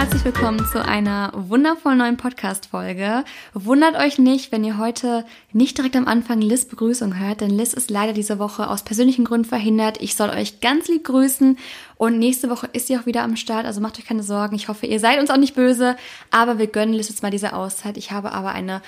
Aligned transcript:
herzlich 0.00 0.24
willkommen 0.24 0.64
zu 0.64 0.82
einer 0.82 1.30
wundervollen 1.34 1.98
neuen 1.98 2.16
Podcast-Folge. 2.16 3.22
Wundert 3.52 3.96
euch 3.96 4.18
nicht, 4.18 4.50
wenn 4.50 4.64
ihr 4.64 4.78
heute 4.78 5.26
nicht 5.52 5.76
direkt 5.76 5.94
am 5.94 6.08
Anfang 6.08 6.40
Liz 6.40 6.64
Begrüßung 6.64 7.18
hört, 7.18 7.42
denn 7.42 7.50
Liz 7.50 7.74
ist 7.74 7.90
leider 7.90 8.14
diese 8.14 8.38
Woche 8.38 8.70
aus 8.70 8.82
persönlichen 8.82 9.26
Gründen 9.26 9.46
verhindert. 9.46 10.00
Ich 10.00 10.16
soll 10.16 10.30
euch 10.30 10.62
ganz 10.62 10.88
lieb 10.88 11.04
grüßen 11.04 11.58
und 11.98 12.18
nächste 12.18 12.48
Woche 12.48 12.66
ist 12.72 12.86
sie 12.86 12.96
auch 12.96 13.04
wieder 13.04 13.22
am 13.22 13.36
Start, 13.36 13.66
also 13.66 13.82
macht 13.82 13.98
euch 13.98 14.06
keine 14.06 14.22
Sorgen. 14.22 14.56
Ich 14.56 14.68
hoffe, 14.68 14.86
ihr 14.86 15.00
seid 15.00 15.20
uns 15.20 15.28
auch 15.28 15.36
nicht 15.36 15.54
böse, 15.54 15.96
aber 16.30 16.56
wir 16.56 16.68
gönnen 16.68 16.94
Liz 16.94 17.10
jetzt 17.10 17.22
mal 17.22 17.30
diese 17.30 17.52
Auszeit. 17.52 17.98
Ich 17.98 18.10
habe 18.10 18.32
aber 18.32 18.52
eine 18.52 18.80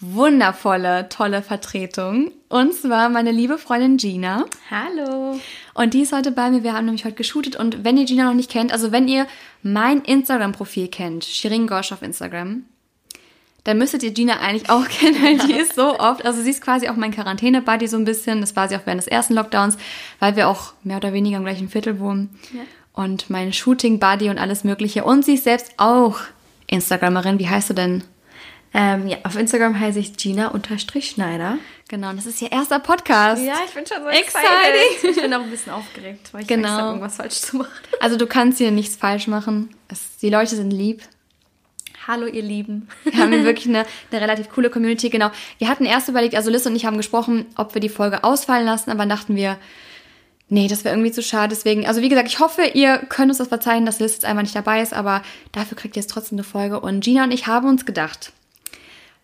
wundervolle, 0.00 1.08
tolle 1.08 1.42
Vertretung. 1.42 2.30
Und 2.48 2.74
zwar 2.74 3.08
meine 3.10 3.32
liebe 3.32 3.58
Freundin 3.58 3.98
Gina. 3.98 4.46
Hallo. 4.70 5.38
Und 5.74 5.94
die 5.94 6.00
ist 6.00 6.12
heute 6.12 6.32
bei 6.32 6.50
mir. 6.50 6.64
Wir 6.64 6.72
haben 6.72 6.86
nämlich 6.86 7.04
heute 7.04 7.16
geshootet. 7.16 7.56
Und 7.56 7.84
wenn 7.84 7.96
ihr 7.96 8.06
Gina 8.06 8.24
noch 8.24 8.34
nicht 8.34 8.50
kennt, 8.50 8.72
also 8.72 8.92
wenn 8.92 9.08
ihr 9.08 9.26
mein 9.62 10.00
Instagram-Profil 10.00 10.88
kennt, 10.88 11.24
Shirin 11.24 11.66
Gosch 11.66 11.92
auf 11.92 12.02
Instagram, 12.02 12.64
dann 13.64 13.76
müsstet 13.76 14.02
ihr 14.02 14.12
Gina 14.12 14.40
eigentlich 14.40 14.70
auch 14.70 14.88
kennen, 14.88 15.22
weil 15.22 15.38
die 15.38 15.52
ist 15.52 15.74
so 15.74 15.98
oft, 15.98 16.24
also 16.24 16.42
sie 16.42 16.50
ist 16.50 16.62
quasi 16.62 16.88
auch 16.88 16.96
mein 16.96 17.12
Quarantäne-Buddy 17.12 17.86
so 17.86 17.98
ein 17.98 18.06
bisschen. 18.06 18.40
Das 18.40 18.56
war 18.56 18.68
sie 18.68 18.76
auch 18.76 18.86
während 18.86 19.02
des 19.02 19.08
ersten 19.08 19.34
Lockdowns, 19.34 19.76
weil 20.18 20.34
wir 20.34 20.48
auch 20.48 20.72
mehr 20.82 20.96
oder 20.96 21.12
weniger 21.12 21.36
im 21.36 21.44
gleichen 21.44 21.68
Viertel 21.68 22.00
wohnen. 22.00 22.38
Ja. 22.54 22.62
Und 22.94 23.28
mein 23.28 23.52
Shooting-Buddy 23.52 24.30
und 24.30 24.38
alles 24.38 24.64
Mögliche. 24.64 25.04
Und 25.04 25.26
sie 25.26 25.34
ist 25.34 25.44
selbst 25.44 25.74
auch 25.76 26.18
Instagramerin. 26.66 27.38
Wie 27.38 27.48
heißt 27.48 27.70
du 27.70 27.74
denn? 27.74 28.02
Ähm, 28.72 29.08
ja, 29.08 29.18
auf 29.24 29.36
Instagram 29.36 29.78
heiße 29.78 29.98
ich 29.98 30.16
Gina-Schneider. 30.16 31.58
Genau, 31.88 32.10
und 32.10 32.16
das 32.16 32.26
ist 32.26 32.40
ihr 32.40 32.52
erster 32.52 32.78
Podcast. 32.78 33.42
Ja, 33.42 33.54
ich 33.66 33.74
bin 33.74 33.84
schon 33.84 34.02
so 34.02 34.08
excited. 34.08 35.10
Ich 35.10 35.20
bin 35.20 35.34
auch 35.34 35.42
ein 35.42 35.50
bisschen 35.50 35.72
aufgeregt, 35.72 36.28
weil 36.32 36.42
ich 36.42 36.46
genau. 36.46 36.68
Angst 36.68 36.80
habe, 36.80 36.88
irgendwas 36.90 37.16
falsch 37.16 37.40
zu 37.40 37.56
machen. 37.56 37.70
Also 37.98 38.16
du 38.16 38.26
kannst 38.28 38.58
hier 38.58 38.70
nichts 38.70 38.94
falsch 38.94 39.26
machen. 39.26 39.70
Es, 39.88 40.18
die 40.18 40.30
Leute 40.30 40.54
sind 40.54 40.70
lieb. 40.70 41.02
Hallo, 42.06 42.26
ihr 42.26 42.42
Lieben. 42.42 42.88
Wir 43.04 43.18
haben 43.18 43.32
hier 43.32 43.44
wirklich 43.44 43.66
eine, 43.68 43.84
eine 44.10 44.20
relativ 44.20 44.50
coole 44.50 44.70
Community. 44.70 45.10
Genau. 45.10 45.30
Wir 45.58 45.68
hatten 45.68 45.84
erst 45.84 46.08
überlegt, 46.08 46.36
also 46.36 46.48
Liz 46.48 46.64
und 46.64 46.76
ich 46.76 46.86
haben 46.86 46.96
gesprochen, 46.96 47.46
ob 47.56 47.74
wir 47.74 47.80
die 47.80 47.88
Folge 47.88 48.22
ausfallen 48.22 48.64
lassen, 48.64 48.90
aber 48.90 49.04
dachten 49.04 49.34
wir, 49.34 49.58
nee, 50.48 50.68
das 50.68 50.84
wäre 50.84 50.94
irgendwie 50.94 51.12
zu 51.12 51.22
schade. 51.22 51.48
Deswegen, 51.48 51.86
also 51.88 52.02
wie 52.02 52.08
gesagt, 52.08 52.28
ich 52.28 52.38
hoffe, 52.38 52.62
ihr 52.62 52.98
könnt 52.98 53.30
uns 53.30 53.38
das 53.38 53.48
verzeihen, 53.48 53.84
dass 53.84 53.98
Liz 53.98 54.12
jetzt 54.12 54.24
einmal 54.24 54.44
nicht 54.44 54.54
dabei 54.54 54.80
ist, 54.80 54.94
aber 54.94 55.22
dafür 55.50 55.76
kriegt 55.76 55.96
ihr 55.96 56.02
jetzt 56.02 56.10
trotzdem 56.10 56.36
eine 56.36 56.44
Folge. 56.44 56.78
Und 56.78 57.02
Gina 57.02 57.24
und 57.24 57.32
ich 57.32 57.48
haben 57.48 57.68
uns 57.68 57.84
gedacht, 57.84 58.32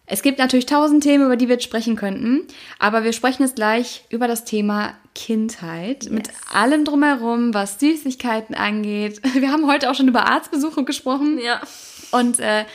es 0.07 0.23
gibt 0.23 0.39
natürlich 0.39 0.67
tausend 0.67 1.03
Themen, 1.03 1.27
über 1.27 1.37
die 1.37 1.49
wir 1.49 1.57
jetzt 1.57 1.65
sprechen 1.65 1.97
könnten, 1.97 2.47
aber 2.79 3.03
wir 3.03 3.12
sprechen 3.12 3.43
jetzt 3.43 3.57
gleich 3.57 4.05
über 4.09 4.29
das 4.29 4.45
Thema 4.45 4.95
Kindheit 5.15 6.05
yes. 6.05 6.12
mit 6.12 6.29
allem 6.53 6.85
drumherum, 6.85 7.53
was 7.55 7.81
Süßigkeiten 7.81 8.55
angeht. 8.55 9.21
Wir 9.34 9.51
haben 9.51 9.67
heute 9.67 9.91
auch 9.91 9.95
schon 9.95 10.09
über 10.09 10.27
Arztbesuche 10.27 10.84
gesprochen. 10.84 11.39
Ja. 11.39 11.61
Und 12.12 12.39
äh, 12.39 12.67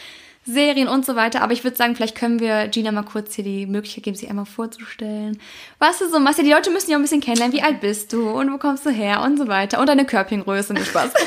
Serien 0.51 0.87
und 0.87 1.05
so 1.05 1.15
weiter. 1.15 1.41
Aber 1.41 1.53
ich 1.53 1.63
würde 1.63 1.77
sagen, 1.77 1.95
vielleicht 1.95 2.15
können 2.15 2.39
wir 2.39 2.67
Gina 2.67 2.91
mal 2.91 3.03
kurz 3.03 3.35
hier 3.35 3.43
die 3.43 3.65
Möglichkeit 3.65 4.03
geben, 4.03 4.15
sich 4.15 4.29
einmal 4.29 4.45
vorzustellen. 4.45 5.39
Was 5.79 5.99
du 5.99 6.09
so 6.09 6.19
machst. 6.19 6.39
Ja, 6.39 6.43
die 6.43 6.51
Leute 6.51 6.71
müssen 6.71 6.91
ja 6.91 6.97
ein 6.97 7.01
bisschen 7.01 7.21
kennenlernen. 7.21 7.55
Wie 7.55 7.63
alt 7.63 7.81
bist 7.81 8.13
du 8.13 8.29
und 8.29 8.51
wo 8.51 8.57
kommst 8.57 8.85
du 8.85 8.89
her 8.89 9.21
und 9.23 9.37
so 9.37 9.47
weiter. 9.47 9.79
Und 9.79 9.87
deine 9.87 10.05
Körbchengröße. 10.05 10.73
Nicht 10.73 10.87
Spaß. 10.87 11.11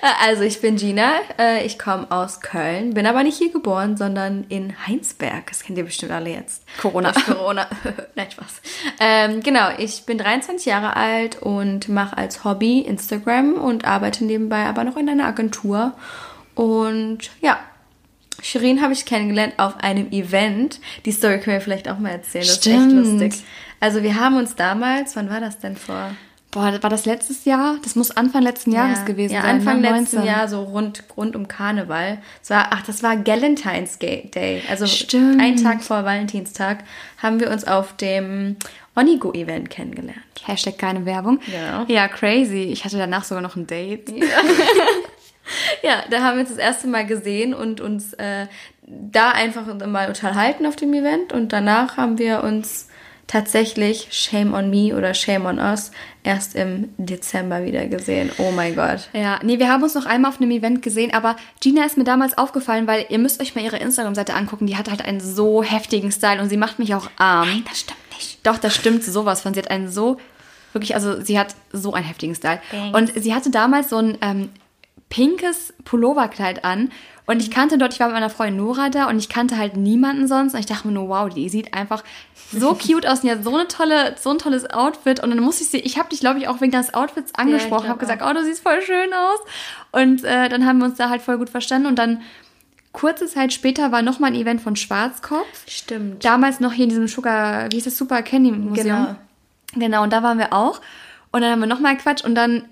also, 0.24 0.42
ich 0.42 0.60
bin 0.60 0.76
Gina. 0.76 1.12
Äh, 1.38 1.64
ich 1.64 1.78
komme 1.78 2.10
aus 2.10 2.40
Köln. 2.40 2.94
Bin 2.94 3.06
aber 3.06 3.22
nicht 3.22 3.38
hier 3.38 3.52
geboren, 3.52 3.96
sondern 3.96 4.44
in 4.48 4.74
Heinsberg. 4.86 5.46
Das 5.48 5.62
kennt 5.62 5.78
ihr 5.78 5.84
bestimmt 5.84 6.12
alle 6.12 6.30
jetzt. 6.30 6.64
Corona. 6.80 7.12
Corona. 7.12 7.68
Nein, 8.14 8.30
Spaß. 8.30 8.60
Ähm, 9.00 9.42
genau, 9.42 9.70
ich 9.78 10.04
bin 10.04 10.18
23 10.18 10.66
Jahre 10.66 10.96
alt 10.96 11.42
und 11.42 11.88
mache 11.88 12.16
als 12.16 12.44
Hobby 12.44 12.80
Instagram 12.80 13.54
und 13.54 13.84
arbeite 13.84 14.24
nebenbei 14.24 14.66
aber 14.66 14.84
noch 14.84 14.96
in 14.96 15.08
einer 15.08 15.26
Agentur. 15.26 15.92
Und 16.54 17.30
ja, 17.40 17.58
Shirin 18.46 18.80
habe 18.80 18.92
ich 18.92 19.04
kennengelernt 19.04 19.54
auf 19.56 19.76
einem 19.80 20.12
Event. 20.12 20.80
Die 21.04 21.10
Story 21.10 21.40
können 21.40 21.56
wir 21.56 21.60
vielleicht 21.60 21.88
auch 21.88 21.98
mal 21.98 22.10
erzählen. 22.10 22.46
Das 22.46 22.54
Stimmt. 22.54 22.92
ist 22.92 22.98
echt 22.98 23.20
lustig. 23.20 23.44
Also 23.80 24.04
wir 24.04 24.20
haben 24.20 24.36
uns 24.36 24.54
damals, 24.54 25.16
wann 25.16 25.28
war 25.28 25.40
das 25.40 25.58
denn 25.58 25.76
vor? 25.76 26.12
Boah, 26.52 26.80
war 26.80 26.88
das 26.88 27.06
letztes 27.06 27.44
Jahr? 27.44 27.76
Das 27.82 27.96
muss 27.96 28.12
Anfang 28.12 28.42
letzten 28.42 28.70
Jahres 28.70 29.00
ja, 29.00 29.04
gewesen 29.04 29.34
ja, 29.34 29.42
sein. 29.42 29.56
Anfang 29.56 29.80
ne? 29.80 29.90
letzten 29.90 30.22
Jahr, 30.22 30.46
so 30.46 30.62
rund, 30.62 31.02
rund 31.16 31.34
um 31.34 31.48
Karneval. 31.48 32.18
Es 32.40 32.48
war, 32.50 32.68
ach, 32.70 32.82
das 32.82 33.02
war 33.02 33.16
Galentine's 33.16 33.98
Day. 33.98 34.62
Also 34.70 34.86
Stimmt. 34.86 35.42
einen 35.42 35.60
Tag 35.60 35.82
vor 35.82 36.04
Valentinstag 36.04 36.84
haben 37.18 37.40
wir 37.40 37.50
uns 37.50 37.66
auf 37.66 37.96
dem 37.96 38.56
Onigo-Event 38.94 39.70
kennengelernt. 39.70 40.20
Hashtag 40.44 40.78
keine 40.78 41.04
Werbung. 41.04 41.40
Ja. 41.52 41.84
Ja, 41.88 42.06
crazy. 42.06 42.62
Ich 42.62 42.84
hatte 42.84 42.96
danach 42.96 43.24
sogar 43.24 43.42
noch 43.42 43.56
ein 43.56 43.66
Date. 43.66 44.08
Ja. 44.08 44.24
ja, 45.82 46.04
da 46.10 46.22
haben 46.22 46.36
wir 46.36 46.40
uns 46.40 46.50
das 46.50 46.58
erste 46.58 46.86
Mal 46.88 47.06
gesehen 47.06 47.54
und 47.54 47.80
uns 47.80 48.12
äh, 48.14 48.46
da 48.86 49.30
einfach 49.30 49.66
mal 49.86 50.08
unterhalten 50.08 50.66
auf 50.66 50.76
dem 50.76 50.92
Event 50.94 51.32
und 51.32 51.52
danach 51.52 51.96
haben 51.96 52.18
wir 52.18 52.44
uns 52.44 52.88
tatsächlich 53.26 54.08
Shame 54.10 54.54
on 54.54 54.70
Me 54.70 54.96
oder 54.96 55.12
Shame 55.12 55.46
on 55.46 55.58
Us 55.58 55.90
erst 56.22 56.54
im 56.54 56.90
Dezember 56.96 57.64
wieder 57.64 57.86
gesehen. 57.86 58.30
Oh 58.38 58.52
mein 58.52 58.76
Gott. 58.76 59.08
Ja, 59.12 59.40
nee, 59.42 59.58
wir 59.58 59.68
haben 59.68 59.82
uns 59.82 59.94
noch 59.94 60.06
einmal 60.06 60.30
auf 60.30 60.40
einem 60.40 60.50
Event 60.52 60.82
gesehen, 60.82 61.12
aber 61.12 61.36
Gina 61.60 61.84
ist 61.84 61.96
mir 61.96 62.04
damals 62.04 62.38
aufgefallen, 62.38 62.86
weil 62.86 63.06
ihr 63.08 63.18
müsst 63.18 63.40
euch 63.40 63.54
mal 63.54 63.64
ihre 63.64 63.78
Instagram-Seite 63.78 64.34
angucken. 64.34 64.66
Die 64.66 64.76
hat 64.76 64.90
halt 64.90 65.04
einen 65.04 65.20
so 65.20 65.62
heftigen 65.62 66.12
Style 66.12 66.40
und 66.40 66.48
sie 66.48 66.56
macht 66.56 66.78
mich 66.78 66.94
auch 66.94 67.10
arm. 67.16 67.48
Nein, 67.48 67.64
das 67.68 67.80
stimmt 67.80 67.98
nicht. 68.14 68.46
Doch, 68.46 68.58
das 68.58 68.74
stimmt 68.74 69.02
sowas 69.02 69.40
von. 69.40 69.54
Sie 69.54 69.60
hat 69.60 69.70
einen 69.70 69.88
so, 69.88 70.18
wirklich, 70.72 70.94
also 70.94 71.20
sie 71.20 71.38
hat 71.38 71.54
so 71.72 71.94
einen 71.94 72.06
heftigen 72.06 72.34
Style. 72.34 72.60
Thanks. 72.70 72.98
Und 72.98 73.22
sie 73.22 73.34
hatte 73.34 73.50
damals 73.50 73.90
so 73.90 73.96
ein 73.96 74.18
ähm, 74.20 74.50
pinkes 75.08 75.72
Pulloverkleid 75.84 76.64
an. 76.64 76.90
Und 77.26 77.42
ich 77.42 77.50
kannte 77.50 77.76
dort, 77.76 77.92
ich 77.92 78.00
war 78.00 78.06
mit 78.06 78.14
meiner 78.14 78.30
Freundin 78.30 78.58
Nora 78.58 78.88
da 78.88 79.08
und 79.08 79.18
ich 79.18 79.28
kannte 79.28 79.58
halt 79.58 79.76
niemanden 79.76 80.28
sonst. 80.28 80.54
Und 80.54 80.60
ich 80.60 80.66
dachte 80.66 80.86
mir 80.86 80.94
nur, 80.94 81.08
wow, 81.08 81.28
die 81.28 81.48
sieht 81.48 81.74
einfach 81.74 82.04
so 82.52 82.74
cute 82.86 83.06
aus 83.06 83.24
und 83.24 83.30
hat 83.30 83.42
so 83.42 83.54
eine 83.54 83.66
tolle, 83.66 84.14
so 84.20 84.30
ein 84.30 84.38
tolles 84.38 84.70
Outfit. 84.70 85.22
Und 85.22 85.30
dann 85.30 85.40
musste 85.40 85.64
ich 85.64 85.70
sie, 85.70 85.78
ich 85.78 85.98
habe 85.98 86.08
dich, 86.08 86.20
glaube 86.20 86.38
ich, 86.38 86.48
auch 86.48 86.60
wegen 86.60 86.72
des 86.72 86.94
Outfits 86.94 87.34
angesprochen, 87.34 87.84
Ja, 87.84 87.90
habe 87.90 87.98
gesagt, 87.98 88.22
oh, 88.24 88.32
du 88.32 88.44
siehst 88.44 88.62
voll 88.62 88.80
schön 88.82 89.12
aus. 89.12 89.40
Und 89.92 90.24
äh, 90.24 90.48
dann 90.48 90.66
haben 90.66 90.78
wir 90.78 90.84
uns 90.86 90.98
da 90.98 91.08
halt 91.08 91.22
voll 91.22 91.38
gut 91.38 91.50
verstanden. 91.50 91.88
Und 91.88 91.98
dann 91.98 92.22
kurze 92.92 93.26
Zeit 93.26 93.52
später 93.52 93.92
war 93.92 94.02
nochmal 94.02 94.30
ein 94.30 94.36
Event 94.36 94.60
von 94.60 94.76
Schwarzkopf. 94.76 95.64
Stimmt. 95.66 96.24
Damals 96.24 96.60
noch 96.60 96.72
hier 96.72 96.84
in 96.84 96.90
diesem 96.90 97.08
Sugar, 97.08 97.70
wie 97.70 97.76
hieß 97.76 97.84
das, 97.84 97.98
Super 97.98 98.22
Candy 98.22 98.52
Museum. 98.52 98.84
Genau. 98.86 99.16
Genau, 99.74 100.02
und 100.04 100.12
da 100.12 100.22
waren 100.22 100.38
wir 100.38 100.52
auch. 100.52 100.80
Und 101.32 101.42
dann 101.42 101.50
haben 101.50 101.60
wir 101.60 101.66
nochmal 101.66 101.96
Quatsch 101.96 102.24
und 102.24 102.34
dann 102.34 102.64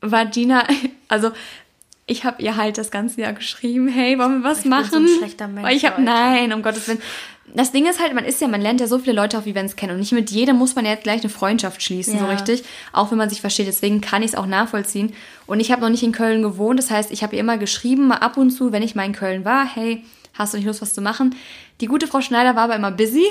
war 0.00 0.26
Gina, 0.26 0.64
also 1.08 1.32
ich 2.06 2.24
habe 2.24 2.42
ihr 2.42 2.56
halt 2.56 2.76
das 2.78 2.90
ganze 2.90 3.20
Jahr 3.22 3.32
geschrieben, 3.32 3.88
hey, 3.88 4.18
wollen 4.18 4.42
wir 4.42 4.50
was 4.50 4.58
Ich 4.58 4.62
bin 4.64 4.70
machen? 4.70 4.90
so 4.90 4.96
ein 4.98 5.08
schlechter 5.18 5.48
Mensch, 5.48 5.66
Weil 5.66 5.76
ich 5.76 5.84
habe, 5.86 6.02
nein, 6.02 6.52
um 6.52 6.62
Gottes 6.62 6.86
Willen. 6.88 7.00
Das 7.54 7.72
Ding 7.72 7.86
ist 7.86 8.00
halt, 8.02 8.14
man 8.14 8.24
ist 8.24 8.40
ja, 8.40 8.48
man 8.48 8.60
lernt 8.60 8.80
ja 8.80 8.86
so 8.86 8.98
viele 8.98 9.14
Leute 9.16 9.38
auf 9.38 9.46
Events 9.46 9.76
kennen 9.76 9.92
und 9.92 10.00
nicht 10.00 10.12
mit 10.12 10.30
jedem 10.30 10.56
muss 10.56 10.74
man 10.74 10.84
ja 10.84 10.92
jetzt 10.92 11.04
gleich 11.04 11.20
eine 11.20 11.28
Freundschaft 11.30 11.82
schließen, 11.82 12.18
so 12.18 12.24
Ja. 12.24 12.30
richtig, 12.32 12.64
auch 12.92 13.10
wenn 13.10 13.18
man 13.18 13.28
sich 13.30 13.40
versteht. 13.40 13.66
Deswegen 13.68 14.00
kann 14.00 14.22
ich 14.22 14.28
es 14.32 14.34
auch 14.34 14.46
nachvollziehen. 14.46 15.12
Und 15.46 15.60
ich 15.60 15.70
habe 15.70 15.82
noch 15.82 15.90
nicht 15.90 16.02
in 16.02 16.12
Köln 16.12 16.42
gewohnt, 16.42 16.78
das 16.78 16.90
heißt, 16.90 17.10
ich 17.10 17.22
habe 17.22 17.34
ihr 17.36 17.40
immer 17.40 17.56
geschrieben, 17.58 18.08
mal 18.08 18.16
ab 18.16 18.36
und 18.38 18.50
zu, 18.50 18.72
wenn 18.72 18.82
ich 18.82 18.94
mal 18.94 19.04
in 19.04 19.12
Köln 19.12 19.44
war, 19.44 19.66
hey, 19.66 20.02
hast 20.32 20.52
du 20.52 20.56
nicht 20.58 20.66
Lust, 20.66 20.82
was 20.82 20.94
zu 20.94 21.00
machen? 21.00 21.34
Die 21.80 21.86
gute 21.86 22.06
Frau 22.06 22.20
Schneider 22.20 22.56
war 22.56 22.64
aber 22.64 22.76
immer 22.76 22.90
busy. 22.90 23.24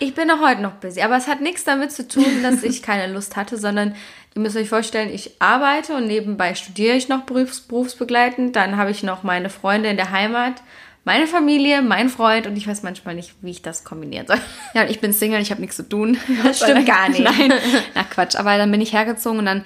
Ich 0.00 0.14
bin 0.14 0.30
auch 0.30 0.40
heute 0.40 0.60
noch 0.60 0.72
busy, 0.72 1.00
aber 1.00 1.16
es 1.16 1.28
hat 1.28 1.40
nichts 1.40 1.64
damit 1.64 1.92
zu 1.92 2.06
tun, 2.06 2.42
dass 2.42 2.62
ich 2.62 2.82
keine 2.82 3.12
Lust 3.12 3.36
hatte, 3.36 3.56
sondern 3.56 3.94
ihr 4.34 4.40
müsst 4.42 4.56
euch 4.56 4.68
vorstellen, 4.68 5.10
ich 5.12 5.32
arbeite 5.40 5.94
und 5.94 6.06
nebenbei 6.06 6.54
studiere 6.54 6.96
ich 6.96 7.08
noch 7.08 7.22
berufs 7.22 7.60
berufsbegleitend. 7.60 8.56
Dann 8.56 8.76
habe 8.76 8.90
ich 8.90 9.02
noch 9.02 9.22
meine 9.22 9.50
Freunde 9.50 9.88
in 9.88 9.96
der 9.96 10.10
Heimat, 10.10 10.62
meine 11.04 11.26
Familie, 11.26 11.82
mein 11.82 12.08
Freund 12.08 12.46
und 12.46 12.56
ich 12.56 12.66
weiß 12.66 12.82
manchmal 12.82 13.14
nicht, 13.14 13.34
wie 13.42 13.50
ich 13.50 13.62
das 13.62 13.84
kombinieren 13.84 14.26
soll. 14.26 14.38
Ja, 14.74 14.82
und 14.82 14.90
ich 14.90 15.00
bin 15.00 15.12
Single, 15.12 15.40
ich 15.40 15.50
habe 15.50 15.60
nichts 15.60 15.76
zu 15.76 15.88
tun. 15.88 16.16
Das 16.44 16.58
stimmt 16.60 16.86
gar 16.86 17.08
nicht. 17.08 17.22
Nein, 17.22 17.52
na 17.94 18.04
Quatsch. 18.04 18.36
Aber 18.36 18.56
dann 18.56 18.70
bin 18.70 18.80
ich 18.80 18.92
hergezogen 18.92 19.40
und 19.40 19.46
dann 19.46 19.64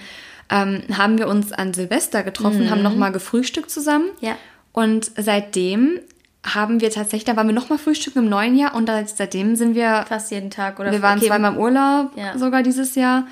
ähm, 0.50 0.82
haben 0.96 1.18
wir 1.18 1.28
uns 1.28 1.52
an 1.52 1.74
Silvester 1.74 2.22
getroffen, 2.22 2.70
haben 2.70 2.82
nochmal 2.82 3.12
gefrühstückt 3.12 3.70
zusammen. 3.70 4.06
Mhm. 4.20 4.26
Ja. 4.26 4.36
Und 4.72 5.10
seitdem 5.16 6.00
haben 6.44 6.80
wir 6.80 6.90
tatsächlich, 6.90 7.24
da 7.24 7.36
waren 7.36 7.48
wir 7.48 7.54
nochmal 7.54 7.78
frühstücken 7.78 8.20
im 8.20 8.28
neuen 8.28 8.56
Jahr 8.56 8.74
und 8.74 8.88
seitdem 9.06 9.56
sind 9.56 9.74
wir, 9.74 10.04
Fast 10.08 10.30
jeden 10.30 10.50
Tag 10.50 10.78
oder 10.78 10.92
wir 10.92 11.02
waren 11.02 11.18
okay, 11.18 11.26
zweimal 11.26 11.52
im 11.52 11.58
Urlaub 11.58 12.12
Ja. 12.16 12.38
sogar 12.38 12.62
dieses 12.62 12.94
Jahr. 12.94 13.26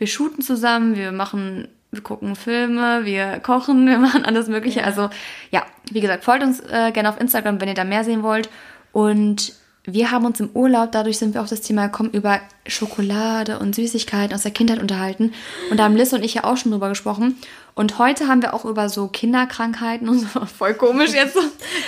Wir 0.00 0.06
shooten 0.06 0.42
zusammen, 0.42 0.96
wir 0.96 1.12
machen, 1.12 1.68
wir 1.90 2.00
gucken 2.00 2.34
Filme, 2.34 3.04
wir 3.04 3.38
kochen, 3.40 3.86
wir 3.86 3.98
machen 3.98 4.24
alles 4.24 4.48
Mögliche. 4.48 4.80
Ja. 4.80 4.86
Also 4.86 5.10
ja, 5.50 5.62
wie 5.90 6.00
gesagt, 6.00 6.24
folgt 6.24 6.42
uns 6.42 6.60
äh, 6.60 6.90
gerne 6.90 7.10
auf 7.10 7.20
Instagram, 7.20 7.60
wenn 7.60 7.68
ihr 7.68 7.74
da 7.74 7.84
mehr 7.84 8.02
sehen 8.02 8.22
wollt. 8.22 8.48
Und 8.92 9.52
wir 9.84 10.10
haben 10.10 10.24
uns 10.24 10.40
im 10.40 10.48
Urlaub, 10.54 10.90
dadurch 10.92 11.18
sind 11.18 11.34
wir 11.34 11.42
auf 11.42 11.50
das 11.50 11.60
Thema 11.60 11.88
gekommen, 11.88 12.10
über 12.12 12.40
Schokolade 12.66 13.58
und 13.58 13.74
Süßigkeiten 13.74 14.34
aus 14.34 14.42
der 14.42 14.52
Kindheit 14.52 14.80
unterhalten. 14.80 15.34
Und 15.70 15.76
da 15.76 15.84
haben 15.84 15.96
Liz 15.96 16.14
und 16.14 16.24
ich 16.24 16.32
ja 16.32 16.44
auch 16.44 16.56
schon 16.56 16.72
drüber 16.72 16.88
gesprochen. 16.88 17.36
Und 17.74 17.98
heute 17.98 18.26
haben 18.26 18.40
wir 18.40 18.54
auch 18.54 18.64
über 18.64 18.88
so 18.88 19.08
Kinderkrankheiten 19.08 20.08
und 20.08 20.20
so, 20.20 20.46
voll 20.58 20.72
komisch 20.74 21.12
jetzt 21.12 21.34
so, 21.34 21.42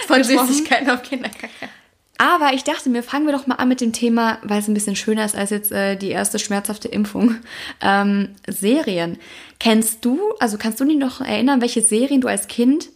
von. 0.06 0.22
Süßigkeiten 0.22 0.90
auf 0.90 1.02
Kinderkacke. 1.02 1.48
Aber 2.22 2.52
ich 2.52 2.62
dachte 2.62 2.88
mir, 2.88 3.02
fangen 3.02 3.26
wir 3.26 3.32
doch 3.32 3.48
mal 3.48 3.56
an 3.56 3.68
mit 3.68 3.80
dem 3.80 3.92
Thema, 3.92 4.38
weil 4.44 4.60
es 4.60 4.68
ein 4.68 4.74
bisschen 4.74 4.94
schöner 4.94 5.24
ist 5.24 5.34
als 5.34 5.50
jetzt 5.50 5.72
äh, 5.72 5.96
die 5.96 6.10
erste 6.10 6.38
schmerzhafte 6.38 6.86
Impfung. 6.86 7.36
Ähm, 7.84 8.28
Serien. 8.46 9.18
Kennst 9.58 10.04
du, 10.04 10.20
also 10.38 10.56
kannst 10.56 10.78
du 10.78 10.84
dich 10.84 10.96
noch 10.96 11.20
erinnern, 11.20 11.60
welche 11.60 11.82
Serien 11.82 12.20
du 12.20 12.28
als 12.28 12.46
Kind 12.46 12.90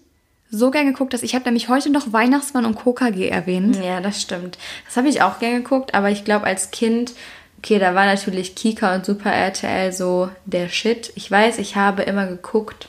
so 0.49 0.71
gern 0.71 0.87
geguckt, 0.87 1.13
dass 1.13 1.25
ich 1.25 1.35
habe 1.35 1.47
nämlich 1.47 1.69
heute 1.69 1.91
noch 1.91 2.13
Weihnachtsmann 2.13 2.65
und 2.65 2.77
KKG 2.77 3.29
erwähnt. 3.29 3.77
Ja, 3.83 4.01
das 4.01 4.23
stimmt. 4.23 4.59
Das 4.85 4.97
habe 4.97 5.09
ich 5.09 5.23
auch 5.23 5.41
gern 5.41 5.65
geguckt, 5.65 5.95
aber 5.95 6.11
ich 6.11 6.25
glaube 6.25 6.47
als 6.47 6.71
Kind, 6.71 7.15
okay, 7.59 7.81
da 7.81 7.97
war 7.97 8.07
natürlich 8.07 8.55
Kika 8.55 8.95
und 8.95 9.05
Super 9.05 9.33
RTL 9.33 9.93
so 9.93 10.31
der 10.45 10.69
Shit. 10.69 11.13
Ich 11.17 11.29
weiß, 11.29 11.59
ich 11.59 11.75
habe 11.75 12.03
immer 12.03 12.27
geguckt 12.29 12.89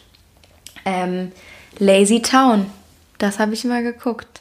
ähm, 0.86 1.32
Lazy 1.80 2.22
Town. 2.22 2.68
Das 3.18 3.40
habe 3.40 3.56
ich 3.56 3.66
immer 3.66 3.82
geguckt. 3.82 4.37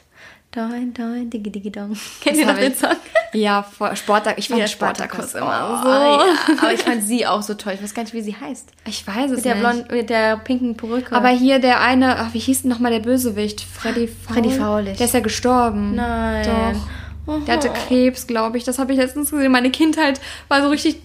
Doin, 0.51 0.93
doin, 0.93 1.29
digi, 1.29 1.51
digi, 1.51 1.69
dong. 1.71 1.95
Kennt 2.21 2.37
ihr 2.37 2.45
noch 2.47 2.57
den 2.57 2.73
Song? 2.73 2.95
Ja, 3.33 3.65
Sporttag. 3.93 4.39
Ich 4.39 4.47
fand 4.47 4.61
Ja, 4.61 4.67
Sportakus 4.67 5.35
immer 5.35 5.69
Oh, 5.69 5.83
so. 5.83 5.89
ja. 5.89 6.57
Aber 6.61 6.73
ich 6.73 6.81
fand 6.81 7.03
sie 7.03 7.27
auch 7.27 7.41
so 7.43 7.53
toll. 7.53 7.73
Ich 7.73 7.83
weiß 7.83 7.93
gar 7.93 8.03
nicht, 8.03 8.13
wie 8.13 8.21
sie 8.21 8.35
heißt. 8.35 8.69
Ich 8.85 9.05
weiß 9.05 9.31
es 9.31 9.35
Mit 9.37 9.45
der, 9.45 9.55
nicht. 9.55 9.61
blond, 9.63 9.91
mit 9.91 10.09
der 10.09 10.37
pinken 10.37 10.75
Perücke. 10.77 11.13
Aber 11.13 11.27
hier 11.27 11.59
der 11.59 11.81
eine, 11.81 12.17
ach, 12.17 12.33
wie 12.33 12.39
hieß 12.39 12.61
denn 12.63 12.71
nochmal 12.71 12.91
der 12.91 13.01
Bösewicht? 13.01 13.61
Freddy 13.61 14.07
Faul. 14.25 14.33
Freddy 14.35 14.49
Faulig. 14.51 14.97
Der 14.97 15.05
ist 15.05 15.13
ja 15.13 15.19
gestorben. 15.19 15.95
Nein. 15.95 16.81
Doch. 17.27 17.43
Der 17.45 17.55
hatte 17.55 17.69
Krebs, 17.87 18.25
glaube 18.25 18.57
ich. 18.57 18.63
Das 18.63 18.79
habe 18.79 18.93
ich 18.93 18.97
letztens 18.97 19.29
gesehen. 19.31 19.51
Meine 19.51 19.69
Kindheit 19.69 20.21
war 20.47 20.61
so 20.63 20.69
richtig 20.69 21.01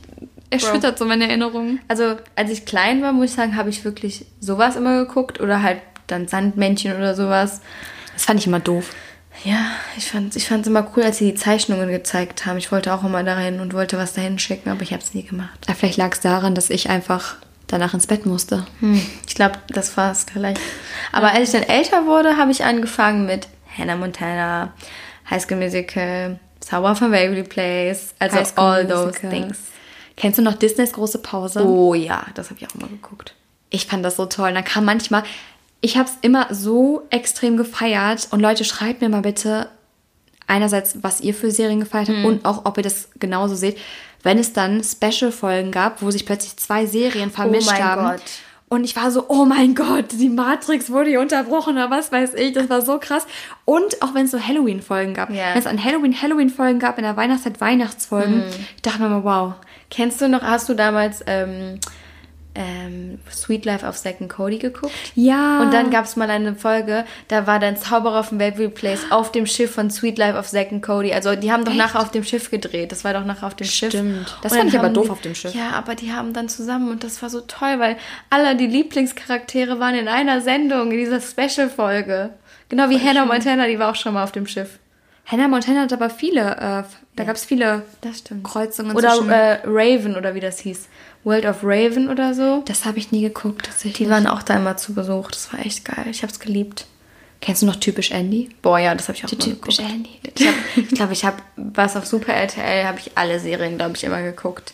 erschüttert, 0.50 0.96
so 0.98 1.04
meine 1.04 1.26
Erinnerungen. 1.26 1.80
Also, 1.88 2.14
als 2.36 2.50
ich 2.50 2.64
klein 2.64 3.02
war, 3.02 3.12
muss 3.12 3.26
ich 3.30 3.32
sagen, 3.32 3.56
habe 3.56 3.70
ich 3.70 3.84
wirklich 3.84 4.24
sowas 4.38 4.76
immer 4.76 5.04
geguckt. 5.04 5.40
Oder 5.40 5.62
halt 5.62 5.78
dann 6.06 6.28
Sandmännchen 6.28 6.96
oder 6.96 7.16
sowas. 7.16 7.60
Das 8.14 8.24
fand 8.24 8.38
ich 8.38 8.46
immer 8.46 8.60
doof. 8.60 8.94
Ja, 9.44 9.72
ich 9.96 10.10
fand 10.10 10.36
ich 10.36 10.46
fand's 10.46 10.68
immer 10.68 10.90
cool, 10.94 11.02
als 11.02 11.18
sie 11.18 11.32
die 11.32 11.34
Zeichnungen 11.34 11.88
gezeigt 11.90 12.46
haben. 12.46 12.58
Ich 12.58 12.70
wollte 12.70 12.92
auch 12.94 13.02
immer 13.02 13.24
dahin 13.24 13.60
und 13.60 13.74
wollte 13.74 13.98
was 13.98 14.12
dahin 14.12 14.38
schicken, 14.38 14.70
aber 14.70 14.82
ich 14.82 14.92
habe 14.92 15.02
es 15.02 15.14
nie 15.14 15.24
gemacht. 15.24 15.66
Ja, 15.68 15.74
vielleicht 15.74 15.96
lag 15.96 16.12
es 16.12 16.20
daran, 16.20 16.54
dass 16.54 16.70
ich 16.70 16.90
einfach 16.90 17.36
danach 17.66 17.94
ins 17.94 18.06
Bett 18.06 18.26
musste. 18.26 18.66
Hm, 18.80 19.00
ich 19.26 19.34
glaube, 19.34 19.56
das 19.68 19.96
war 19.96 20.12
es 20.12 20.26
vielleicht. 20.32 20.60
Aber 21.10 21.32
als 21.32 21.52
ich 21.52 21.60
dann 21.60 21.68
älter 21.68 22.06
wurde, 22.06 22.36
habe 22.36 22.52
ich 22.52 22.64
angefangen 22.64 23.26
mit 23.26 23.48
Hannah 23.76 23.96
Montana, 23.96 24.72
High 25.28 25.42
School 25.42 25.56
Musical, 25.56 26.38
Zauber 26.60 26.94
von 26.94 27.10
Waverly 27.10 27.42
Place, 27.42 28.14
also 28.18 28.38
all 28.56 28.86
those 28.86 29.06
Musical. 29.06 29.30
things. 29.30 29.58
Kennst 30.16 30.38
du 30.38 30.42
noch 30.42 30.54
Disneys 30.54 30.92
große 30.92 31.18
Pause? 31.18 31.66
Oh 31.66 31.94
ja, 31.94 32.26
das 32.34 32.50
habe 32.50 32.60
ich 32.60 32.68
auch 32.68 32.74
immer 32.74 32.88
geguckt. 32.88 33.34
Ich 33.70 33.86
fand 33.86 34.04
das 34.04 34.16
so 34.16 34.26
toll. 34.26 34.50
Und 34.50 34.54
dann 34.54 34.64
kam 34.64 34.84
manchmal, 34.84 35.24
ich 35.82 35.98
habe 35.98 36.08
es 36.08 36.16
immer 36.22 36.46
so 36.54 37.02
extrem 37.10 37.58
gefeiert. 37.58 38.28
Und 38.30 38.40
Leute, 38.40 38.64
schreibt 38.64 39.02
mir 39.02 39.10
mal 39.10 39.20
bitte 39.20 39.68
einerseits, 40.46 41.02
was 41.02 41.20
ihr 41.20 41.34
für 41.34 41.50
Serien 41.50 41.80
gefeiert 41.80 42.08
habt 42.08 42.24
und 42.24 42.44
auch, 42.44 42.64
ob 42.64 42.78
ihr 42.78 42.82
das 42.82 43.10
genauso 43.18 43.54
seht. 43.54 43.76
Wenn 44.22 44.38
es 44.38 44.52
dann 44.52 44.82
Special-Folgen 44.82 45.72
gab, 45.72 46.00
wo 46.00 46.10
sich 46.10 46.24
plötzlich 46.24 46.56
zwei 46.56 46.86
Serien 46.86 47.30
vermischt 47.30 47.70
mein 47.70 47.84
haben. 47.84 48.10
Gott. 48.12 48.22
Und 48.68 48.84
ich 48.84 48.96
war 48.96 49.10
so, 49.10 49.26
oh 49.28 49.44
mein 49.44 49.74
Gott, 49.74 50.06
die 50.12 50.30
Matrix 50.30 50.88
wurde 50.88 51.10
hier 51.10 51.20
unterbrochen 51.20 51.74
oder 51.74 51.90
was 51.90 52.10
weiß 52.10 52.34
ich. 52.34 52.52
Das 52.52 52.70
war 52.70 52.80
so 52.80 52.98
krass. 52.98 53.26
Und 53.64 54.00
auch 54.00 54.14
wenn 54.14 54.26
es 54.26 54.30
so 54.30 54.40
Halloween-Folgen 54.40 55.14
gab. 55.14 55.30
Ja. 55.30 55.52
Wenn 55.52 55.58
es 55.58 55.66
an 55.66 55.82
Halloween 55.82 56.14
Halloween-Folgen 56.22 56.78
gab, 56.78 56.96
in 56.96 57.04
der 57.04 57.16
Weihnachtszeit 57.16 57.60
Weihnachtsfolgen. 57.60 58.44
Ich 58.76 58.82
dachte 58.82 59.02
mir 59.02 59.08
mal, 59.08 59.24
wow. 59.24 59.54
Kennst 59.90 60.20
du 60.22 60.28
noch, 60.28 60.42
hast 60.42 60.68
du 60.68 60.74
damals 60.74 61.22
ähm, 61.26 61.80
ähm, 62.54 63.18
Sweet 63.30 63.64
Life 63.64 63.86
of 63.86 63.96
Zack 63.96 64.20
and 64.20 64.30
Cody 64.30 64.58
geguckt? 64.58 64.92
Ja. 65.14 65.60
Und 65.60 65.72
dann 65.72 65.90
gab 65.90 66.04
es 66.04 66.16
mal 66.16 66.30
eine 66.30 66.54
Folge, 66.54 67.04
da 67.28 67.46
war 67.46 67.58
dann 67.58 67.76
Zauberer 67.76 68.24
von 68.24 68.38
Waverly 68.38 68.68
Place 68.68 69.00
auf 69.10 69.32
dem 69.32 69.46
Schiff 69.46 69.74
von 69.74 69.90
Sweet 69.90 70.18
Life 70.18 70.38
of 70.38 70.48
Zack 70.48 70.72
and 70.72 70.82
Cody. 70.82 71.12
Also 71.12 71.34
die 71.34 71.50
haben 71.50 71.64
doch 71.64 71.72
Echt? 71.72 71.80
nachher 71.80 72.00
auf 72.00 72.10
dem 72.10 72.24
Schiff 72.24 72.50
gedreht. 72.50 72.92
Das 72.92 73.04
war 73.04 73.14
doch 73.14 73.24
nachher 73.24 73.46
auf 73.46 73.54
dem 73.54 73.66
Schiff. 73.66 73.90
Stimmt. 73.90 74.36
Das 74.42 74.54
fand 74.54 74.68
ich 74.68 74.78
aber 74.78 74.90
doof 74.90 75.04
die, 75.06 75.10
auf 75.10 75.20
dem 75.20 75.34
Schiff. 75.34 75.54
Ja, 75.54 75.70
aber 75.70 75.94
die 75.94 76.12
haben 76.12 76.32
dann 76.32 76.48
zusammen 76.48 76.90
und 76.90 77.04
das 77.04 77.22
war 77.22 77.30
so 77.30 77.40
toll, 77.40 77.78
weil 77.78 77.96
alle 78.30 78.56
die 78.56 78.66
Lieblingscharaktere 78.66 79.80
waren 79.80 79.94
in 79.94 80.08
einer 80.08 80.40
Sendung, 80.40 80.90
in 80.92 80.98
dieser 80.98 81.20
Special-Folge. 81.20 82.30
Genau 82.68 82.88
wie 82.88 82.98
Hannah 82.98 83.26
Montana, 83.26 83.66
die 83.66 83.78
war 83.78 83.90
auch 83.90 83.96
schon 83.96 84.14
mal 84.14 84.24
auf 84.24 84.32
dem 84.32 84.46
Schiff. 84.46 84.78
Hannah 85.26 85.48
Montana 85.48 85.82
hat 85.82 85.92
aber 85.92 86.10
viele, 86.10 86.40
äh, 86.40 86.82
da 87.16 87.24
gab 87.24 87.36
es 87.36 87.44
viele 87.44 87.82
Das 88.00 88.18
stimmt. 88.18 88.44
Kreuzungen 88.44 88.96
Oder 88.96 89.14
äh, 89.28 89.60
Raven 89.64 90.16
oder 90.16 90.34
wie 90.34 90.40
das 90.40 90.58
hieß. 90.58 90.88
World 91.24 91.44
of 91.46 91.58
Raven 91.62 92.08
oder 92.08 92.34
so. 92.34 92.62
das 92.66 92.84
habe 92.84 92.98
ich 92.98 93.12
nie 93.12 93.22
geguckt, 93.22 93.66
tatsächlich. 93.66 93.94
Die 94.06 94.10
waren 94.10 94.26
auch 94.26 94.42
da 94.42 94.54
immer 94.56 94.76
zu 94.76 94.94
Besuch. 94.94 95.30
Das 95.30 95.52
war 95.52 95.60
echt 95.64 95.84
geil. 95.84 96.06
Ich 96.10 96.22
hab's 96.22 96.40
geliebt. 96.40 96.86
Kennst 97.40 97.62
du 97.62 97.66
noch 97.66 97.76
typisch 97.76 98.10
Andy? 98.12 98.50
Boah, 98.62 98.78
ja, 98.78 98.94
das 98.94 99.08
habe 99.08 99.18
ich 99.18 99.24
auch 99.24 99.28
Die 99.28 99.34
immer 99.34 99.44
typisch 99.44 99.76
geguckt. 99.78 99.94
Andy. 99.94 100.10
Ich 100.22 100.34
glaube, 100.34 100.58
ich, 100.76 100.88
glaub, 100.88 101.10
ich 101.10 101.24
habe 101.24 101.36
was 101.56 101.96
auf 101.96 102.06
Super 102.06 102.32
RTL, 102.34 102.84
habe 102.86 102.98
ich 103.00 103.12
alle 103.16 103.38
Serien, 103.40 103.78
glaube 103.78 103.96
ich, 103.96 104.04
immer 104.04 104.22
geguckt. 104.22 104.72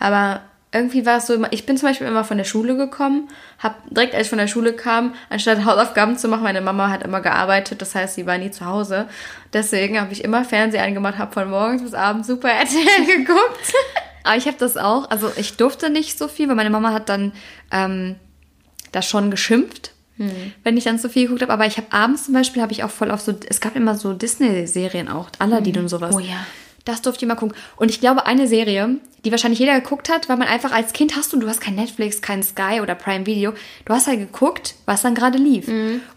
Aber 0.00 0.40
irgendwie 0.74 1.04
war 1.06 1.18
es 1.18 1.26
so, 1.26 1.34
immer- 1.34 1.52
ich 1.52 1.64
bin 1.66 1.76
zum 1.76 1.88
Beispiel 1.90 2.06
immer 2.08 2.24
von 2.24 2.38
der 2.38 2.44
Schule 2.44 2.76
gekommen, 2.76 3.28
habe 3.58 3.74
direkt 3.90 4.14
als 4.14 4.24
ich 4.24 4.28
von 4.30 4.38
der 4.38 4.46
Schule 4.48 4.72
kam, 4.72 5.14
anstatt 5.30 5.64
Hausaufgaben 5.64 6.16
zu 6.16 6.28
machen, 6.28 6.42
meine 6.42 6.60
Mama 6.62 6.88
hat 6.88 7.02
immer 7.04 7.20
gearbeitet, 7.20 7.82
das 7.82 7.94
heißt, 7.94 8.14
sie 8.14 8.26
war 8.26 8.38
nie 8.38 8.50
zu 8.50 8.64
Hause. 8.66 9.06
Deswegen 9.52 10.00
habe 10.00 10.12
ich 10.12 10.24
immer 10.24 10.44
Fernseher 10.44 10.82
angemacht, 10.82 11.18
habe 11.18 11.32
von 11.32 11.50
morgens 11.50 11.82
bis 11.82 11.92
abends 11.94 12.26
Super 12.26 12.48
RTL 12.50 13.04
geguckt. 13.18 13.72
Aber 14.24 14.36
ich 14.36 14.46
habe 14.46 14.56
das 14.58 14.76
auch, 14.76 15.10
also 15.10 15.30
ich 15.36 15.56
durfte 15.56 15.90
nicht 15.90 16.18
so 16.18 16.28
viel, 16.28 16.48
weil 16.48 16.56
meine 16.56 16.70
Mama 16.70 16.92
hat 16.92 17.08
dann 17.08 17.32
ähm, 17.70 18.16
da 18.92 19.02
schon 19.02 19.30
geschimpft, 19.30 19.92
wenn 20.62 20.76
ich 20.76 20.84
dann 20.84 21.00
zu 21.00 21.08
viel 21.08 21.24
geguckt 21.24 21.42
habe. 21.42 21.52
Aber 21.52 21.66
ich 21.66 21.78
habe 21.78 21.88
abends 21.90 22.26
zum 22.26 22.34
Beispiel, 22.34 22.62
habe 22.62 22.72
ich 22.72 22.84
auch 22.84 22.90
voll 22.90 23.10
auf 23.10 23.20
so, 23.20 23.34
es 23.48 23.60
gab 23.60 23.74
immer 23.74 23.96
so 23.96 24.12
Disney-Serien 24.12 25.08
auch, 25.08 25.30
Aladdin 25.40 25.78
und 25.78 25.88
sowas. 25.88 26.14
Oh 26.14 26.20
ja. 26.20 26.46
Das 26.84 27.00
durfte 27.02 27.24
ich 27.24 27.28
mal 27.28 27.34
gucken. 27.34 27.56
Und 27.76 27.90
ich 27.90 28.00
glaube, 28.00 28.26
eine 28.26 28.46
Serie, 28.46 28.96
die 29.24 29.30
wahrscheinlich 29.30 29.58
jeder 29.60 29.80
geguckt 29.80 30.08
hat, 30.08 30.28
weil 30.28 30.36
man 30.36 30.48
einfach 30.48 30.72
als 30.72 30.92
Kind 30.92 31.16
hast 31.16 31.32
und 31.32 31.40
du 31.40 31.48
hast 31.48 31.60
kein 31.60 31.74
Netflix, 31.76 32.22
kein 32.22 32.42
Sky 32.42 32.80
oder 32.82 32.94
Prime 32.94 33.24
Video. 33.26 33.52
Du 33.84 33.94
hast 33.94 34.06
halt 34.06 34.18
geguckt, 34.18 34.74
was 34.84 35.02
dann 35.02 35.14
gerade 35.14 35.38
lief. 35.38 35.66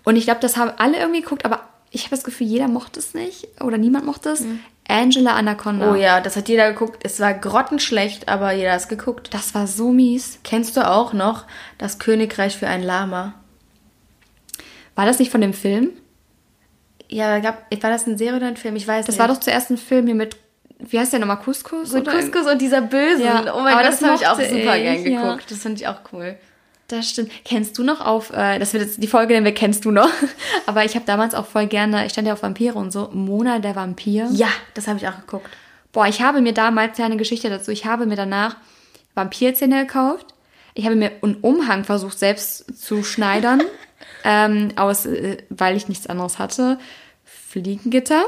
Und 0.03 0.15
ich 0.15 0.25
glaube, 0.25 0.39
das 0.41 0.57
haben 0.57 0.71
alle 0.77 0.97
irgendwie 0.99 1.21
geguckt, 1.21 1.45
aber 1.45 1.61
ich 1.91 2.03
habe 2.03 2.15
das 2.15 2.23
Gefühl, 2.23 2.47
jeder 2.47 2.67
mochte 2.67 2.99
es 2.99 3.13
nicht 3.13 3.47
oder 3.61 3.77
niemand 3.77 4.05
mochte 4.05 4.29
es. 4.29 4.43
Angela 4.87 5.33
Anaconda. 5.35 5.91
Oh 5.91 5.95
ja, 5.95 6.21
das 6.21 6.35
hat 6.35 6.47
jeder 6.47 6.71
geguckt. 6.71 6.99
Es 7.03 7.19
war 7.19 7.33
grottenschlecht, 7.33 8.29
aber 8.29 8.51
jeder 8.51 8.73
hat 8.73 8.81
es 8.81 8.87
geguckt. 8.87 9.33
Das 9.33 9.55
war 9.55 9.67
so 9.67 9.91
mies. 9.91 10.39
Kennst 10.43 10.77
du 10.77 10.87
auch 10.87 11.13
noch 11.13 11.45
das 11.77 11.97
Königreich 11.97 12.57
für 12.57 12.67
ein 12.67 12.83
Lama? 12.83 13.33
War 14.95 15.05
das 15.05 15.19
nicht 15.19 15.31
von 15.31 15.41
dem 15.41 15.53
Film? 15.53 15.89
Ja, 17.09 17.29
da 17.29 17.39
gab, 17.39 17.71
war 17.83 17.89
das 17.89 18.05
eine 18.07 18.17
Serie 18.17 18.37
oder 18.37 18.47
ein 18.47 18.57
Film? 18.57 18.75
Ich 18.75 18.87
weiß 18.87 19.05
Das 19.05 19.15
nicht. 19.15 19.19
war 19.19 19.27
doch 19.27 19.39
zuerst 19.39 19.69
ein 19.69 19.77
Film 19.77 20.05
hier 20.05 20.15
mit, 20.15 20.37
wie 20.79 20.99
heißt 20.99 21.13
der 21.13 21.19
nochmal, 21.19 21.39
Couscous? 21.39 21.89
so 21.89 21.97
oder? 21.97 22.11
Couscous 22.11 22.47
und 22.47 22.61
dieser 22.61 22.81
Bösen. 22.81 23.25
Ja, 23.25 23.55
oh 23.55 23.61
mein 23.61 23.75
Gott, 23.75 23.85
das 23.85 23.99
das, 23.99 24.09
habe 24.09 24.21
ich 24.21 24.27
auch 24.27 24.39
super 24.39 24.77
ich, 24.77 24.83
gern 24.83 25.11
ja. 25.11 25.21
geguckt. 25.23 25.51
Das 25.51 25.59
fand 25.59 25.79
ich 25.79 25.87
auch 25.87 25.99
cool. 26.13 26.37
Das 26.87 27.09
stimmt. 27.09 27.31
Kennst 27.43 27.77
du 27.77 27.83
noch 27.83 27.99
auf, 27.99 28.31
äh, 28.31 28.59
das 28.59 28.73
wird 28.73 28.83
jetzt 28.83 29.01
die 29.01 29.07
Folge, 29.07 29.33
denn 29.33 29.43
wir 29.43 29.53
kennst 29.53 29.85
du 29.85 29.91
noch. 29.91 30.09
Aber 30.67 30.85
ich 30.85 30.95
habe 30.95 31.05
damals 31.05 31.33
auch 31.33 31.47
voll 31.47 31.67
gerne, 31.67 32.05
ich 32.05 32.11
stand 32.11 32.27
ja 32.27 32.33
auf 32.33 32.43
Vampire 32.43 32.75
und 32.75 32.91
so, 32.91 33.09
Mona 33.11 33.59
der 33.59 33.75
Vampir. 33.75 34.29
Ja, 34.31 34.49
das 34.75 34.87
habe 34.87 34.99
ich 34.99 35.07
auch 35.07 35.19
geguckt. 35.19 35.49
Boah, 35.91 36.07
ich 36.07 36.21
habe 36.21 36.41
mir 36.41 36.53
damals 36.53 36.97
ja 36.97 37.05
eine 37.05 37.17
Geschichte 37.17 37.49
dazu. 37.49 37.71
Ich 37.71 37.85
habe 37.85 38.05
mir 38.05 38.15
danach 38.15 38.57
Vampirzähne 39.15 39.85
gekauft. 39.85 40.27
Ich 40.73 40.85
habe 40.85 40.95
mir 40.95 41.11
einen 41.23 41.35
Umhang 41.35 41.85
versucht 41.85 42.19
selbst 42.19 42.79
zu 42.79 43.03
schneidern, 43.03 43.63
ähm, 44.23 44.73
aus, 44.75 45.05
äh, 45.05 45.37
weil 45.49 45.77
ich 45.77 45.87
nichts 45.87 46.05
anderes 46.05 46.37
hatte. 46.37 46.77
Fliegengitter. 47.23 48.25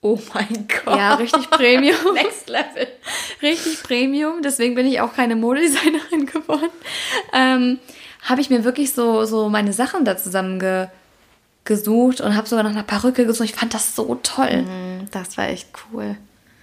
Oh 0.00 0.18
mein 0.32 0.66
Gott. 0.84 0.96
Ja, 0.96 1.14
richtig 1.14 1.50
Premium. 1.50 1.96
Next 2.14 2.48
Level. 2.48 2.86
richtig 3.42 3.82
Premium. 3.82 4.42
Deswegen 4.42 4.74
bin 4.74 4.86
ich 4.86 5.00
auch 5.00 5.12
keine 5.14 5.34
Modedesignerin 5.36 6.26
geworden. 6.32 6.70
Ähm, 7.32 7.78
habe 8.22 8.40
ich 8.40 8.48
mir 8.50 8.62
wirklich 8.64 8.92
so, 8.92 9.24
so 9.24 9.48
meine 9.48 9.72
Sachen 9.72 10.04
da 10.04 10.16
zusammen 10.16 10.58
ge 10.60 10.86
gesucht 11.64 12.22
und 12.22 12.34
habe 12.34 12.48
sogar 12.48 12.62
nach 12.64 12.70
einer 12.70 12.82
Perücke 12.82 13.26
gesucht. 13.26 13.50
Ich 13.50 13.54
fand 13.54 13.74
das 13.74 13.94
so 13.94 14.18
toll. 14.22 14.64
Das 15.10 15.36
war 15.36 15.48
echt 15.48 15.68
cool. 15.92 16.16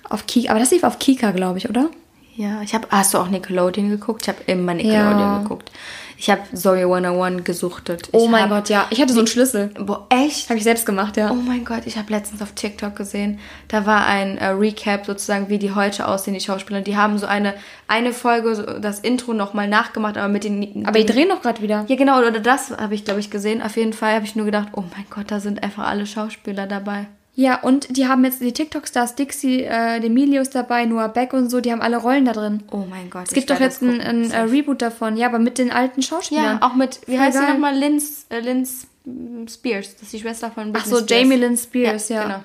Auf 0.09 0.25
Kika, 0.25 0.49
aber 0.49 0.59
das 0.59 0.71
lief 0.71 0.83
auf 0.83 0.97
Kika, 0.97 1.29
glaube 1.31 1.59
ich, 1.59 1.69
oder? 1.69 1.89
Ja, 2.35 2.61
ich 2.63 2.73
habe. 2.73 2.87
Hast 2.89 3.13
du 3.13 3.19
auch 3.19 3.27
Nickelodeon 3.27 3.89
geguckt? 3.89 4.23
Ich 4.23 4.29
habe 4.29 4.39
immer 4.47 4.73
Nickelodeon 4.73 5.19
Ja. 5.19 5.37
geguckt. 5.43 5.71
Ich 6.17 6.29
habe 6.29 6.41
Zoe 6.53 6.81
101 6.81 7.43
gesuchtet. 7.43 8.09
Oh 8.11 8.25
ich 8.25 8.29
mein 8.29 8.43
hab, 8.43 8.49
Gott, 8.49 8.69
ja. 8.69 8.87
Ich 8.89 9.01
hatte 9.01 9.13
so 9.13 9.19
einen 9.19 9.27
Schlüssel. 9.27 9.71
Boah, 9.79 10.07
echt? 10.09 10.49
Habe 10.49 10.57
ich 10.57 10.63
selbst 10.63 10.85
gemacht, 10.85 11.17
ja. 11.17 11.31
Oh 11.31 11.35
mein 11.35 11.65
Gott, 11.65 11.83
ich 11.85 11.97
habe 11.97 12.11
letztens 12.11 12.41
auf 12.41 12.53
TikTok 12.53 12.95
gesehen, 12.95 13.39
da 13.67 13.85
war 13.85 14.05
ein 14.05 14.37
äh, 14.37 14.47
Recap 14.47 15.05
sozusagen, 15.05 15.49
wie 15.49 15.59
die 15.59 15.73
heute 15.73 16.07
aussehen, 16.07 16.33
die 16.33 16.39
Schauspieler. 16.39 16.81
Die 16.81 16.97
haben 16.97 17.17
so 17.17 17.25
eine, 17.25 17.53
eine 17.87 18.13
Folge, 18.13 18.55
so 18.55 18.63
das 18.79 18.99
Intro 18.99 19.33
nochmal 19.33 19.67
nachgemacht, 19.67 20.17
aber 20.17 20.29
mit 20.29 20.43
den... 20.43 20.85
Aber 20.85 20.99
die 20.99 21.05
drehen 21.05 21.29
doch 21.29 21.41
gerade 21.41 21.61
wieder. 21.61 21.85
Ja 21.87 21.95
genau, 21.95 22.19
oder 22.19 22.31
das 22.31 22.71
habe 22.71 22.95
ich, 22.95 23.05
glaube 23.05 23.19
ich, 23.19 23.29
gesehen. 23.29 23.61
Auf 23.61 23.75
jeden 23.75 23.93
Fall 23.93 24.15
habe 24.15 24.25
ich 24.25 24.35
nur 24.35 24.45
gedacht, 24.45 24.69
oh 24.73 24.83
mein 24.95 25.05
Gott, 25.09 25.31
da 25.31 25.39
sind 25.39 25.63
einfach 25.63 25.87
alle 25.87 26.05
Schauspieler 26.05 26.67
dabei. 26.67 27.07
Ja, 27.37 27.59
und 27.61 27.97
die 27.97 28.07
haben 28.07 28.23
jetzt 28.23 28.39
die 28.39 28.53
TikTok-Stars, 28.53 29.15
Dixie, 29.15 29.63
äh, 29.63 29.99
Demilius 29.99 30.49
dabei, 30.51 30.85
Noah 30.85 31.09
Beck 31.09 31.33
und 31.33 31.49
so, 31.49 31.59
die 31.59 31.71
haben 31.71 31.81
alle 31.81 31.97
Rollen 31.97 32.23
da 32.23 32.31
drin. 32.31 32.63
Oh 32.71 32.85
mein 32.89 33.09
Gott. 33.09 33.27
Es 33.27 33.33
gibt 33.33 33.49
doch 33.49 33.59
jetzt 33.59 33.81
ein, 33.81 33.99
ein 33.99 34.31
äh, 34.31 34.39
Reboot 34.39 34.81
davon, 34.81 35.17
ja, 35.17 35.27
aber 35.27 35.39
mit 35.39 35.57
den 35.57 35.69
alten 35.69 36.01
Schauspielern. 36.01 36.59
Ja, 36.61 36.61
auch 36.61 36.75
mit, 36.75 37.01
wie 37.07 37.17
Voll 37.17 37.25
heißt 37.25 37.37
sie 37.37 37.43
nochmal? 37.45 37.75
Linz, 37.75 38.25
äh, 38.29 38.39
Linz 38.39 38.87
mm, 39.03 39.47
Spears. 39.47 39.95
Das 39.95 40.03
ist 40.03 40.13
die 40.13 40.19
Schwester 40.19 40.49
von 40.49 40.69
Ach 40.73 40.83
Britney 40.83 40.99
so, 40.99 41.05
Jamie 41.05 41.35
Lynn 41.35 41.57
Spears, 41.57 42.07
ja. 42.07 42.15
ja. 42.15 42.23
Genau. 42.23 42.43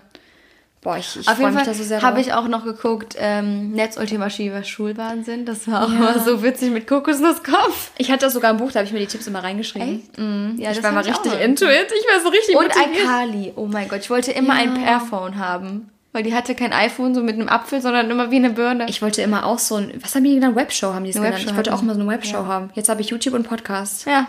Boah, 0.83 0.97
ich, 0.97 1.15
ich 1.21 1.29
Auf 1.29 1.35
freue 1.35 1.47
jeden 1.47 1.55
mich 1.57 1.65
Fall 1.65 1.73
da 1.75 1.79
so 1.79 1.85
sehr 1.85 2.01
habe 2.01 2.21
ich 2.23 2.33
auch 2.33 2.49
noch 2.49 2.65
geguckt, 2.65 3.15
ähm, 3.19 3.73
Netz 3.73 3.99
Ultimativer 3.99 4.63
Schulwahnsinn. 4.65 5.45
Das 5.45 5.69
war 5.69 5.85
auch 5.85 5.93
Ja. 5.93 5.99
mal 5.99 6.21
so 6.21 6.43
witzig 6.43 6.71
mit 6.71 6.87
Kokosnusskopf. 6.87 7.91
Ich 7.99 8.11
hatte 8.11 8.25
das 8.25 8.33
sogar 8.33 8.51
im 8.51 8.57
Buch, 8.57 8.73
da 8.73 8.79
habe 8.79 8.87
ich 8.87 8.93
mir 8.95 8.99
die 9.01 9.07
Tipps 9.07 9.27
immer 9.27 9.43
reingeschrieben. 9.45 10.03
Mhm. 10.17 10.55
Ja, 10.59 10.71
ich 10.71 10.83
war 10.83 10.93
mal 10.93 11.05
richtig 11.05 11.39
into 11.39 11.67
it. 11.67 11.89
Ich 11.99 12.07
war 12.15 12.21
so 12.23 12.29
richtig 12.31 12.57
Und 12.57 12.69
motiviert. 12.75 13.03
iCarly. 13.05 13.53
Oh 13.57 13.67
mein 13.67 13.89
Gott, 13.89 14.01
ich 14.01 14.09
wollte 14.11 14.33
immer 14.33 14.55
ein 14.55 14.75
Ja. 14.77 14.83
Pearphone 14.99 15.39
haben. 15.39 15.91
Weil 16.13 16.23
die 16.25 16.35
hatte 16.35 16.55
kein 16.55 16.73
iPhone 16.73 17.15
so 17.15 17.23
mit 17.23 17.35
einem 17.37 17.49
Apfel, 17.49 17.81
sondern 17.83 18.11
immer 18.11 18.31
wie 18.31 18.37
eine 18.37 18.51
Birne. 18.51 18.87
Ich 18.89 19.01
wollte 19.03 19.21
immer 19.23 19.45
auch 19.47 19.59
so 19.61 19.77
ein, 19.77 19.93
was 20.03 20.15
haben 20.15 20.25
die 20.25 20.35
genannt? 20.35 20.57
Webshow 20.57 20.95
haben 20.95 21.05
die 21.05 21.11
es 21.11 21.17
genannt. 21.17 21.35
Webshow 21.35 21.51
Ich 21.51 21.57
wollte 21.57 21.75
auch 21.75 21.83
mal 21.83 21.95
so 21.95 22.01
eine 22.01 22.09
Webshow 22.11 22.47
haben. 22.47 22.71
Jetzt 22.75 22.89
habe 22.89 23.01
ich 23.03 23.11
YouTube 23.11 23.35
und 23.35 23.47
Podcast. 23.47 24.07
ja, 24.07 24.27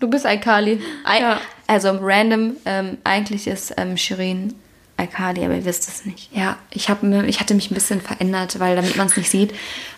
du 0.00 0.08
bist. 0.08 0.24
I 0.24 0.40
Ja. 1.20 1.38
Also 1.68 1.96
random, 2.00 2.56
ähm, 2.64 2.96
eigentlich 3.04 3.46
ist 3.46 3.74
ähm, 3.76 3.96
Shirin 3.98 4.54
iCarly, 5.00 5.44
aber 5.44 5.54
ihr 5.54 5.64
wisst 5.64 5.88
es 5.88 6.04
nicht. 6.04 6.30
Ja, 6.34 6.56
ich, 6.70 6.88
hab, 6.88 7.02
ich 7.02 7.40
hatte 7.40 7.54
mich 7.54 7.70
ein 7.70 7.74
bisschen 7.74 8.00
verändert, 8.00 8.58
weil 8.60 8.76
damit 8.76 8.96
man 8.96 9.06
es 9.06 9.16
nicht 9.16 9.30
sieht. 9.30 9.52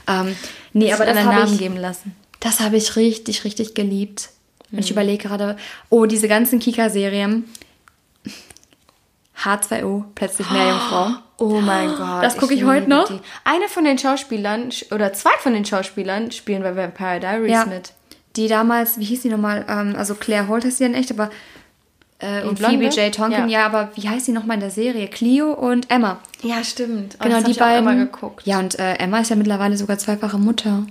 Ähm, 0.09 0.35
nee, 0.73 0.93
aber 0.93 1.05
das 1.07 1.17
einen 1.17 1.27
habe 1.27 1.41
Namen 1.41 1.53
ich, 1.55 1.59
geben 1.59 1.77
lassen. 1.77 2.15
das 2.41 2.61
habe 2.61 2.77
ich 2.77 2.97
richtig, 2.97 3.45
richtig 3.45 3.75
geliebt. 3.75 4.31
Und 4.71 4.75
Mhm. 4.75 4.79
ich 4.81 4.91
überlege 4.91 5.29
gerade, 5.29 5.57
oh, 5.91 6.07
diese 6.07 6.27
ganzen 6.29 6.59
Kika-Serien. 6.59 7.45
H2O, 9.45 10.05
plötzlich 10.15 10.49
Meerjungfrau. 10.51 11.09
Oh 11.39 11.61
mein 11.61 11.89
Gott. 11.97 12.23
Das 12.23 12.37
gucke 12.37 12.55
ich 12.55 12.61
liebe 12.61 12.71
heute 12.73 12.89
noch. 12.89 13.09
Die. 13.09 13.19
Eine 13.45 13.69
von 13.69 13.85
den 13.85 13.99
Schauspielern, 13.99 14.71
sch- 14.71 14.95
oder 14.95 15.13
zwei 15.13 15.33
von 15.41 15.53
den 15.53 15.65
Schauspielern 15.65 16.31
spielen 16.31 16.63
bei 16.63 16.77
Vampire 16.77 17.19
Diaries 17.21 17.51
Ja. 17.51 17.67
mit. 17.67 17.93
Die 18.37 18.47
damals, 18.49 18.99
wie 18.99 19.05
hieß 19.05 19.23
die 19.23 19.29
nochmal? 19.29 19.65
Ähm, 19.69 19.95
also 19.97 20.15
Claire 20.15 20.47
Holt 20.49 20.65
heißt 20.65 20.79
sie 20.79 20.85
in 20.85 20.95
echt, 20.95 21.11
aber. 21.11 21.31
Äh, 22.21 22.43
und 22.43 22.59
Blonde? 22.59 22.79
Phoebe 22.79 22.95
J. 22.95 23.15
Tonkin, 23.15 23.49
Ja. 23.49 23.61
ja. 23.61 23.67
aber 23.67 23.91
wie 23.97 24.09
heißt 24.09 24.27
sie 24.27 24.33
nochmal 24.33 24.55
in 24.57 24.61
der 24.61 24.71
Serie? 24.71 25.09
Clio 25.09 25.53
und 25.53 25.91
Emma. 25.91 26.19
Ja, 26.43 26.63
stimmt. 26.65 27.17
Oh, 27.21 27.25
genau, 27.25 27.41
die 27.43 27.53
auch 27.53 27.57
beiden. 27.59 27.79
immer 27.89 27.97
geguckt. 27.97 28.47
Ja, 28.47 28.59
und 28.59 28.79
äh, 28.79 28.95
Emma 28.95 29.19
ist 29.19 29.31
ja 29.31 29.37
mittlerweile 29.37 29.77
sogar 29.77 29.99
zweifache 29.99 30.39
Mutter. 30.39 30.87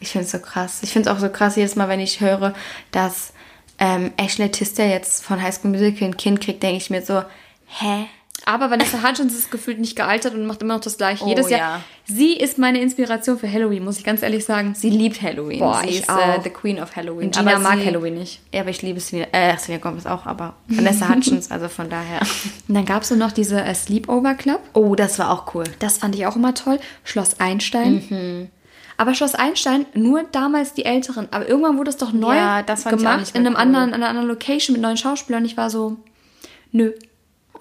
Ich 0.00 0.10
finde 0.10 0.24
es 0.26 0.32
so 0.32 0.38
krass. 0.38 0.80
Ich 0.82 0.90
finde 0.92 1.08
es 1.10 1.16
auch 1.16 1.20
so 1.20 1.28
krass 1.28 1.56
jedes 1.56 1.76
Mal, 1.76 1.88
wenn 1.88 2.00
ich 2.00 2.20
höre, 2.20 2.54
dass 2.90 3.32
ähm, 3.78 4.12
Ashley 4.16 4.50
Tisdale 4.50 4.90
jetzt 4.90 5.24
von 5.24 5.40
High 5.42 5.54
School 5.54 5.70
Musical 5.72 6.08
ein 6.08 6.16
Kind 6.16 6.40
kriegt, 6.40 6.62
denke 6.62 6.76
ich 6.78 6.90
mir 6.90 7.02
so, 7.02 7.22
hä? 7.66 8.06
Aber 8.44 8.70
Vanessa 8.70 8.98
Hudgens 9.06 9.34
ist 9.34 9.50
gefühlt 9.50 9.78
nicht 9.78 9.94
gealtert 9.94 10.34
und 10.34 10.46
macht 10.46 10.62
immer 10.62 10.74
noch 10.74 10.80
das 10.80 10.96
Gleiche. 10.98 11.24
Oh, 11.24 11.28
Jedes 11.28 11.48
Jahr. 11.48 11.58
ja. 11.60 11.80
Sie 12.04 12.32
ist 12.36 12.58
meine 12.58 12.80
Inspiration 12.80 13.38
für 13.38 13.50
Halloween, 13.50 13.84
muss 13.84 13.98
ich 13.98 14.04
ganz 14.04 14.22
ehrlich 14.22 14.44
sagen. 14.44 14.74
Sie 14.74 14.90
liebt 14.90 15.22
Halloween. 15.22 15.60
Boah, 15.60 15.80
sie 15.82 15.90
ich 15.90 16.00
ist 16.00 16.08
Äh, 16.08 16.12
auch. 16.12 16.42
the 16.42 16.50
Queen 16.50 16.80
of 16.82 16.96
Halloween. 16.96 17.26
Und 17.26 17.36
Gina 17.36 17.58
mag 17.60 17.78
sie, 17.78 17.86
Halloween 17.86 18.14
nicht. 18.14 18.40
Ja, 18.52 18.62
aber 18.62 18.70
ich 18.70 18.82
liebe 18.82 18.98
Selena, 18.98 19.28
äh, 19.32 19.56
Selena 19.58 19.80
Gomez 19.82 20.06
auch, 20.06 20.26
aber 20.26 20.54
Vanessa 20.66 21.08
Hutchins, 21.08 21.50
also 21.52 21.68
von 21.68 21.88
daher. 21.88 22.20
Und 22.68 22.74
dann 22.74 22.84
gab 22.84 23.02
es 23.02 23.08
so 23.10 23.14
noch 23.14 23.30
diese 23.32 23.62
äh, 23.62 23.74
Sleepover 23.74 24.34
Club. 24.34 24.60
Oh, 24.72 24.94
das 24.96 25.18
war 25.20 25.30
auch 25.30 25.54
cool. 25.54 25.64
Das 25.78 25.98
fand 25.98 26.14
ich 26.16 26.26
auch 26.26 26.34
immer 26.36 26.54
toll. 26.54 26.80
Schloss 27.04 27.38
Einstein. 27.38 28.50
Aber 28.96 29.14
Schloss 29.14 29.34
Einstein, 29.34 29.86
nur 29.94 30.24
damals 30.32 30.74
die 30.74 30.84
Älteren. 30.84 31.28
Aber 31.30 31.48
irgendwann 31.48 31.78
wurde 31.78 31.90
es 31.90 31.96
doch 31.96 32.12
neu 32.12 32.34
Ja, 32.36 32.60
gemacht 32.62 33.30
in 33.34 33.46
einem 33.46 33.54
cool. 33.54 33.60
anderen, 33.60 33.88
in 33.90 33.94
einer 33.94 34.08
anderen 34.08 34.28
Location 34.28 34.74
mit 34.74 34.82
neuen 34.82 34.96
Schauspielern. 34.96 35.44
Ich 35.44 35.56
war 35.56 35.70
so, 35.70 35.96
nö, 36.72 36.92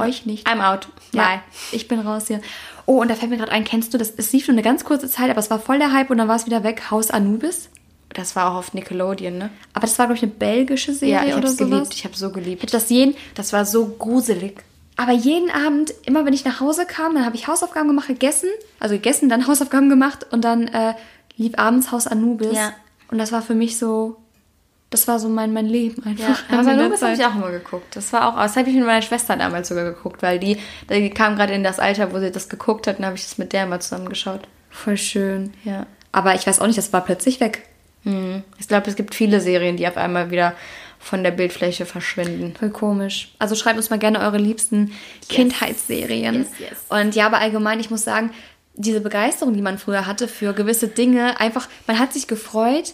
euch 0.08 0.26
nicht. 0.26 0.48
I'm 0.48 0.62
out. 0.62 0.88
Ja, 1.14 1.24
Bye. 1.24 1.40
ich 1.72 1.88
bin 1.88 2.00
raus 2.00 2.28
hier. 2.28 2.42
Oh, 2.86 3.02
und 3.02 3.10
da 3.10 3.16
fällt 3.16 3.32
mir 3.32 3.38
gerade 3.38 3.52
ein, 3.52 3.64
kennst 3.64 3.94
du 3.94 3.98
das? 3.98 4.14
Es 4.18 4.32
lief 4.34 4.48
nur 4.48 4.56
eine 4.56 4.64
ganz 4.64 4.84
kurze 4.84 5.08
Zeit, 5.10 5.30
aber 5.30 5.40
es 5.40 5.50
war 5.50 5.60
voll 5.60 5.78
der 5.80 5.94
Hype 5.94 6.10
und 6.10 6.18
dann 6.18 6.28
war 6.28 6.36
es 6.36 6.46
wieder 6.46 6.64
weg. 6.64 6.90
Haus 6.92 7.12
Anubis. 7.12 7.70
Das 8.14 8.36
war 8.36 8.52
auch 8.52 8.56
auf 8.56 8.74
Nickelodeon, 8.74 9.38
ne? 9.38 9.50
Aber 9.74 9.88
das 9.88 9.98
war, 9.98 10.08
glaube 10.08 10.18
ich, 10.18 10.24
eine 10.24 10.32
belgische 10.34 10.94
Serie 10.94 11.14
Ja, 11.16 11.24
ich 11.26 11.36
oder 11.36 11.48
sowas. 11.48 11.58
geliebt. 11.70 11.94
Ich 11.94 12.04
habe 12.04 12.16
so 12.16 12.28
Ich 12.28 12.34
geliebt. 12.34 12.64
hab 12.64 12.70
das 12.72 12.90
jeden, 12.90 13.16
Das 13.36 13.54
war 13.54 13.66
so 13.66 13.86
gruselig. 13.88 14.62
aber 14.98 15.14
jeden 15.14 15.50
Abend, 15.50 15.94
immer 16.06 16.26
wenn 16.26 16.34
ich 16.34 16.44
nach 16.44 16.60
Hause 16.60 16.86
kam, 16.86 17.16
dann 17.16 17.26
habe 17.26 17.36
ich 17.38 17.48
Hausaufgaben 17.48 17.88
gemacht, 17.88 18.08
gegessen, 18.10 18.50
also 18.82 18.96
gegessen, 18.96 19.30
dann 19.30 19.48
Hausaufgaben 19.48 19.88
gemacht 19.90 20.28
und 20.32 20.44
dann 20.44 20.68
äh, 20.68 20.94
lief 21.38 21.54
abends 21.58 21.92
Haus 21.92 22.06
Anubis. 22.08 22.54
Ja. 22.58 22.74
Und 23.10 23.18
das 23.18 23.32
war 23.32 23.42
für 23.42 23.56
mich 23.56 23.78
so, 23.78 24.18
das 24.92 25.08
war 25.08 25.20
so 25.20 25.30
mein, 25.30 25.54
mein 25.54 25.66
Leben 25.66 26.04
einfach. 26.04 26.44
Ja, 26.52 26.62
Lobis 26.74 27.02
habe 27.02 27.14
ich 27.14 27.26
auch 27.26 27.34
immer 27.34 27.50
geguckt. 27.50 27.96
Das 27.96 28.12
war 28.12 28.28
auch, 28.28 28.36
das 28.38 28.58
habe 28.58 28.70
ich 28.70 28.76
mit 28.76 28.86
meiner 28.86 29.02
Schwester 29.02 29.38
damals 29.38 29.70
sogar 29.70 29.86
geguckt, 29.86 30.22
weil 30.22 30.38
die, 30.38 30.58
die 30.90 31.10
kam 31.10 31.38
gerade 31.38 31.54
in 31.54 31.64
das 31.64 31.80
Alter, 31.80 32.14
wo 32.14 32.20
sie 32.20 32.30
das 32.30 32.50
geguckt 32.50 32.88
hat, 32.88 33.00
und 33.00 33.06
habe 33.06 33.16
ich 33.16 33.24
das 33.24 33.38
mit 33.38 33.54
der 33.54 33.66
mal 33.66 33.80
zusammen 33.80 34.10
geschaut. 34.10 34.42
Voll 34.70 34.98
schön. 34.98 35.54
Ja. 35.64 35.88
Aber 36.12 36.36
ich 36.36 36.46
weiß 36.46 36.60
auch 36.60 36.68
nicht, 36.68 36.78
das 36.78 36.92
war 36.92 37.06
plötzlich 37.06 37.40
weg. 37.40 37.64
Mhm. 38.04 38.44
Ich 38.60 38.68
glaube, 38.68 38.90
es 38.90 38.98
gibt 38.98 39.16
viele 39.16 39.40
Serien, 39.40 39.78
die 39.78 39.88
auf 39.88 39.96
einmal 39.96 40.30
wieder 40.30 40.56
von 41.00 41.24
der 41.24 41.32
Bildfläche 41.32 41.86
verschwinden. 41.86 42.54
Voll 42.60 42.70
komisch. 42.70 43.34
Also 43.40 43.56
schreibt 43.56 43.78
uns 43.78 43.90
mal 43.90 43.98
gerne 43.98 44.20
eure 44.20 44.38
liebsten 44.38 44.92
Kindheitsserien. 45.30 46.36
Yes, 46.36 46.48
yes. 46.60 46.78
Und 46.90 47.16
ja, 47.16 47.28
aber 47.28 47.40
allgemein, 47.40 47.80
ich 47.80 47.90
muss 47.90 48.04
sagen, 48.04 48.32
diese 48.76 49.00
Begeisterung, 49.00 49.54
die 49.54 49.62
man 49.62 49.78
früher 49.78 50.06
hatte 50.06 50.28
für 50.28 50.54
gewisse 50.54 50.90
Dinge, 50.90 51.40
einfach, 51.40 51.70
man 51.88 51.98
hat 51.98 52.12
sich 52.12 52.28
gefreut. 52.28 52.94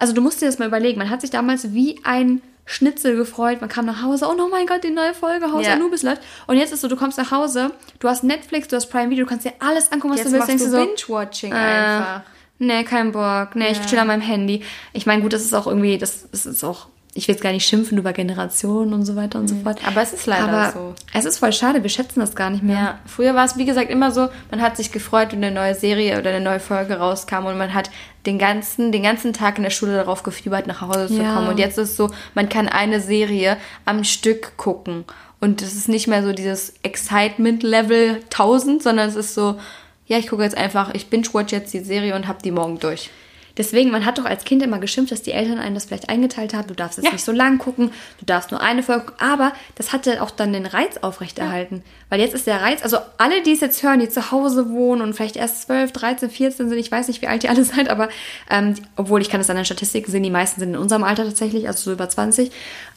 Also 0.00 0.12
du 0.14 0.20
musst 0.20 0.40
dir 0.42 0.46
das 0.46 0.58
mal 0.58 0.66
überlegen, 0.68 0.98
man 0.98 1.10
hat 1.10 1.20
sich 1.20 1.30
damals 1.30 1.72
wie 1.72 2.00
ein 2.04 2.42
Schnitzel 2.66 3.16
gefreut. 3.16 3.60
Man 3.60 3.68
kam 3.68 3.84
nach 3.86 4.02
Hause, 4.02 4.26
oh 4.28 4.48
mein 4.48 4.66
Gott, 4.66 4.82
die 4.84 4.90
neue 4.90 5.12
Folge 5.14 5.52
Haus 5.52 5.66
Ja. 5.66 5.74
Anubis 5.74 6.02
läuft. 6.02 6.22
Und 6.46 6.56
jetzt 6.56 6.72
ist 6.72 6.80
so, 6.80 6.88
du 6.88 6.96
kommst 6.96 7.18
nach 7.18 7.30
Hause, 7.30 7.72
du 7.98 8.08
hast 8.08 8.24
Netflix, 8.24 8.68
du 8.68 8.76
hast 8.76 8.86
Prime 8.86 9.10
Video, 9.10 9.24
du 9.24 9.28
kannst 9.28 9.44
dir 9.44 9.52
alles 9.58 9.92
angucken, 9.92 10.14
was 10.14 10.20
Jetzt 10.20 10.28
du 10.28 10.32
willst. 10.32 10.48
machst 10.48 10.50
Denkst 10.50 10.64
du 10.64 10.70
du 10.70 10.76
so, 10.76 10.86
Binge-Watching 10.86 11.52
äh, 11.52 11.54
einfach. 11.54 12.22
Nee, 12.58 12.84
kein 12.84 13.12
Bock. 13.12 13.56
Nee, 13.56 13.72
ich 13.72 13.80
chill 13.86 13.98
an 13.98 14.06
meinem 14.06 14.20
Handy. 14.20 14.62
Ich 14.92 15.06
meine, 15.06 15.22
gut, 15.22 15.32
das 15.32 15.42
ist 15.42 15.54
auch 15.54 15.66
irgendwie, 15.66 15.98
das, 15.98 16.30
das 16.30 16.46
ist 16.46 16.62
auch, 16.62 16.88
ich 17.14 17.26
will 17.26 17.34
jetzt 17.34 17.42
gar 17.42 17.52
nicht 17.52 17.66
schimpfen 17.66 17.98
über 17.98 18.12
Generationen 18.12 18.92
und 18.92 19.04
so 19.04 19.16
weiter 19.16 19.40
und 19.40 19.48
so 19.48 19.56
fort. 19.56 19.82
Mhm. 19.82 19.88
Aber 19.88 20.00
es 20.00 20.12
ist 20.12 20.26
leider 20.26 20.48
Aber 20.48 20.72
so. 20.72 20.94
Es 21.12 21.24
ist 21.24 21.38
voll 21.38 21.52
schade, 21.52 21.82
wir 21.82 21.90
schätzen 21.90 22.20
das 22.20 22.36
gar 22.36 22.50
nicht 22.50 22.62
mehr. 22.62 22.76
Ja, 22.76 22.98
früher 23.04 23.34
war 23.34 23.44
es 23.44 23.56
wie 23.56 23.64
gesagt 23.64 23.90
immer 23.90 24.12
so, 24.12 24.28
man 24.50 24.60
hat 24.62 24.76
sich 24.76 24.92
gefreut, 24.92 25.32
wenn 25.32 25.42
eine 25.42 25.54
neue 25.54 25.74
Serie 25.74 26.18
oder 26.20 26.30
eine 26.30 26.40
neue 26.40 26.60
Folge 26.60 26.98
rauskam 26.98 27.46
und 27.46 27.58
man 27.58 27.74
hat 27.74 27.90
den 28.26 28.38
ganzen, 28.38 28.92
den 28.92 29.02
ganzen 29.02 29.32
Tag 29.32 29.56
in 29.56 29.64
der 29.64 29.70
Schule 29.70 29.94
darauf 29.94 30.22
gefiebert, 30.22 30.66
nach 30.68 30.82
Hause 30.82 31.08
zu 31.08 31.20
Ja. 31.20 31.34
kommen. 31.34 31.48
Und 31.48 31.58
jetzt 31.58 31.78
ist 31.78 31.90
es 31.90 31.96
so, 31.96 32.10
man 32.34 32.48
kann 32.48 32.68
eine 32.68 33.00
Serie 33.00 33.56
am 33.86 34.04
Stück 34.04 34.56
gucken. 34.56 35.04
Und 35.40 35.62
es 35.62 35.74
ist 35.74 35.88
nicht 35.88 36.06
mehr 36.06 36.22
so 36.22 36.32
dieses 36.32 36.74
Excitement-Level 36.82 38.20
1000, 38.30 38.82
sondern 38.82 39.08
es 39.08 39.16
ist 39.16 39.34
so, 39.34 39.58
ja, 40.06 40.18
ich 40.18 40.28
gucke 40.28 40.42
jetzt 40.42 40.56
einfach, 40.56 40.92
ich 40.94 41.08
binge-watch 41.08 41.52
jetzt 41.52 41.72
die 41.72 41.80
Serie 41.80 42.14
und 42.14 42.28
hab 42.28 42.42
die 42.42 42.50
morgen 42.50 42.78
durch. 42.78 43.10
Deswegen, 43.56 43.90
man 43.90 44.04
hat 44.06 44.18
doch 44.18 44.24
als 44.24 44.44
Kind 44.44 44.62
immer 44.62 44.78
geschimpft, 44.78 45.12
dass 45.12 45.22
die 45.22 45.32
Eltern 45.32 45.58
einen 45.58 45.74
das 45.74 45.86
vielleicht 45.86 46.08
eingeteilt 46.08 46.54
haben. 46.54 46.68
Du 46.68 46.74
darfst 46.74 46.98
jetzt 46.98 47.06
Ja. 47.06 47.12
nicht 47.12 47.24
so 47.24 47.32
lang 47.32 47.58
gucken, 47.58 47.90
du 48.18 48.24
darfst 48.26 48.50
nur 48.50 48.60
eine 48.60 48.82
Folge 48.82 49.06
gucken. 49.06 49.20
Aber 49.26 49.52
das 49.74 49.92
hatte 49.92 50.22
auch 50.22 50.30
dann 50.30 50.52
den 50.52 50.66
Reiz 50.66 50.98
aufrechterhalten. 50.98 51.82
Weil 52.08 52.20
jetzt 52.20 52.34
ist 52.34 52.46
der 52.46 52.62
Reiz, 52.62 52.82
also 52.82 52.98
alle, 53.18 53.42
die 53.42 53.52
es 53.52 53.60
jetzt 53.60 53.82
hören, 53.82 54.00
die 54.00 54.08
zu 54.08 54.30
Hause 54.30 54.70
wohnen 54.70 55.02
und 55.02 55.14
vielleicht 55.14 55.36
erst 55.36 55.62
12, 55.62 55.92
13, 55.92 56.30
14 56.30 56.68
sind, 56.68 56.78
ich 56.78 56.90
weiß 56.90 57.08
nicht, 57.08 57.22
wie 57.22 57.26
alt 57.28 57.44
ihr 57.44 57.50
alle 57.50 57.64
seid, 57.64 57.88
aber 57.88 58.08
ähm, 58.48 58.74
obwohl 58.96 59.20
ich 59.20 59.28
kann 59.30 59.40
das 59.40 59.50
an 59.50 59.56
den 59.56 59.64
Statistiken 59.64 60.10
sehen, 60.10 60.22
die 60.22 60.30
meisten 60.30 60.60
sind 60.60 60.70
in 60.70 60.76
unserem 60.78 61.04
Alter 61.04 61.24
tatsächlich, 61.24 61.66
also 61.68 61.82
so 61.84 61.92
über 61.92 62.08
20. 62.08 62.50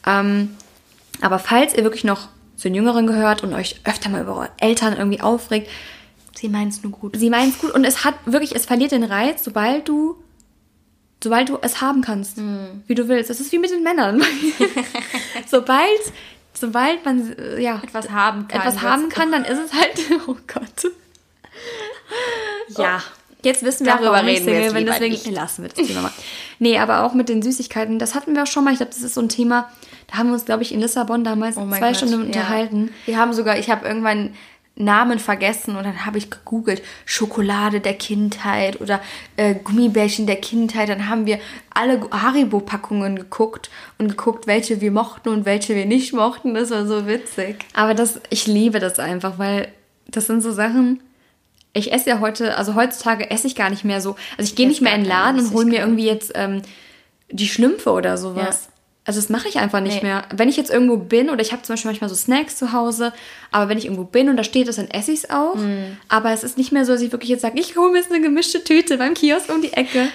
Ähm, 0.08 0.56
aber 1.22 1.40
falls 1.40 1.74
ihr 1.76 1.84
wirklich 1.84 2.04
noch 2.04 2.28
zu 2.56 2.68
den 2.70 2.76
Jüngeren 2.76 3.08
gehört 3.08 3.44
und 3.44 3.54
euch 3.54 3.82
öfter 3.84 4.10
mal 4.10 4.22
über 4.22 4.36
eure 4.36 4.50
Eltern 4.60 4.96
irgendwie 4.98 5.22
aufregt, 5.22 5.68
Sie 6.36 6.50
meinen 6.50 6.70
es 6.70 6.82
nur 6.84 6.92
gut. 6.92 7.16
sie 7.16 7.30
meint 7.30 7.54
es 7.54 7.60
gut 7.60 7.72
und 7.72 7.86
es 7.86 8.04
hat 8.04 8.16
wirklich, 8.26 8.56
es 8.56 8.66
verliert 8.66 8.92
den 8.92 9.04
Reiz, 9.04 9.44
sobald 9.44 9.88
du, 9.88 10.16
sobald 11.24 11.50
du 11.50 11.58
es 11.62 11.82
haben 11.82 12.02
kannst, 12.02 12.38
Hm. 12.38 12.84
wie 12.88 12.96
du 12.96 13.08
willst. 13.08 13.30
Es 13.30 13.40
ist 13.40 13.52
wie 13.52 13.60
mit 13.60 13.72
den 13.72 13.84
Männern. 13.84 14.22
sobald, 15.48 15.88
sobald 16.54 17.04
man 17.06 17.36
ja 17.60 17.82
Etwas 17.84 18.10
haben 18.10 18.48
kann, 18.48 18.60
etwas 18.62 18.82
haben 18.82 19.10
kann, 19.10 19.32
dann 19.32 19.46
ist 19.46 19.60
es 19.60 19.74
halt, 19.74 20.00
oh 20.28 20.36
Gott. 20.48 20.92
Ja. 22.78 23.02
Jetzt 23.44 23.64
wissen 23.64 23.86
wir 23.86 23.94
auch, 23.94 23.98
Darüber 23.98 24.14
warum 24.14 24.28
ich 24.30 24.36
reden 24.38 24.46
wir 24.48 24.54
Single 24.64 24.78
lieber 24.80 24.92
deswegen 24.94 25.14
nicht. 25.16 25.32
lassen 25.32 25.64
wir 25.64 25.70
das 25.70 25.86
Thema 25.86 26.02
mal. 26.04 26.12
Nee, 26.60 26.78
aber 26.80 27.04
auch 27.04 27.14
mit 27.14 27.28
den 27.28 27.42
Süßigkeiten, 27.42 28.00
das 28.00 28.16
hatten 28.16 28.36
wir 28.36 28.44
auch 28.44 28.48
schon 28.48 28.64
mal. 28.64 28.72
Ich 28.72 28.78
glaube, 28.78 28.94
das 28.94 29.02
ist 29.02 29.16
so 29.16 29.22
ein 29.22 29.28
Thema, 29.28 29.70
da 30.08 30.18
haben 30.18 30.28
wir 30.28 30.34
uns, 30.34 30.46
glaube 30.46 30.64
ich, 30.64 30.74
in 30.74 30.80
Lissabon 30.80 31.26
damals 31.26 31.58
Oh 31.58 31.68
zwei 31.68 31.80
Gott, 31.90 31.98
Stunden 31.98 32.14
ja. 32.22 32.26
unterhalten. 32.28 32.92
Wir 33.06 33.18
haben 33.18 33.34
sogar, 33.34 33.58
ich 33.58 33.70
habe 33.70 33.86
irgendwann 33.86 34.34
Namen 34.76 35.20
vergessen 35.20 35.76
und 35.76 35.84
dann 35.84 36.06
habe 36.06 36.18
ich 36.18 36.32
gegoogelt 36.32 36.82
Schokolade 37.06 37.80
der 37.80 37.94
Kindheit 37.94 38.82
oder 38.82 39.02
äh, 39.38 39.54
Gummibärchen 39.54 40.26
der 40.26 40.38
Kindheit. 40.38 40.90
Dann 40.90 41.08
haben 41.08 41.28
wir 41.28 41.40
alle 41.70 42.02
Haribo-Packungen 42.10 43.18
geguckt 43.18 43.70
und 44.00 44.08
geguckt, 44.08 44.48
welche 44.48 44.82
wir 44.82 44.92
mochten 44.92 45.30
und 45.30 45.46
welche 45.46 45.76
wir 45.76 45.86
nicht 45.86 46.14
mochten. 46.14 46.56
Das 46.56 46.72
war 46.72 46.88
so 46.88 47.06
witzig. 47.06 47.58
Aber 47.74 47.94
das, 47.94 48.20
ich 48.32 48.48
liebe 48.48 48.80
das 48.80 48.98
einfach, 48.98 49.38
weil 49.38 49.68
das 50.08 50.26
sind 50.26 50.42
so 50.42 50.52
Sachen. 50.52 51.02
Ich 51.74 51.92
esse 51.92 52.10
ja 52.10 52.20
heute, 52.20 52.58
also 52.58 52.74
heutzutage 52.74 53.30
esse 53.30 53.46
ich 53.46 53.56
gar 53.56 53.70
nicht 53.70 53.84
mehr 53.84 54.02
so. 54.02 54.16
Also 54.38 54.50
ich 54.50 54.56
gehe 54.56 54.68
nicht 54.68 54.82
mehr 54.82 54.96
in 54.96 55.02
den 55.02 55.10
Laden 55.10 55.40
und 55.40 55.54
hole 55.54 55.66
mir 55.66 55.82
irgendwie 55.82 56.06
jetzt 56.08 56.32
ähm, 56.34 56.64
die 57.30 57.48
Schlümpfe 57.48 57.92
oder 57.92 58.18
sowas. 58.18 58.66
Ja. 58.66 58.73
Also 59.06 59.20
das 59.20 59.30
mache 59.30 59.50
ich 59.50 59.58
einfach 59.58 59.82
nicht 59.82 60.02
Nee. 60.02 60.10
mehr. 60.10 60.24
Wenn 60.34 60.48
ich 60.48 60.56
jetzt 60.56 60.72
irgendwo 60.72 60.96
bin 60.98 61.30
oder 61.30 61.42
ich 61.42 61.52
habe 61.52 61.62
zum 61.62 61.74
Beispiel 61.74 61.90
manchmal 61.90 62.10
so 62.10 62.16
Snacks 62.16 62.56
zu 62.56 62.72
Hause, 62.72 63.12
aber 63.52 63.68
wenn 63.70 63.78
ich 63.78 63.86
irgendwo 63.86 64.06
bin 64.06 64.30
und 64.30 64.38
da 64.38 64.44
steht 64.46 64.68
es, 64.70 64.78
dann 64.78 64.90
esse 64.90 65.12
ich 65.12 65.24
es 65.26 65.30
auch. 65.30 65.56
Mm. 65.56 65.98
Aber 66.08 66.32
es 66.32 66.44
ist 66.44 66.58
nicht 66.58 66.72
mehr 66.72 66.86
so, 66.86 66.94
dass 66.94 67.02
ich 67.02 67.12
wirklich 67.12 67.30
jetzt 67.30 67.42
sage, 67.42 67.60
ich 67.60 67.76
hole 67.76 67.92
mir 67.92 67.98
jetzt 67.98 68.12
eine 68.12 68.22
gemischte 68.22 68.64
Tüte 68.64 68.98
beim 68.98 69.14
Kiosk 69.14 69.50
um 69.50 69.62
die 69.62 69.74
Ecke. 69.74 70.08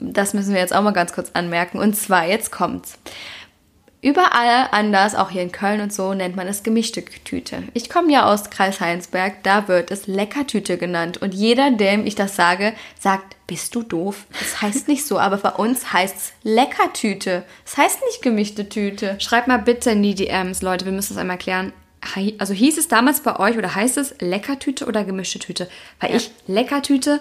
Das 0.00 0.34
müssen 0.34 0.52
wir 0.54 0.60
jetzt 0.60 0.74
auch 0.74 0.82
mal 0.82 0.90
ganz 0.90 1.12
kurz 1.12 1.30
anmerken. 1.34 1.78
Und 1.78 1.94
zwar, 1.94 2.26
jetzt 2.26 2.50
kommt's. 2.50 2.98
Überall 4.02 4.66
anders, 4.72 5.14
auch 5.14 5.30
hier 5.30 5.42
in 5.42 5.52
Köln 5.52 5.80
und 5.80 5.92
so, 5.92 6.12
nennt 6.12 6.34
man 6.34 6.48
es 6.48 6.64
gemischte 6.64 7.04
Tüte. 7.04 7.62
Ich 7.72 7.88
komme 7.88 8.12
ja 8.12 8.26
aus 8.26 8.50
Kreis 8.50 8.80
Heinsberg, 8.80 9.44
da 9.44 9.68
wird 9.68 9.92
es 9.92 10.08
Leckertüte 10.08 10.76
genannt. 10.76 11.22
Und 11.22 11.32
jeder, 11.32 11.70
dem 11.70 12.04
ich 12.04 12.16
das 12.16 12.34
sage, 12.34 12.72
sagt, 12.98 13.36
bist 13.46 13.76
du 13.76 13.84
doof? 13.84 14.26
Das 14.40 14.60
heißt 14.60 14.88
nicht 14.88 15.06
so, 15.06 15.20
aber 15.20 15.36
bei 15.36 15.50
uns 15.50 15.92
heißt 15.92 16.16
es 16.16 16.32
Leckertüte. 16.42 17.44
Es 17.64 17.76
das 17.76 17.84
heißt 17.84 17.98
nicht 18.06 18.22
gemischte 18.22 18.68
Tüte. 18.68 19.20
Schreibt 19.20 19.46
mal 19.46 19.58
bitte 19.58 19.92
in 19.92 20.02
die 20.02 20.16
DMs, 20.16 20.62
Leute, 20.62 20.84
wir 20.84 20.92
müssen 20.92 21.14
das 21.14 21.20
einmal 21.20 21.38
klären. 21.38 21.72
Also 22.38 22.54
hieß 22.54 22.78
es 22.78 22.88
damals 22.88 23.20
bei 23.20 23.38
euch 23.38 23.56
oder 23.56 23.76
heißt 23.76 23.98
es 23.98 24.16
Leckertüte 24.18 24.86
oder 24.86 25.04
gemischte 25.04 25.38
Tüte? 25.38 25.68
Weil 26.00 26.10
ja. 26.10 26.16
ich 26.16 26.32
Leckertüte, 26.48 27.20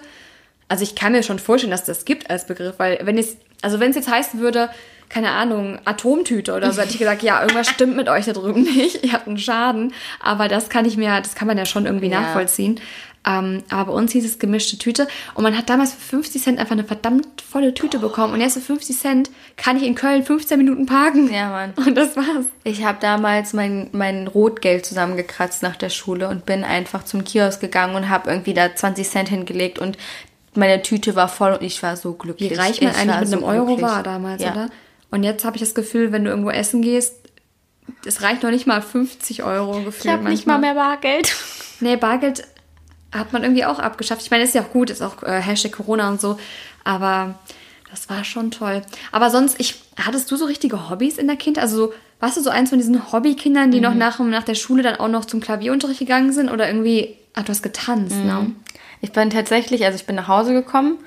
also 0.67 0.81
ich 0.81 0.95
kann 0.95 1.11
mir 1.11 1.21
schon 1.21 1.37
vorstellen, 1.37 1.69
dass 1.69 1.83
das 1.83 2.05
gibt 2.05 2.31
als 2.31 2.47
Begriff, 2.47 2.79
weil 2.79 2.99
wenn 3.03 3.19
es, 3.19 3.37
also 3.61 3.79
wenn 3.79 3.91
es 3.91 3.97
jetzt 3.97 4.09
heißen 4.09 4.39
würde, 4.39 4.71
keine 5.11 5.31
Ahnung, 5.31 5.77
Atomtüte 5.83 6.53
oder 6.53 6.71
so, 6.71 6.81
hätte 6.81 6.93
ich 6.93 6.99
gesagt, 6.99 7.21
ja, 7.21 7.41
irgendwas 7.41 7.67
stimmt 7.69 7.97
mit 7.97 8.07
euch 8.07 8.25
da 8.25 8.33
drüben 8.33 8.63
nicht. 8.63 9.03
Ihr 9.03 9.11
habt 9.11 9.27
einen 9.27 9.37
Schaden. 9.37 9.93
Aber 10.21 10.47
das 10.47 10.69
kann 10.69 10.85
ich 10.85 10.95
mir, 10.95 11.19
das 11.19 11.35
kann 11.35 11.47
man 11.47 11.57
ja 11.57 11.65
schon 11.65 11.85
irgendwie 11.85 12.09
ja. 12.09 12.21
nachvollziehen. 12.21 12.79
Ähm, 13.27 13.61
aber 13.69 13.91
bei 13.91 13.97
uns 13.97 14.13
hieß 14.13 14.25
es 14.25 14.39
gemischte 14.39 14.77
Tüte. 14.77 15.07
Und 15.35 15.43
man 15.43 15.57
hat 15.57 15.69
damals 15.69 15.93
für 15.93 15.99
50 15.99 16.41
Cent 16.41 16.59
einfach 16.59 16.71
eine 16.71 16.85
verdammt 16.85 17.41
volle 17.41 17.73
Tüte 17.73 17.97
oh. 17.97 18.01
bekommen. 18.01 18.33
Und 18.33 18.39
jetzt 18.39 18.53
für 18.53 18.61
50 18.61 18.97
Cent 18.97 19.31
kann 19.57 19.75
ich 19.75 19.83
in 19.83 19.95
Köln 19.95 20.23
15 20.23 20.57
Minuten 20.57 20.85
parken. 20.85 21.31
Ja, 21.31 21.49
Mann. 21.49 21.73
Und 21.75 21.95
das 21.95 22.15
war's. 22.15 22.45
Ich 22.63 22.85
habe 22.85 22.97
damals 23.01 23.51
mein, 23.51 23.89
mein 23.91 24.27
Rotgeld 24.27 24.85
zusammengekratzt 24.85 25.61
nach 25.61 25.75
der 25.75 25.89
Schule 25.89 26.29
und 26.29 26.45
bin 26.45 26.63
einfach 26.63 27.03
zum 27.03 27.25
Kiosk 27.25 27.59
gegangen 27.59 27.95
und 27.95 28.07
habe 28.07 28.29
irgendwie 28.29 28.53
da 28.53 28.73
20 28.73 29.07
Cent 29.07 29.29
hingelegt. 29.29 29.77
Und 29.77 29.97
meine 30.55 30.81
Tüte 30.81 31.15
war 31.15 31.27
voll 31.27 31.51
und 31.51 31.63
ich 31.63 31.83
war 31.83 31.97
so 31.97 32.13
glücklich. 32.13 32.51
Wie 32.51 32.55
reich 32.55 32.81
man 32.81 32.91
ich 32.91 32.97
eigentlich 32.97 33.19
mit 33.19 33.29
so 33.29 33.35
einem 33.35 33.43
Euro 33.43 33.65
glücklich. 33.65 33.89
war 33.89 34.03
damals, 34.03 34.41
ja. 34.41 34.53
oder? 34.53 34.69
Und 35.11 35.23
jetzt 35.23 35.45
habe 35.45 35.57
ich 35.57 35.61
das 35.61 35.75
Gefühl, 35.75 36.11
wenn 36.11 36.23
du 36.23 36.29
irgendwo 36.29 36.49
essen 36.49 36.81
gehst, 36.81 37.15
es 38.05 38.21
reicht 38.21 38.43
noch 38.43 38.51
nicht 38.51 38.65
mal 38.65 38.81
50 38.81 39.43
Euro 39.43 39.81
gefühlt. 39.81 40.05
Ich 40.05 40.11
habe 40.11 40.29
nicht 40.29 40.47
mal 40.47 40.57
mehr 40.57 40.75
Bargeld. 40.75 41.35
Nee, 41.81 41.97
Bargeld 41.97 42.43
hat 43.11 43.33
man 43.33 43.43
irgendwie 43.43 43.65
auch 43.65 43.79
abgeschafft. 43.79 44.21
Ich 44.21 44.31
meine, 44.31 44.43
ist 44.43 44.55
ja 44.55 44.61
auch 44.61 44.71
gut, 44.71 44.89
ist 44.89 45.01
auch 45.01 45.21
äh, 45.23 45.41
Hashtag 45.41 45.73
Corona 45.73 46.09
und 46.09 46.21
so, 46.21 46.37
aber 46.83 47.35
das 47.89 48.09
war 48.09 48.23
schon 48.23 48.51
toll. 48.51 48.81
Aber 49.11 49.29
sonst, 49.29 49.59
ich, 49.59 49.81
hattest 49.97 50.31
du 50.31 50.37
so 50.37 50.45
richtige 50.45 50.89
Hobbys 50.89 51.17
in 51.17 51.27
der 51.27 51.35
Kindheit? 51.35 51.63
Also 51.63 51.75
so, 51.75 51.93
warst 52.21 52.37
du 52.37 52.41
so 52.41 52.49
eins 52.49 52.69
von 52.69 52.79
diesen 52.79 53.11
Hobbykindern, 53.11 53.71
die 53.71 53.77
mhm. 53.77 53.83
noch 53.83 53.93
nach, 53.95 54.19
nach 54.19 54.43
der 54.43 54.55
Schule 54.55 54.83
dann 54.83 54.95
auch 54.95 55.09
noch 55.09 55.25
zum 55.25 55.41
Klavierunterricht 55.41 55.99
gegangen 55.99 56.31
sind 56.31 56.49
oder 56.49 56.67
irgendwie, 56.67 57.17
ah, 57.33 57.41
du 57.41 57.49
hast 57.49 57.63
getanzt, 57.63 58.15
mhm. 58.15 58.25
ne? 58.25 58.51
Ich 59.03 59.11
bin 59.11 59.31
tatsächlich, 59.31 59.83
also 59.83 59.95
ich 59.95 60.05
bin 60.05 60.15
nach 60.15 60.27
Hause 60.27 60.53
gekommen, 60.53 60.99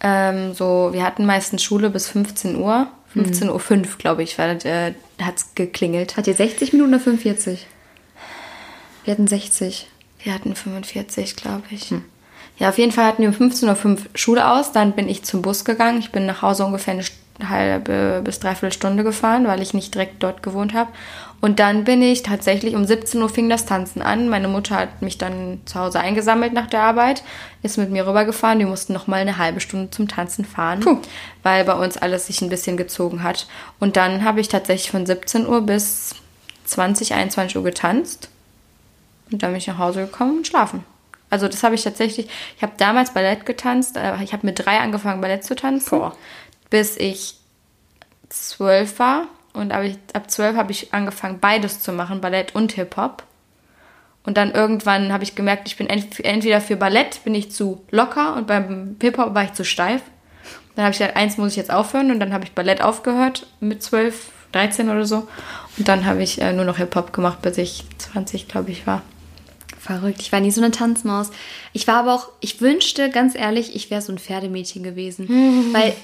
ähm, 0.00 0.52
so, 0.52 0.90
wir 0.92 1.04
hatten 1.04 1.24
meistens 1.24 1.62
Schule 1.62 1.88
bis 1.88 2.08
15 2.08 2.56
Uhr 2.56 2.88
15.05 3.16 3.48
Uhr, 3.48 3.76
mhm. 3.76 3.98
glaube 3.98 4.22
ich, 4.22 4.38
äh, 4.38 4.94
hat 5.20 5.36
es 5.36 5.54
geklingelt. 5.54 6.16
Hat 6.16 6.26
ihr 6.26 6.34
60 6.34 6.72
Minuten 6.72 6.94
oder 6.94 7.02
45? 7.02 7.66
Wir 9.04 9.12
hatten 9.12 9.26
60. 9.26 9.88
Wir 10.22 10.34
hatten 10.34 10.54
45, 10.54 11.36
glaube 11.36 11.64
ich. 11.70 11.90
Hm. 11.90 12.04
Ja, 12.58 12.68
auf 12.68 12.78
jeden 12.78 12.92
Fall 12.92 13.06
hatten 13.06 13.22
wir 13.22 13.30
um 13.30 13.34
15.05 13.34 13.86
Uhr 13.86 13.98
Schule 14.14 14.48
aus. 14.48 14.72
Dann 14.72 14.92
bin 14.92 15.08
ich 15.08 15.22
zum 15.22 15.42
Bus 15.42 15.64
gegangen. 15.64 15.98
Ich 15.98 16.12
bin 16.12 16.26
nach 16.26 16.42
Hause 16.42 16.64
ungefähr 16.64 16.92
eine 16.92 17.04
halbe 17.48 18.20
bis 18.24 18.40
dreiviertel 18.40 18.72
Stunde 18.72 19.04
gefahren, 19.04 19.46
weil 19.46 19.62
ich 19.62 19.74
nicht 19.74 19.94
direkt 19.94 20.22
dort 20.22 20.42
gewohnt 20.42 20.74
habe. 20.74 20.90
Und 21.40 21.58
dann 21.58 21.84
bin 21.84 22.02
ich 22.02 22.22
tatsächlich, 22.22 22.74
um 22.74 22.84
17 22.84 23.20
Uhr 23.20 23.28
fing 23.30 23.48
das 23.48 23.64
Tanzen 23.64 24.02
an. 24.02 24.28
Meine 24.28 24.48
Mutter 24.48 24.76
hat 24.76 25.00
mich 25.00 25.16
dann 25.16 25.60
zu 25.64 25.80
Hause 25.80 26.00
eingesammelt 26.00 26.52
nach 26.52 26.66
der 26.66 26.82
Arbeit, 26.82 27.22
ist 27.62 27.78
mit 27.78 27.90
mir 27.90 28.06
rübergefahren. 28.06 28.58
Wir 28.58 28.66
mussten 28.66 28.92
noch 28.92 29.06
mal 29.06 29.20
eine 29.20 29.38
halbe 29.38 29.60
Stunde 29.60 29.90
zum 29.90 30.06
Tanzen 30.06 30.44
fahren, 30.44 30.80
Puh. 30.80 30.98
weil 31.42 31.64
bei 31.64 31.74
uns 31.74 31.96
alles 31.96 32.26
sich 32.26 32.42
ein 32.42 32.50
bisschen 32.50 32.76
gezogen 32.76 33.22
hat. 33.22 33.46
Und 33.78 33.96
dann 33.96 34.22
habe 34.22 34.40
ich 34.40 34.48
tatsächlich 34.48 34.90
von 34.90 35.06
17 35.06 35.46
Uhr 35.46 35.62
bis 35.62 36.14
20, 36.66 37.14
21 37.14 37.56
Uhr 37.56 37.64
getanzt. 37.64 38.28
Und 39.32 39.42
dann 39.42 39.52
bin 39.52 39.58
ich 39.58 39.66
nach 39.66 39.78
Hause 39.78 40.02
gekommen 40.02 40.38
und 40.38 40.46
schlafen. 40.46 40.84
Also 41.30 41.46
das 41.46 41.62
habe 41.62 41.76
ich 41.76 41.84
tatsächlich, 41.84 42.28
ich 42.56 42.62
habe 42.62 42.72
damals 42.76 43.14
Ballett 43.14 43.46
getanzt, 43.46 43.96
ich 44.22 44.32
habe 44.32 44.46
mit 44.46 44.58
drei 44.58 44.80
angefangen 44.80 45.20
Ballett 45.20 45.44
zu 45.44 45.54
tanzen, 45.54 45.98
Boah. 45.98 46.16
Bis 46.70 46.96
ich 46.96 47.34
zwölf 48.28 48.98
war 48.98 49.26
und 49.52 49.72
ab, 49.72 50.30
12 50.30 50.56
habe 50.56 50.72
ich 50.72 50.94
angefangen, 50.94 51.40
beides 51.40 51.80
zu 51.80 51.92
machen, 51.92 52.20
Ballett 52.20 52.54
und 52.54 52.72
Hip-Hop. 52.72 53.24
Und 54.24 54.36
dann 54.36 54.52
irgendwann 54.52 55.12
habe 55.12 55.24
ich 55.24 55.34
gemerkt, 55.34 55.66
ich 55.66 55.76
bin 55.76 55.88
entweder 55.88 56.60
für 56.60 56.76
Ballett 56.76 57.24
bin 57.24 57.34
ich 57.34 57.50
zu 57.50 57.82
locker 57.90 58.36
und 58.36 58.46
beim 58.46 58.96
Hip-Hop 59.00 59.34
war 59.34 59.44
ich 59.44 59.54
zu 59.54 59.64
steif. 59.64 60.02
Dann 60.76 60.84
habe 60.84 60.92
ich 60.92 60.98
gesagt, 60.98 61.16
eins 61.16 61.36
muss 61.36 61.52
ich 61.52 61.56
jetzt 61.56 61.72
aufhören 61.72 62.10
und 62.10 62.20
dann 62.20 62.32
habe 62.32 62.44
ich 62.44 62.52
Ballett 62.52 62.80
aufgehört 62.80 63.46
mit 63.60 63.82
12, 63.82 64.30
13 64.52 64.88
oder 64.88 65.04
so. 65.04 65.26
Und 65.78 65.88
dann 65.88 66.04
habe 66.04 66.22
ich 66.22 66.40
äh, 66.40 66.52
nur 66.52 66.64
noch 66.64 66.76
Hip-Hop 66.76 67.12
gemacht, 67.12 67.42
bis 67.42 67.58
ich 67.58 67.84
20, 67.98 68.46
glaube 68.46 68.70
ich, 68.70 68.86
war. 68.86 69.02
Verrückt. 69.78 70.20
Ich 70.20 70.30
war 70.30 70.40
nie 70.40 70.50
so 70.50 70.60
eine 70.60 70.70
Tanzmaus. 70.70 71.30
Ich 71.72 71.88
war 71.88 71.96
aber 71.96 72.14
auch, 72.14 72.28
ich 72.40 72.60
wünschte, 72.60 73.10
ganz 73.10 73.34
ehrlich, 73.34 73.74
ich 73.74 73.90
wäre 73.90 74.02
so 74.02 74.12
ein 74.12 74.18
Pferdemädchen 74.18 74.82
gewesen. 74.82 75.28
Weil 75.72 75.94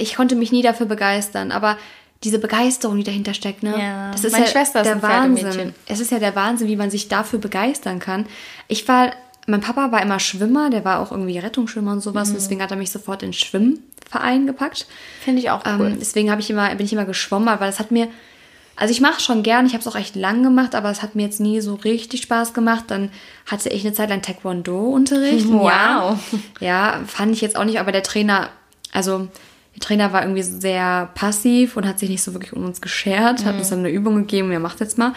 ich 0.00 0.14
konnte 0.14 0.36
mich 0.36 0.52
nie 0.52 0.62
dafür 0.62 0.86
begeistern. 0.86 1.52
Aber 1.52 1.76
diese 2.24 2.38
Begeisterung, 2.38 2.96
die 2.96 3.04
dahinter 3.04 3.34
steckt, 3.34 3.62
ne? 3.62 3.74
Ja, 3.78 4.10
das 4.10 4.24
ist 4.24 4.32
meine 4.32 4.46
ja 4.46 4.50
Schwester 4.50 4.80
ist 4.80 4.86
der 4.86 5.02
Wahnsinn. 5.02 5.74
Es 5.86 6.00
ist 6.00 6.10
ja 6.10 6.18
der 6.18 6.34
Wahnsinn, 6.34 6.66
wie 6.68 6.76
man 6.76 6.90
sich 6.90 7.08
dafür 7.08 7.38
begeistern 7.38 8.00
kann. 8.00 8.26
Ich 8.66 8.88
war, 8.88 9.12
mein 9.46 9.60
Papa 9.60 9.92
war 9.92 10.02
immer 10.02 10.18
Schwimmer, 10.18 10.70
der 10.70 10.84
war 10.84 11.00
auch 11.00 11.12
irgendwie 11.12 11.38
Rettungsschwimmer 11.38 11.92
und 11.92 12.00
sowas. 12.00 12.30
Mhm. 12.30 12.34
deswegen 12.34 12.62
hat 12.62 12.70
er 12.72 12.76
mich 12.76 12.90
sofort 12.90 13.22
in 13.22 13.28
den 13.28 13.34
Schwimmverein 13.34 14.46
gepackt. 14.46 14.86
Finde 15.20 15.40
ich 15.40 15.50
auch 15.50 15.62
cool. 15.64 15.86
Ähm, 15.86 15.96
deswegen 16.00 16.30
habe 16.30 16.40
ich 16.40 16.50
immer, 16.50 16.74
bin 16.74 16.86
ich 16.86 16.92
immer 16.92 17.04
geschwommen, 17.04 17.48
weil 17.60 17.70
das 17.70 17.78
hat 17.78 17.92
mir, 17.92 18.08
also 18.74 18.90
ich 18.90 19.00
mache 19.00 19.20
schon 19.20 19.44
gern, 19.44 19.66
ich 19.66 19.74
habe 19.74 19.82
es 19.82 19.86
auch 19.86 19.96
echt 19.96 20.16
lang 20.16 20.42
gemacht, 20.42 20.74
aber 20.74 20.90
es 20.90 21.02
hat 21.02 21.14
mir 21.14 21.22
jetzt 21.22 21.38
nie 21.38 21.60
so 21.60 21.74
richtig 21.74 22.22
Spaß 22.22 22.52
gemacht. 22.52 22.86
Dann 22.88 23.10
hatte 23.46 23.68
ich 23.68 23.84
eine 23.84 23.94
Zeit 23.94 24.08
lang 24.08 24.22
Taekwondo-Unterricht. 24.22 25.46
Wow. 25.48 25.62
Ja, 25.62 26.18
ja, 26.58 27.00
fand 27.06 27.32
ich 27.32 27.42
jetzt 27.42 27.56
auch 27.56 27.64
nicht, 27.64 27.78
aber 27.78 27.92
der 27.92 28.02
Trainer, 28.02 28.48
also 28.92 29.28
der 29.78 29.86
Trainer 29.86 30.12
war 30.12 30.22
irgendwie 30.22 30.42
sehr 30.42 31.08
passiv 31.14 31.76
und 31.76 31.86
hat 31.86 31.98
sich 31.98 32.08
nicht 32.08 32.22
so 32.22 32.34
wirklich 32.34 32.52
um 32.52 32.64
uns 32.64 32.80
geschert, 32.80 33.40
mhm. 33.40 33.44
hat 33.44 33.54
uns 33.56 33.70
dann 33.70 33.80
eine 33.80 33.90
Übung 33.90 34.16
gegeben, 34.16 34.50
ja, 34.50 34.58
macht 34.58 34.80
jetzt 34.80 34.98
mal. 34.98 35.12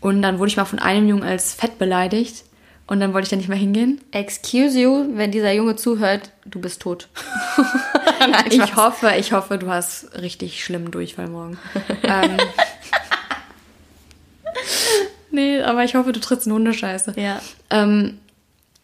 Und 0.00 0.20
dann 0.20 0.38
wurde 0.38 0.50
ich 0.50 0.56
mal 0.56 0.64
von 0.64 0.78
einem 0.78 1.08
Jungen 1.08 1.22
als 1.22 1.54
fett 1.54 1.78
beleidigt. 1.78 2.44
Und 2.88 3.00
dann 3.00 3.14
wollte 3.14 3.26
ich 3.26 3.30
da 3.30 3.36
nicht 3.36 3.48
mehr 3.48 3.56
hingehen. 3.56 4.00
Excuse 4.10 4.78
you, 4.78 5.06
wenn 5.14 5.30
dieser 5.30 5.52
Junge 5.52 5.76
zuhört, 5.76 6.30
du 6.44 6.60
bist 6.60 6.82
tot. 6.82 7.08
Nein, 8.20 8.44
ich 8.50 8.76
hoffe, 8.76 9.12
ich 9.18 9.32
hoffe, 9.32 9.56
du 9.56 9.68
hast 9.68 10.12
richtig 10.20 10.62
schlimmen 10.62 10.90
Durchfall 10.90 11.28
morgen. 11.28 11.58
ähm, 12.02 12.36
nee, 15.30 15.62
aber 15.62 15.84
ich 15.84 15.94
hoffe, 15.94 16.12
du 16.12 16.20
trittst 16.20 16.46
in 16.46 16.52
Hundescheiße. 16.52 17.14
Ja. 17.16 17.40
Ähm, 17.70 18.18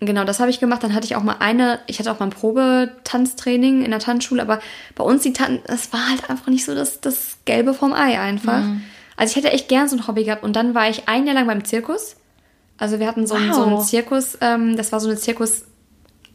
Genau, 0.01 0.25
das 0.25 0.39
habe 0.39 0.51
ich 0.51 0.61
gemacht. 0.61 0.83
Dann 0.85 0.95
hatte 0.95 1.07
ich 1.07 1.17
auch 1.17 1.25
mal 1.25 1.37
eine, 1.41 1.81
ich 1.87 1.99
hatte 1.99 2.13
auch 2.13 2.21
mal 2.21 2.27
ein 2.27 2.31
Probetanztraining 2.31 3.85
in 3.85 3.91
der 3.91 3.99
Tanzschule, 3.99 4.43
aber 4.43 4.61
bei 4.95 5.03
uns 5.03 5.23
die 5.23 5.33
Tanz, 5.33 5.61
das 5.67 5.93
war 5.93 6.09
halt 6.09 6.31
einfach 6.31 6.47
nicht 6.47 6.65
so 6.65 6.75
das, 6.75 7.01
das 7.01 7.39
Gelbe 7.45 7.75
vom 7.75 7.93
Ei 7.93 8.19
einfach. 8.19 8.61
Mhm. 8.61 8.83
Also 9.17 9.33
ich 9.33 9.37
hätte 9.37 9.53
echt 9.53 9.69
gern 9.69 9.89
so 9.89 9.97
ein 9.97 10.07
Hobby 10.07 10.23
gehabt 10.23 10.45
und 10.45 10.55
dann 10.55 10.75
war 10.75 10.89
ich 10.89 11.09
ein 11.09 11.27
Jahr 11.27 11.35
lang 11.35 11.49
beim 11.49 11.65
Zirkus. 11.65 12.15
Also 12.79 13.01
wir 13.01 13.09
hatten 13.09 13.27
so, 13.27 13.35
wow. 13.35 13.43
einen, 13.43 13.55
so 13.55 13.65
einen 13.65 13.81
Zirkus, 13.81 14.39
ähm, 14.41 14.77
das 14.77 14.93
war 14.93 15.01
so 15.01 15.09
eine 15.09 15.19
Zirkus 15.19 15.65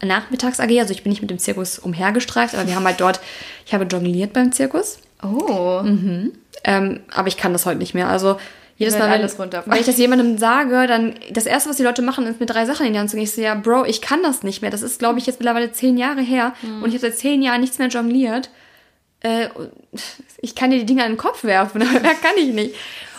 Nachmittags 0.02 0.60
AG, 0.60 0.78
also 0.78 0.92
ich 0.92 1.02
bin 1.02 1.10
nicht 1.10 1.22
mit 1.22 1.30
dem 1.30 1.38
Zirkus 1.38 1.78
umhergestreift, 1.78 2.54
aber 2.54 2.66
wir 2.66 2.74
haben 2.74 2.84
halt 2.84 3.00
dort, 3.00 3.20
ich 3.64 3.72
habe 3.72 3.84
jongliert 3.84 4.34
beim 4.34 4.52
Zirkus. 4.52 4.98
Oh. 5.22 5.80
Mhm. 5.82 6.32
Ähm, 6.64 7.00
aber 7.10 7.28
ich 7.28 7.38
kann 7.38 7.54
das 7.54 7.64
heute 7.64 7.78
nicht 7.78 7.94
mehr. 7.94 8.08
Also 8.08 8.38
jedes 8.76 8.98
Mal, 8.98 9.08
wenn, 9.08 9.22
wenn, 9.66 9.78
ich 9.78 9.86
das 9.86 9.98
jemandem 9.98 10.36
sage, 10.36 10.86
dann 10.88 11.14
das 11.30 11.46
erste, 11.46 11.70
was 11.70 11.76
die 11.76 11.84
Leute 11.84 12.02
machen, 12.02 12.26
ist 12.26 12.40
mir 12.40 12.46
drei 12.46 12.66
Sachen 12.66 12.86
in 12.86 12.92
die 12.92 12.98
Hand 12.98 13.08
zu 13.08 13.16
geben. 13.16 13.24
Ich 13.24 13.32
so, 13.32 13.40
ja, 13.40 13.54
Bro, 13.54 13.84
ich 13.84 14.00
kann 14.00 14.22
das 14.22 14.42
nicht 14.42 14.62
mehr. 14.62 14.70
Das 14.70 14.82
ist, 14.82 14.98
glaube 14.98 15.20
ich, 15.20 15.26
jetzt 15.26 15.38
mittlerweile 15.38 15.70
zehn 15.70 15.96
Jahre 15.96 16.22
her 16.22 16.54
mhm. 16.62 16.82
und 16.82 16.88
ich 16.88 16.94
habe 16.94 17.10
seit 17.10 17.18
zehn 17.18 17.40
Jahren 17.40 17.60
nichts 17.60 17.78
mehr 17.78 17.88
jongliert. 17.88 18.50
Äh, 19.20 19.48
ich 20.40 20.56
kann 20.56 20.70
dir 20.70 20.78
die 20.78 20.86
Dinge 20.86 21.04
an 21.04 21.12
den 21.12 21.18
Kopf 21.18 21.44
werfen, 21.44 21.82
aber 21.88 22.00
mehr 22.00 22.14
kann 22.14 22.34
ich 22.36 22.52
nicht. 22.52 22.74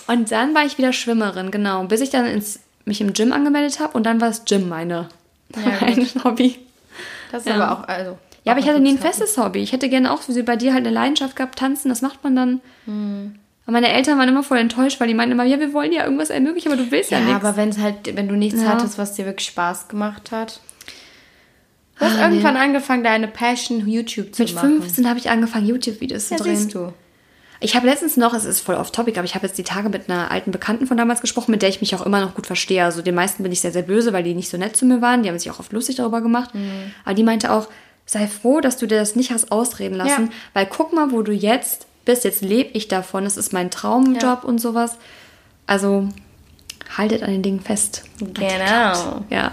Und 0.08 0.32
dann 0.32 0.54
war 0.54 0.66
ich 0.66 0.78
wieder 0.78 0.92
Schwimmerin, 0.92 1.52
genau, 1.52 1.84
bis 1.86 2.02
ich 2.02 2.10
dann 2.10 2.26
ins, 2.26 2.60
mich 2.84 3.00
im 3.00 3.14
Gym 3.14 3.32
angemeldet 3.32 3.80
habe 3.80 3.98
und 3.98 4.04
dann 4.04 4.20
war 4.20 4.28
das 4.28 4.44
Gym 4.44 4.68
meine, 4.68 5.08
ja, 5.56 5.72
mein 5.82 6.08
Hobby. 6.24 6.60
Das 7.32 7.44
ist 7.44 7.50
ja. 7.50 7.56
aber 7.56 7.72
auch, 7.72 7.88
also. 7.88 8.18
Ja, 8.44 8.52
aber 8.52 8.60
ich 8.60 8.68
hatte 8.68 8.80
nie 8.80 8.92
ein 8.92 9.00
festes 9.00 9.38
Hobby. 9.38 9.60
Ich 9.60 9.72
hätte 9.72 9.90
gerne 9.90 10.12
auch, 10.12 10.22
wie 10.28 10.44
bei 10.44 10.56
dir, 10.56 10.74
halt 10.74 10.86
eine 10.86 10.94
Leidenschaft 10.94 11.36
gehabt, 11.36 11.58
tanzen, 11.58 11.90
das 11.90 12.02
macht 12.02 12.24
man 12.24 12.36
dann. 12.36 12.62
Mhm. 12.86 13.40
Und 13.66 13.74
meine 13.74 13.92
Eltern 13.92 14.20
waren 14.20 14.30
immer 14.30 14.44
voll 14.44 14.60
enttäuscht, 14.60 15.00
weil 15.00 15.08
die 15.08 15.16
meinten 15.16 15.32
immer, 15.32 15.44
ja, 15.44 15.60
wir 15.60 15.74
wollen 15.74 15.92
ja 15.92 16.04
irgendwas 16.04 16.30
ermöglichen, 16.30 16.72
aber 16.72 16.82
du 16.82 16.92
willst 16.92 17.10
ja, 17.10 17.18
ja 17.18 17.26
nichts. 17.26 17.42
Ja, 17.42 17.50
aber 17.50 17.58
wenn 17.58 17.70
es 17.70 17.80
halt, 17.80 18.16
wenn 18.16 18.28
du 18.28 18.36
nichts 18.36 18.62
ja. 18.62 18.70
hattest, 18.70 18.98
was 18.98 19.14
dir 19.14 19.26
wirklich 19.26 19.48
Spaß 19.48 19.88
gemacht 19.88 20.32
hat. 20.32 20.60
Du 21.98 22.06
hast 22.06 22.18
ah, 22.18 22.30
irgendwann 22.30 22.56
nee. 22.56 22.60
angefangen, 22.60 23.04
deine 23.04 23.28
Passion 23.28 23.88
YouTube 23.88 24.36
zu 24.36 24.44
Mit 24.44 24.54
machen. 24.54 24.74
Mit 24.76 24.84
15 24.84 25.10
habe 25.10 25.18
ich 25.18 25.30
angefangen, 25.30 25.66
YouTube-Videos 25.66 26.30
ja, 26.30 26.38
zu 26.38 26.44
drehen. 26.44 26.58
Siehst 26.58 26.76
du. 26.76 26.94
Ich 27.62 27.76
habe 27.76 27.88
letztens 27.88 28.18
noch, 28.18 28.34
es 28.34 28.46
ist 28.46 28.60
voll 28.60 28.76
off-topic, 28.76 29.18
aber 29.18 29.26
ich 29.26 29.34
habe 29.34 29.48
jetzt 29.48 29.58
die 29.58 29.64
Tage 29.64 29.90
mit 29.90 30.10
einer 30.10 30.30
alten 30.30 30.52
Bekannten 30.52 30.88
von 30.88 30.98
damals 30.98 31.22
gesprochen, 31.22 31.52
mit 31.52 31.62
der 31.62 31.70
ich 31.70 31.82
mich 31.82 31.96
auch 31.96 32.06
immer 32.06 32.20
noch 32.20 32.36
gut 32.36 32.46
verstehe. 32.46 32.84
Also 32.84 33.02
den 33.02 33.16
meisten 33.16 33.44
bin 33.44 33.52
ich 33.52 33.62
sehr, 33.62 33.72
sehr 33.72 33.82
böse, 33.82 34.14
weil 34.14 34.24
die 34.24 34.36
nicht 34.36 34.50
so 34.50 34.58
nett 34.58 34.76
zu 34.76 34.86
mir 34.86 35.02
waren. 35.02 35.24
Die 35.24 35.30
haben 35.30 35.40
sich 35.40 35.50
auch 35.50 35.60
oft 35.60 35.72
lustig 35.72 35.96
darüber 35.96 36.22
gemacht. 36.22 36.54
Mhm. 36.54 36.92
Aber 37.06 37.16
die 37.16 37.24
meinte 37.24 37.52
auch, 37.52 37.68
sei 38.06 38.28
froh, 38.28 38.60
dass 38.60 38.78
du 38.78 38.86
dir 38.86 39.00
das 39.00 39.16
nicht 39.16 39.32
hast 39.32 39.52
ausreden 39.52 39.96
lassen, 39.96 40.26
ja. 40.26 40.32
weil 40.54 40.66
guck 40.66 40.94
mal, 40.94 41.12
wo 41.12 41.22
du 41.22 41.32
jetzt 41.32 41.88
bist. 42.06 42.24
Jetzt 42.24 42.42
lebe 42.42 42.70
ich 42.74 42.88
davon. 42.88 43.26
Es 43.26 43.38
ist 43.38 43.54
mein 43.54 43.72
Traumjob 43.72 44.22
Ja. 44.24 44.34
und 44.44 44.60
sowas. 44.60 44.98
Also 45.68 46.08
haltet 46.98 47.24
an 47.24 47.32
den 47.32 47.42
Dingen 47.44 47.60
fest. 47.60 48.04
Genau. 48.20 49.24
Ja. 49.30 49.52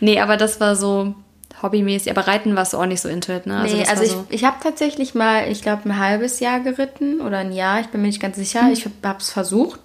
Nee, 0.00 0.20
aber 0.20 0.36
das 0.36 0.60
war 0.60 0.76
so 0.76 1.14
hobbymäßig. 1.62 2.10
Aber 2.10 2.26
Reiten 2.26 2.54
warst 2.56 2.72
du 2.74 2.78
auch 2.78 2.86
nicht 2.86 3.00
so 3.00 3.08
into 3.08 3.32
it, 3.32 3.46
ne? 3.46 3.58
Also, 3.60 3.76
nee, 3.76 3.86
also 3.86 4.02
ich, 4.02 4.10
so, 4.10 4.26
ich 4.28 4.44
habe 4.44 4.56
tatsächlich 4.62 5.14
mal, 5.14 5.50
ich 5.50 5.62
glaube, 5.62 5.88
ein 5.88 5.98
halbes 5.98 6.40
Jahr 6.40 6.60
geritten 6.60 7.20
oder 7.20 7.38
ein 7.38 7.52
Jahr, 7.52 7.80
ich 7.80 7.86
bin 7.88 8.02
mir 8.02 8.08
nicht 8.08 8.20
ganz 8.20 8.36
sicher. 8.36 8.68
Ich 8.72 8.84
habe 8.84 9.18
es 9.18 9.30
versucht. 9.30 9.80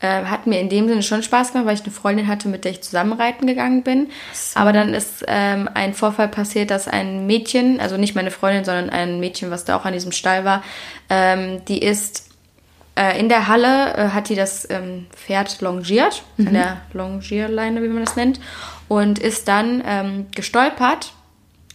Äh, 0.00 0.24
hat 0.26 0.46
mir 0.46 0.60
in 0.60 0.68
dem 0.68 0.86
Sinne 0.86 1.02
schon 1.02 1.24
Spaß 1.24 1.52
gemacht, 1.52 1.66
weil 1.66 1.74
ich 1.74 1.82
eine 1.82 1.90
Freundin 1.90 2.28
hatte, 2.28 2.48
mit 2.48 2.64
der 2.64 2.70
ich 2.70 2.82
zusammen 2.82 3.14
reiten 3.14 3.48
gegangen 3.48 3.82
bin. 3.82 4.10
Aber 4.54 4.72
dann 4.72 4.94
ist 4.94 5.24
ähm, 5.26 5.68
ein 5.74 5.92
Vorfall 5.92 6.28
passiert, 6.28 6.70
dass 6.70 6.86
ein 6.86 7.26
Mädchen, 7.26 7.80
also 7.80 7.96
nicht 7.96 8.14
meine 8.14 8.30
Freundin, 8.30 8.64
sondern 8.64 8.90
ein 8.90 9.18
Mädchen, 9.18 9.50
was 9.50 9.64
da 9.64 9.76
auch 9.76 9.84
an 9.84 9.92
diesem 9.92 10.12
Stall 10.12 10.44
war, 10.44 10.62
ähm, 11.10 11.64
die 11.66 11.82
ist 11.82 12.28
äh, 12.94 13.18
in 13.18 13.28
der 13.28 13.48
Halle, 13.48 13.94
äh, 13.94 14.08
hat 14.10 14.28
die 14.28 14.36
das 14.36 14.70
ähm, 14.70 15.06
Pferd 15.16 15.60
longiert, 15.60 16.22
an 16.38 16.52
der 16.52 16.76
Longierleine, 16.92 17.82
wie 17.82 17.88
man 17.88 18.04
das 18.04 18.14
nennt, 18.14 18.38
und 18.86 19.18
ist 19.18 19.48
dann 19.48 19.82
ähm, 19.84 20.26
gestolpert. 20.32 21.12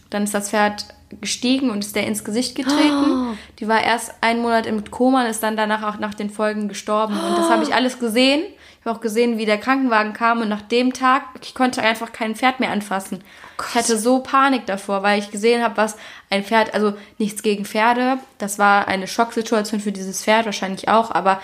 Dann 0.08 0.24
ist 0.24 0.32
das 0.32 0.50
Pferd 0.50 0.86
gestiegen 1.20 1.70
und 1.70 1.84
ist 1.84 1.96
der 1.96 2.06
ins 2.06 2.24
Gesicht 2.24 2.54
getreten. 2.54 3.38
Die 3.58 3.68
war 3.68 3.82
erst 3.82 4.12
einen 4.20 4.42
Monat 4.42 4.66
im 4.66 4.90
Koma 4.90 5.24
und 5.24 5.30
ist 5.30 5.42
dann 5.42 5.56
danach 5.56 5.82
auch 5.82 5.98
nach 5.98 6.14
den 6.14 6.30
Folgen 6.30 6.68
gestorben. 6.68 7.14
Und 7.14 7.38
das 7.38 7.50
habe 7.50 7.62
ich 7.62 7.74
alles 7.74 7.98
gesehen. 7.98 8.42
Ich 8.80 8.86
habe 8.86 8.98
auch 8.98 9.00
gesehen, 9.00 9.38
wie 9.38 9.46
der 9.46 9.58
Krankenwagen 9.58 10.12
kam 10.12 10.42
und 10.42 10.48
nach 10.50 10.60
dem 10.60 10.92
Tag, 10.92 11.22
ich 11.42 11.54
konnte 11.54 11.80
einfach 11.82 12.12
kein 12.12 12.34
Pferd 12.34 12.60
mehr 12.60 12.70
anfassen. 12.70 13.24
ich 13.70 13.74
hatte 13.74 13.98
so 13.98 14.18
Panik 14.18 14.66
davor, 14.66 15.02
weil 15.02 15.18
ich 15.18 15.30
gesehen 15.30 15.62
habe, 15.62 15.78
was 15.78 15.96
ein 16.28 16.44
Pferd, 16.44 16.74
also 16.74 16.92
nichts 17.16 17.42
gegen 17.42 17.64
Pferde, 17.64 18.18
das 18.36 18.58
war 18.58 18.86
eine 18.86 19.06
Schocksituation 19.06 19.80
für 19.80 19.92
dieses 19.92 20.22
Pferd 20.22 20.44
wahrscheinlich 20.44 20.88
auch, 20.88 21.10
aber 21.10 21.40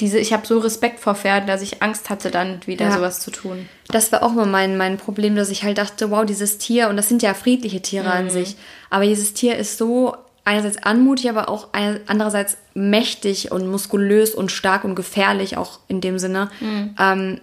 diese, 0.00 0.18
ich 0.18 0.32
habe 0.32 0.46
so 0.46 0.58
Respekt 0.58 1.00
vor 1.00 1.14
Pferden, 1.14 1.46
dass 1.46 1.60
ich 1.62 1.82
Angst 1.82 2.08
hatte, 2.10 2.30
dann 2.30 2.60
wieder 2.66 2.86
Ja. 2.86 2.92
sowas 2.96 3.20
zu 3.20 3.30
tun. 3.30 3.68
das 3.88 4.12
war 4.12 4.22
auch 4.22 4.32
mal 4.32 4.46
mein, 4.46 4.76
mein 4.76 4.96
Problem, 4.98 5.34
dass 5.34 5.50
ich 5.50 5.64
halt 5.64 5.78
dachte, 5.78 6.10
wow, 6.10 6.24
dieses 6.24 6.58
Tier, 6.58 6.88
und 6.88 6.96
das 6.96 7.08
sind 7.08 7.22
ja 7.22 7.34
friedliche 7.34 7.80
Tiere 7.82 8.04
Mhm. 8.06 8.10
an 8.12 8.30
sich, 8.30 8.56
aber 8.90 9.04
dieses 9.04 9.34
Tier 9.34 9.56
ist 9.56 9.78
so 9.78 10.14
einerseits 10.44 10.78
anmutig, 10.82 11.28
aber 11.28 11.48
auch 11.48 11.68
andererseits 12.06 12.56
mächtig 12.74 13.50
und 13.52 13.66
muskulös 13.68 14.34
und 14.34 14.50
stark 14.52 14.84
und 14.84 14.94
gefährlich 14.94 15.56
auch 15.56 15.80
in 15.88 16.00
dem 16.00 16.18
Sinne. 16.18 16.48
Mhm. 16.60 16.94
Ähm, 16.98 17.40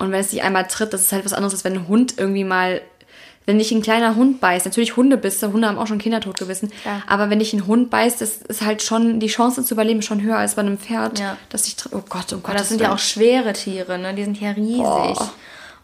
und 0.00 0.10
wenn 0.10 0.20
es 0.20 0.30
dich 0.30 0.42
einmal 0.42 0.66
tritt, 0.66 0.92
das 0.92 1.02
ist 1.02 1.12
halt 1.12 1.24
was 1.24 1.32
anderes, 1.32 1.52
als 1.54 1.64
wenn 1.64 1.74
ein 1.74 1.86
Hund 1.88 2.14
irgendwie 2.16 2.42
mal, 2.44 2.80
wenn 3.46 3.58
dich 3.58 3.70
ein 3.72 3.82
kleiner 3.82 4.16
Hund 4.16 4.40
beißt, 4.40 4.64
natürlich 4.64 4.96
Hundebisse, 4.96 5.52
Hunde 5.52 5.68
haben 5.68 5.78
auch 5.78 5.86
schon 5.86 5.98
Kinder 5.98 6.20
totgebissen, 6.20 6.70
Klar. 6.82 7.02
aber 7.06 7.28
wenn 7.30 7.38
dich 7.40 7.52
ein 7.52 7.66
Hund 7.66 7.90
beißt, 7.90 8.20
das 8.20 8.38
ist 8.38 8.62
halt 8.62 8.82
schon, 8.82 9.20
die 9.20 9.26
Chance 9.26 9.64
zu 9.64 9.74
überleben 9.74 9.98
ist 10.00 10.06
schon 10.06 10.22
höher 10.22 10.38
als 10.38 10.54
bei 10.54 10.62
einem 10.62 10.78
Pferd, 10.78 11.18
Ja. 11.18 11.36
dass 11.50 11.64
tritt. 11.76 11.92
Oh 11.92 12.02
Gott, 12.08 12.32
oh 12.32 12.36
Gott. 12.38 12.50
Aber 12.50 12.58
das 12.58 12.68
sind 12.70 12.80
ja 12.80 12.92
auch 12.92 12.98
schwere 12.98 13.52
Tiere, 13.52 13.98
ne? 13.98 14.14
Die 14.14 14.24
sind 14.24 14.40
ja 14.40 14.50
riesig. 14.52 14.78
Boah. 14.82 15.32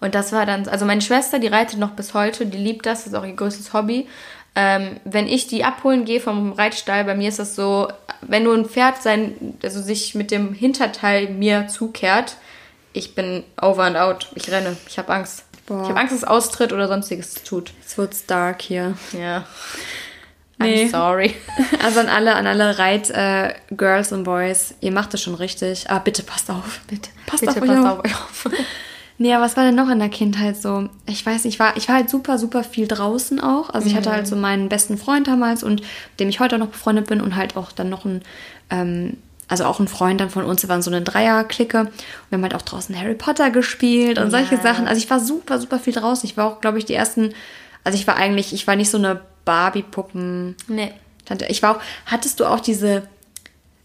Und 0.01 0.15
das 0.15 0.33
war 0.33 0.47
dann, 0.47 0.67
also 0.69 0.87
meine 0.87 1.03
Schwester, 1.03 1.39
die 1.39 1.49
reitet 1.49 1.79
noch 1.79 1.91
bis 1.91 2.15
heute, 2.15 2.47
die 2.47 2.57
liebt 2.57 2.87
das, 2.87 3.01
das 3.05 3.09
ist 3.09 3.15
auch 3.15 3.25
ihr 3.27 3.35
größtes 3.35 3.75
Hobby. 3.75 4.09
Ähm, 4.57 4.97
wenn 5.05 5.29
ich 5.29 5.47
die 5.47 5.63
abholen 5.63 6.05
gehe 6.07 6.21
vom 6.21 6.53
Reitstall, 6.53 7.05
bei 7.05 7.15
mir 7.15 7.29
ist 7.29 7.39
das 7.39 7.55
so, 7.55 7.89
wenn 8.23 8.43
nur 8.45 8.55
ein 8.55 8.65
Pferd 8.65 9.03
sein, 9.03 9.35
also 9.63 9.81
sich 9.83 10.15
mit 10.15 10.31
dem 10.31 10.55
Hinterteil 10.55 11.29
mir 11.29 11.69
zukehrt, 11.69 12.37
ich 12.93 13.15
bin 13.15 13.45
over 13.61 13.85
and 13.85 13.97
out. 13.97 14.29
Ich 14.35 14.51
renne. 14.51 14.77
Ich 14.89 14.99
habe 14.99 15.13
Angst. 15.13 15.45
Boah. 15.71 15.83
Ich 15.85 15.89
habe 15.89 16.01
Angst, 16.01 16.13
dass 16.13 16.23
es 16.23 16.29
austritt 16.29 16.73
oder 16.73 16.89
sonstiges 16.89 17.35
tut. 17.45 17.73
Jetzt 17.81 17.97
wird's 17.97 18.27
dark 18.27 18.61
hier. 18.61 18.95
Ja. 19.17 19.45
Nee. 20.59 20.87
I'm 20.87 20.91
sorry. 20.91 21.35
Also 21.83 22.01
an 22.01 22.09
alle, 22.09 22.35
an 22.35 22.49
alle 22.49 22.77
Reit-Girls 22.77 23.55
äh, 23.71 23.75
Girls 23.77 24.13
und 24.13 24.25
Boys, 24.25 24.75
ihr 24.81 24.91
macht 24.91 25.15
es 25.15 25.23
schon 25.23 25.37
richtig. 25.37 25.89
Aber 25.89 26.01
bitte 26.01 26.25
passt 26.25 26.51
auf. 26.51 26.81
Bitte, 26.89 27.11
Passt 27.25 27.43
bitte 27.43 27.53
auf 27.53 27.63
euch 27.63 27.69
passt 27.69 27.87
auf. 27.87 27.99
auf 28.01 28.05
euch 28.05 28.15
auf. 28.15 28.47
Nee, 29.19 29.35
aber 29.35 29.45
was 29.45 29.57
war 29.59 29.65
denn 29.65 29.75
noch 29.75 29.91
in 29.91 29.99
der 29.99 30.09
Kindheit 30.09 30.57
so? 30.57 30.89
Ich 31.05 31.25
weiß 31.27 31.45
nicht, 31.45 31.53
ich 31.55 31.61
war, 31.61 31.77
ich 31.77 31.87
war 31.89 31.97
halt 31.97 32.09
super, 32.09 32.39
super 32.39 32.65
viel 32.65 32.89
draußen 32.89 33.39
auch. 33.39 33.69
Also 33.69 33.87
ich 33.87 33.95
hatte 33.95 34.11
halt 34.11 34.27
so 34.27 34.35
meinen 34.35 34.71
besten 34.71 34.97
Freund 34.97 35.27
damals 35.29 35.63
und 35.63 35.83
mit 35.83 36.21
dem 36.21 36.31
ich 36.31 36.41
heute 36.41 36.55
auch 36.57 36.61
noch 36.61 36.69
befreundet 36.71 37.07
bin 37.07 37.21
und 37.21 37.37
halt 37.37 37.55
auch 37.55 37.71
dann 37.71 37.91
noch 37.91 38.07
ein, 38.07 38.23
ähm, 38.71 39.19
also 39.51 39.65
auch 39.65 39.81
ein 39.81 39.89
Freund 39.89 40.21
dann 40.21 40.31
von 40.31 40.45
uns, 40.45 40.63
wir 40.63 40.69
waren 40.69 40.81
so 40.81 40.91
eine 40.91 41.03
Dreier-Clique. 41.03 41.81
Und 41.81 41.91
wir 42.29 42.37
haben 42.37 42.43
halt 42.43 42.55
auch 42.55 42.63
draußen 42.63 42.99
Harry 42.99 43.15
Potter 43.17 43.51
gespielt 43.51 44.19
und 44.19 44.31
solche 44.31 44.55
Ja. 44.55 44.63
Sachen. 44.63 44.87
Also 44.87 44.99
ich 45.03 45.11
war 45.11 45.21
super, 45.21 45.59
super 45.59 45.79
viel 45.79 45.93
draußen. 45.93 46.29
Ich 46.29 46.37
war 46.37 46.47
auch, 46.47 46.61
glaube 46.61 46.79
ich, 46.79 46.85
die 46.85 46.95
ersten, 46.95 47.35
also 47.85 47.99
ich 47.99 48.07
war 48.07 48.17
eigentlich, 48.17 48.53
ich 48.55 48.67
war 48.67 48.77
nicht 48.77 48.91
so 48.91 48.99
eine 48.99 49.21
Barbie-Puppen. 49.45 50.57
Nee. 50.69 50.93
Tante, 51.25 51.47
ich 51.47 51.63
war 51.63 51.77
auch, 51.77 51.81
hattest 52.07 52.41
du 52.41 52.47
auch 52.47 52.61
diese, 52.61 53.03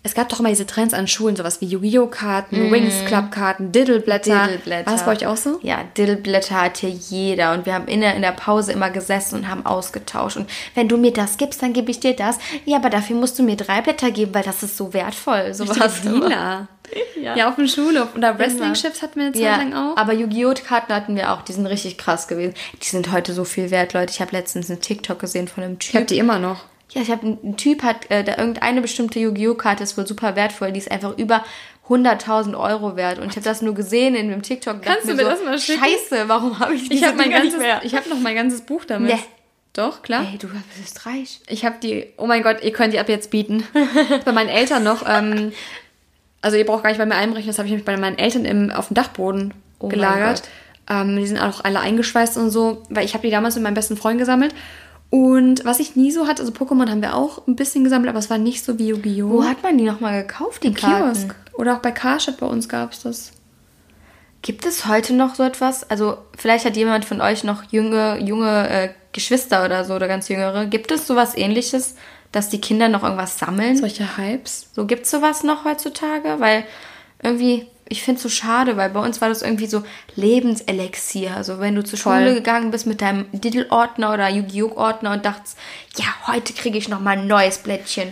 es 0.05 0.13
gab 0.13 0.29
doch 0.29 0.39
immer 0.39 0.49
diese 0.49 0.65
Trends 0.67 0.93
an 0.93 1.07
Schulen, 1.07 1.35
sowas 1.35 1.59
wie 1.61 1.65
Yu-Gi-Oh! 1.65 2.07
Karten, 2.07 2.71
Wings 2.71 3.03
Club 3.05 3.31
Karten, 3.31 3.71
Diddleblätter. 3.71 4.43
Diddleblätter. 4.45 4.85
War 4.85 4.93
das 4.93 5.03
bei 5.05 5.11
euch 5.13 5.25
auch 5.27 5.35
so? 5.35 5.59
Ja, 5.63 5.79
Diddleblätter 5.97 6.61
hat 6.61 6.77
hier 6.77 6.89
jeder. 6.91 7.53
Und 7.53 7.65
wir 7.65 7.73
haben 7.73 7.87
in 7.87 8.01
der, 8.01 8.15
in 8.15 8.21
der 8.21 8.31
Pause 8.31 8.71
immer 8.71 8.91
gesessen 8.91 9.39
und 9.39 9.49
haben 9.49 9.65
ausgetauscht. 9.65 10.37
Und 10.37 10.49
wenn 10.75 10.87
du 10.87 10.97
mir 10.97 11.11
das 11.11 11.37
gibst, 11.37 11.61
dann 11.61 11.73
gebe 11.73 11.89
ich 11.91 11.99
dir 11.99 12.15
das. 12.15 12.37
Ja, 12.65 12.77
aber 12.77 12.89
dafür 12.89 13.15
musst 13.15 13.37
du 13.39 13.43
mir 13.43 13.55
drei 13.57 13.81
Blätter 13.81 14.11
geben, 14.11 14.33
weil 14.33 14.43
das 14.43 14.61
ist 14.63 14.77
so 14.77 14.93
wertvoll. 14.93 15.53
So 15.53 15.67
was. 15.67 16.01
Dealer. 16.01 16.67
Ja. 17.19 17.49
auf 17.49 17.55
dem 17.55 17.67
Schulhof. 17.67 18.15
Oder 18.15 18.37
Wrestling-Chips 18.37 19.01
hatten 19.01 19.15
wir 19.19 19.23
eine 19.25 19.33
Zeit 19.33 19.41
Ja, 19.41 19.57
lang 19.57 19.73
auch. 19.73 19.97
aber 19.97 20.13
Yu-Gi-Oh! 20.13 20.53
Karten 20.67 20.93
hatten 20.93 21.15
wir 21.15 21.31
auch. 21.31 21.41
Die 21.41 21.51
sind 21.51 21.65
richtig 21.65 21.97
krass 21.97 22.27
gewesen. 22.27 22.53
Die 22.79 22.85
sind 22.87 23.11
heute 23.11 23.33
so 23.33 23.43
viel 23.43 23.71
wert, 23.71 23.93
Leute. 23.93 24.11
Ich 24.13 24.21
habe 24.21 24.31
letztens 24.33 24.69
einen 24.69 24.81
TikTok 24.81 25.17
gesehen 25.17 25.47
von 25.47 25.63
einem 25.63 25.77
Ich 25.81 25.89
habe 25.89 26.01
Typ. 26.05 26.07
die 26.09 26.19
immer 26.19 26.37
noch. 26.37 26.63
Ja, 26.91 27.01
ich 27.01 27.11
habe 27.11 27.27
ein 27.27 27.57
Typ 27.57 27.83
hat, 27.83 28.09
äh, 28.09 28.23
da 28.23 28.37
irgendeine 28.37 28.81
bestimmte 28.81 29.19
Yu-Gi-Oh! 29.19 29.55
Karte 29.55 29.83
ist 29.83 29.97
wohl 29.97 30.07
super 30.07 30.35
wertvoll. 30.35 30.71
Die 30.71 30.79
ist 30.79 30.91
einfach 30.91 31.17
über 31.17 31.43
100.000 31.89 32.57
Euro 32.57 32.95
wert. 32.95 33.19
Und 33.19 33.25
ich 33.29 33.35
habe 33.35 33.43
das 33.43 33.61
nur 33.61 33.73
gesehen 33.75 34.15
in 34.15 34.29
dem 34.29 34.41
TikTok. 34.41 34.81
Kannst 34.81 35.05
du 35.09 35.13
mir 35.13 35.23
so, 35.23 35.29
das 35.29 35.43
mal 35.43 35.59
schicken? 35.59 35.83
Scheiße, 35.83 36.27
warum 36.27 36.59
habe 36.59 36.73
ich 36.73 36.83
Ich 36.83 36.89
diese 36.89 37.07
habe 37.07 37.17
mein 37.17 37.31
ganzes, 37.31 37.59
mehr? 37.59 37.81
ich 37.83 37.95
habe 37.95 38.09
noch 38.09 38.19
mein 38.19 38.35
ganzes 38.35 38.61
Buch 38.61 38.85
damit. 38.85 39.13
Nee. 39.13 39.19
Doch, 39.73 40.03
klar. 40.03 40.25
Ey, 40.31 40.37
du 40.37 40.47
bist 40.79 41.05
reich. 41.05 41.41
Ich 41.47 41.65
habe 41.65 41.75
die, 41.83 42.07
oh 42.15 42.27
mein 42.27 42.43
Gott, 42.43 42.63
ihr 42.63 42.71
könnt 42.71 42.93
die 42.93 42.99
ab 42.99 43.09
jetzt 43.09 43.29
bieten. 43.29 43.67
bei 44.25 44.31
meinen 44.31 44.47
Eltern 44.47 44.83
noch, 44.83 45.03
ähm, 45.05 45.51
also 46.41 46.55
ihr 46.55 46.65
braucht 46.65 46.83
gar 46.83 46.91
nicht 46.91 46.99
bei 46.99 47.05
mir 47.05 47.15
einbrechen, 47.15 47.47
das 47.47 47.57
habe 47.57 47.67
ich 47.67 47.71
nämlich 47.71 47.85
bei 47.85 47.97
meinen 47.97 48.17
Eltern 48.17 48.45
im, 48.45 48.71
auf 48.71 48.87
dem 48.87 48.93
Dachboden 48.93 49.53
Oh 49.79 49.89
gelagert. 49.89 50.43
Ähm, 50.89 51.17
die 51.17 51.27
sind 51.27 51.39
auch 51.39 51.63
alle 51.63 51.81
eingeschweißt 51.81 52.37
und 52.37 52.51
so, 52.51 52.83
weil 52.89 53.03
ich 53.03 53.15
habe 53.15 53.27
die 53.27 53.31
damals 53.31 53.55
mit 53.55 53.63
meinem 53.63 53.73
besten 53.73 53.97
Freund 53.97 54.17
gesammelt. 54.17 54.55
Und 55.09 55.63
was 55.63 55.79
ich 55.79 55.95
nie 55.95 56.11
so 56.11 56.27
hatte, 56.27 56.41
also 56.41 56.51
Pokémon 56.51 56.89
haben 56.89 57.01
wir 57.01 57.15
auch 57.15 57.47
ein 57.47 57.55
bisschen 57.55 57.83
gesammelt, 57.83 58.09
aber 58.09 58.19
es 58.19 58.29
war 58.29 58.37
nicht 58.37 58.65
so 58.65 58.77
wie 58.79 58.87
Yu-Gi-Oh! 58.89 59.29
Wo 59.29 59.43
hat 59.43 59.63
man 59.63 59.77
die 59.77 59.85
nochmal 59.85 60.23
gekauft, 60.23 60.63
die 60.63 60.73
Karten? 60.73 61.13
Kiosk. 61.13 61.35
Oder 61.53 61.75
auch 61.75 61.79
bei 61.79 61.91
Karstadt 61.91 62.37
bei 62.37 62.47
uns 62.47 62.67
gab 62.67 62.91
es 62.91 63.03
das. 63.03 63.31
Gibt 64.41 64.65
es 64.65 64.87
heute 64.87 65.13
noch 65.13 65.35
so 65.35 65.43
etwas? 65.43 65.89
Also 65.89 66.17
vielleicht 66.37 66.65
hat 66.65 66.75
jemand 66.75 67.05
von 67.05 67.21
euch 67.21 67.43
noch 67.43 67.63
junge, 67.71 68.19
junge 68.19 68.69
äh, 68.69 68.89
Geschwister 69.11 69.65
oder 69.65 69.85
so 69.85 69.95
oder 69.95 70.07
ganz 70.07 70.27
jüngere. 70.27 70.65
Gibt 70.65 70.91
es 70.91 71.07
sowas 71.07 71.35
ähnliches, 71.35 71.95
dass 72.31 72.49
die 72.49 72.61
Kinder 72.61 72.89
noch 72.89 73.03
irgendwas 73.03 73.39
sammeln? 73.39 73.77
Solche 73.77 74.17
Hypes. 74.17 74.69
So 74.73 74.85
gibt 74.85 75.05
es 75.05 75.11
sowas 75.11 75.43
noch 75.43 75.65
heutzutage? 75.65 76.35
Weil 76.39 76.65
irgendwie, 77.23 77.67
ich 77.87 78.01
finde 78.01 78.17
es 78.17 78.23
so 78.23 78.29
schade, 78.29 78.77
weil 78.77 78.89
bei 78.89 78.99
uns 78.99 79.21
war 79.21 79.29
das 79.29 79.41
irgendwie 79.41 79.67
so 79.67 79.83
Lebenselixier. 80.15 81.35
Also 81.35 81.59
wenn 81.59 81.75
du 81.75 81.83
zur 81.83 81.99
Voll. 81.99 82.17
Schule 82.19 82.33
gegangen 82.33 82.71
bist 82.71 82.87
mit 82.87 83.01
deinem 83.01 83.25
Diddle-Ordner 83.31 84.13
oder 84.13 84.29
Yu-Gi-Oh!-Ordner 84.29 85.11
und 85.13 85.25
dachtest, 85.25 85.57
ja, 85.97 86.05
heute 86.27 86.53
kriege 86.53 86.77
ich 86.77 86.89
noch 86.89 86.99
mal 86.99 87.17
ein 87.17 87.27
neues 87.27 87.59
Blättchen. 87.59 88.09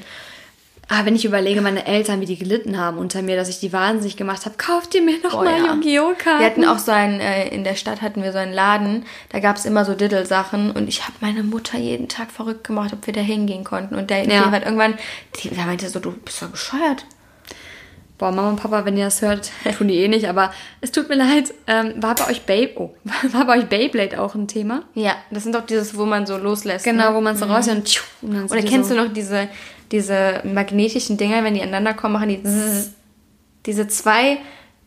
Ah, 0.89 1.05
wenn 1.05 1.15
ich 1.15 1.23
überlege, 1.23 1.61
meine 1.61 1.85
Eltern, 1.87 2.19
wie 2.19 2.25
die 2.25 2.37
gelitten 2.37 2.77
haben 2.77 2.97
unter 2.97 3.21
mir, 3.21 3.37
dass 3.37 3.47
ich 3.47 3.59
die 3.59 3.71
wahnsinnig 3.71 4.17
gemacht 4.17 4.45
habe, 4.45 4.55
kauft 4.57 4.93
ihr 4.93 5.01
mir 5.01 5.17
noch 5.23 5.31
Boah, 5.31 5.45
mal 5.45 5.57
ja. 5.57 5.73
Yu-Gi-Oh-Karten. 5.73 6.39
Wir 6.39 6.45
hatten 6.45 6.65
auch 6.65 6.77
so 6.77 6.91
einen, 6.91 7.19
äh, 7.21 7.47
in 7.47 7.63
der 7.63 7.75
Stadt 7.75 8.01
hatten 8.01 8.21
wir 8.21 8.31
so 8.33 8.37
einen 8.37 8.53
Laden, 8.53 9.05
da 9.29 9.39
gab 9.39 9.55
es 9.55 9.65
immer 9.65 9.85
so 9.85 9.93
Diddle-Sachen 9.95 10.71
und 10.71 10.87
ich 10.89 11.03
habe 11.03 11.13
meine 11.21 11.41
Mutter 11.41 11.79
jeden 11.79 12.09
Tag 12.09 12.31
verrückt 12.31 12.65
gemacht, 12.65 12.91
ob 12.93 13.07
wir 13.07 13.13
da 13.13 13.21
hingehen 13.21 13.63
konnten. 13.63 13.95
Und 13.95 14.09
der, 14.09 14.27
Ja. 14.27 14.43
die 14.43 14.51
hat 14.51 14.65
irgendwann, 14.65 14.95
die, 15.41 15.49
der 15.49 15.65
meinte 15.65 15.87
so, 15.89 15.99
du 15.99 16.11
bist 16.11 16.41
doch 16.41 16.49
bescheuert. 16.49 17.05
Boah, 18.17 18.31
Mama 18.31 18.49
und 18.49 18.55
Papa, 18.61 18.85
wenn 18.85 18.95
ihr 18.95 19.05
das 19.05 19.21
hört, 19.21 19.51
tun 19.77 19.87
die 19.87 19.95
eh 19.95 20.07
nicht, 20.07 20.27
aber 20.29 20.53
es 20.81 20.91
tut 20.91 21.09
mir 21.09 21.15
leid. 21.15 21.53
Ähm, 21.67 21.93
war 21.97 22.15
bei 22.15 22.29
euch 22.29 22.43
Babe, 22.45 22.71
oh, 22.75 22.91
war 23.33 23.45
bei 23.45 23.57
euch 23.59 23.65
Beyblade 23.65 24.21
auch 24.21 24.35
ein 24.35 24.47
Thema? 24.47 24.83
Ja, 24.93 25.15
das 25.31 25.43
sind 25.43 25.55
doch 25.55 25.65
dieses, 25.65 25.97
wo 25.97 26.05
man 26.05 26.25
so 26.25 26.37
loslässt. 26.37 26.85
Genau, 26.85 27.09
Ne? 27.09 27.15
wo 27.15 27.21
man 27.21 27.35
so 27.35 27.45
raus 27.45 27.67
und, 27.67 27.85
tschiu, 27.85 28.03
und 28.21 28.33
dann 28.35 28.45
Oder 28.45 28.61
kennst 28.61 28.91
du 28.91 28.95
noch 28.95 29.11
diese, 29.11 29.47
diese 29.91 30.41
magnetischen 30.43 31.17
Dinger, 31.17 31.43
wenn 31.43 31.55
die 31.55 31.61
aneinander 31.61 31.93
kommen, 31.93 32.13
machen 32.13 32.29
die 32.29 32.43
zzz. 32.43 32.91
diese 33.65 33.87
zwei, 33.87 34.37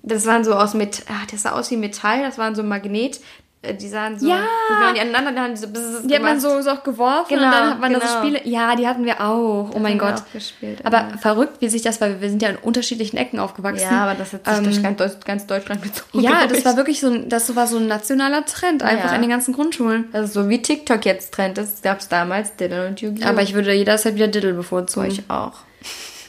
das 0.03 0.25
waren 0.27 0.45
so 0.45 0.55
aus 0.55 0.75
Metall, 0.75 1.05
ah, 1.09 1.27
das 1.31 1.43
sah 1.43 1.53
aus 1.53 1.71
wie 1.73 1.77
Metall, 1.77 2.23
das 2.23 2.39
waren 2.39 2.55
so 2.55 2.63
Magnet, 2.63 3.21
die 3.75 3.89
sahen 3.89 4.19
so, 4.19 4.29
Ja. 4.29 4.41
wenn 4.71 4.79
man 4.79 4.95
die 4.95 5.01
aneinander, 5.01 5.33
dann 5.33 5.45
haben 5.45 5.55
die 5.55 5.61
so 5.61 5.69
bzzz 5.69 6.07
Die 6.07 6.15
hat 6.15 6.23
man 6.23 6.39
gemacht. 6.39 6.41
so, 6.41 6.61
so 6.63 6.71
auch 6.71 6.83
geworfen 6.83 7.27
Genau, 7.29 7.45
und 7.45 7.51
dann 7.53 7.71
hat 7.71 7.81
man 7.81 7.93
da 7.93 8.01
so 8.01 8.07
genau. 8.07 8.19
Spiele. 8.21 8.41
Ja, 8.45 8.75
die 8.77 8.87
hatten 8.87 9.05
wir 9.05 9.21
auch. 9.21 9.71
Oh 9.75 9.79
mein 9.79 9.99
Gott. 9.99 10.23
gespielt, 10.33 10.81
aber 10.85 10.99
ja. 10.99 11.17
verrückt, 11.19 11.61
wie 11.61 11.69
sich 11.69 11.83
das, 11.83 12.01
weil 12.01 12.21
wir 12.21 12.29
sind 12.29 12.43
ja 12.43 12.49
in 12.51 12.57
unterschiedlichen 12.57 13.17
Ecken 13.17 13.39
aufgewachsen. 13.39 13.83
Ja, 13.91 14.05
aber 14.05 14.15
das 14.15 14.33
hat 14.33 14.47
sich 14.47 14.57
Ähm, 14.59 14.65
durch 14.65 14.83
ganz, 14.83 15.21
ganz 15.25 15.47
Deutschland 15.47 15.83
gezogen. 15.83 16.21
Ja, 16.21 16.47
das 16.47 16.65
war 16.65 16.77
wirklich 16.77 17.01
so 17.01 17.09
ein, 17.09 17.29
das 17.29 17.55
war 17.57 17.67
so 17.67 17.79
ein 17.79 17.87
nationaler 17.87 18.45
Trend, 18.45 18.83
einfach 18.83 19.11
Ja. 19.11 19.15
in 19.17 19.23
den 19.23 19.31
ganzen 19.31 19.55
Grundschulen. 19.55 20.09
Also 20.13 20.43
so 20.43 20.49
wie 20.49 20.61
TikTok 20.63 21.05
jetzt 21.05 21.33
Trend 21.35 21.59
ist, 21.59 21.83
gab 21.83 22.01
es 22.01 22.09
damals 22.09 22.55
Diddle 22.57 22.87
und 22.89 23.01
Yu-Gi-Oh! 23.01 23.27
Aber 23.29 23.43
ich 23.43 23.55
würde 23.55 23.73
jederzeit 23.73 24.15
wieder 24.15 24.29
Diddle 24.29 24.53
bevorzugen. 24.55 25.07
ich 25.11 25.23
auch. 25.31 25.53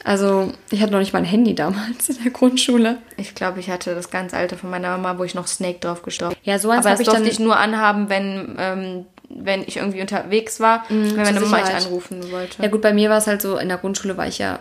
Also, 0.04 0.52
ich 0.70 0.80
hatte 0.80 0.92
noch 0.92 1.00
nicht 1.00 1.12
mal 1.12 1.18
ein 1.20 1.24
Handy 1.24 1.54
damals 1.54 2.08
in 2.08 2.22
der 2.22 2.32
Grundschule. 2.32 2.98
Ich 3.16 3.34
glaube, 3.34 3.60
ich 3.60 3.68
hatte 3.70 3.94
das 3.94 4.10
ganz 4.10 4.32
alte 4.34 4.56
von 4.56 4.70
meiner 4.70 4.90
Mama, 4.96 5.18
wo 5.18 5.24
ich 5.24 5.34
noch 5.34 5.46
Snake 5.46 5.78
drauf 5.80 6.02
gestorben 6.02 6.36
Ja, 6.44 6.58
so 6.58 6.70
eins 6.70 6.80
Aber 6.86 6.90
das 6.90 7.00
ich 7.00 7.06
durfte 7.06 7.22
dann- 7.22 7.30
ich 7.30 7.38
nur 7.38 7.56
anhaben, 7.56 8.08
wenn, 8.08 8.56
ähm, 8.58 9.06
wenn 9.28 9.62
ich 9.62 9.76
irgendwie 9.76 10.00
unterwegs 10.00 10.60
war, 10.60 10.84
wenn 10.88 11.14
meine 11.16 11.40
Mama 11.40 11.58
mich 11.58 11.74
anrufen 11.74 12.30
wollte. 12.30 12.62
Ja 12.62 12.68
gut, 12.68 12.80
bei 12.80 12.92
mir 12.94 13.10
war 13.10 13.18
es 13.18 13.26
halt 13.26 13.42
so, 13.42 13.58
in 13.58 13.68
der 13.68 13.78
Grundschule 13.78 14.16
war 14.16 14.26
ich 14.26 14.38
ja 14.38 14.58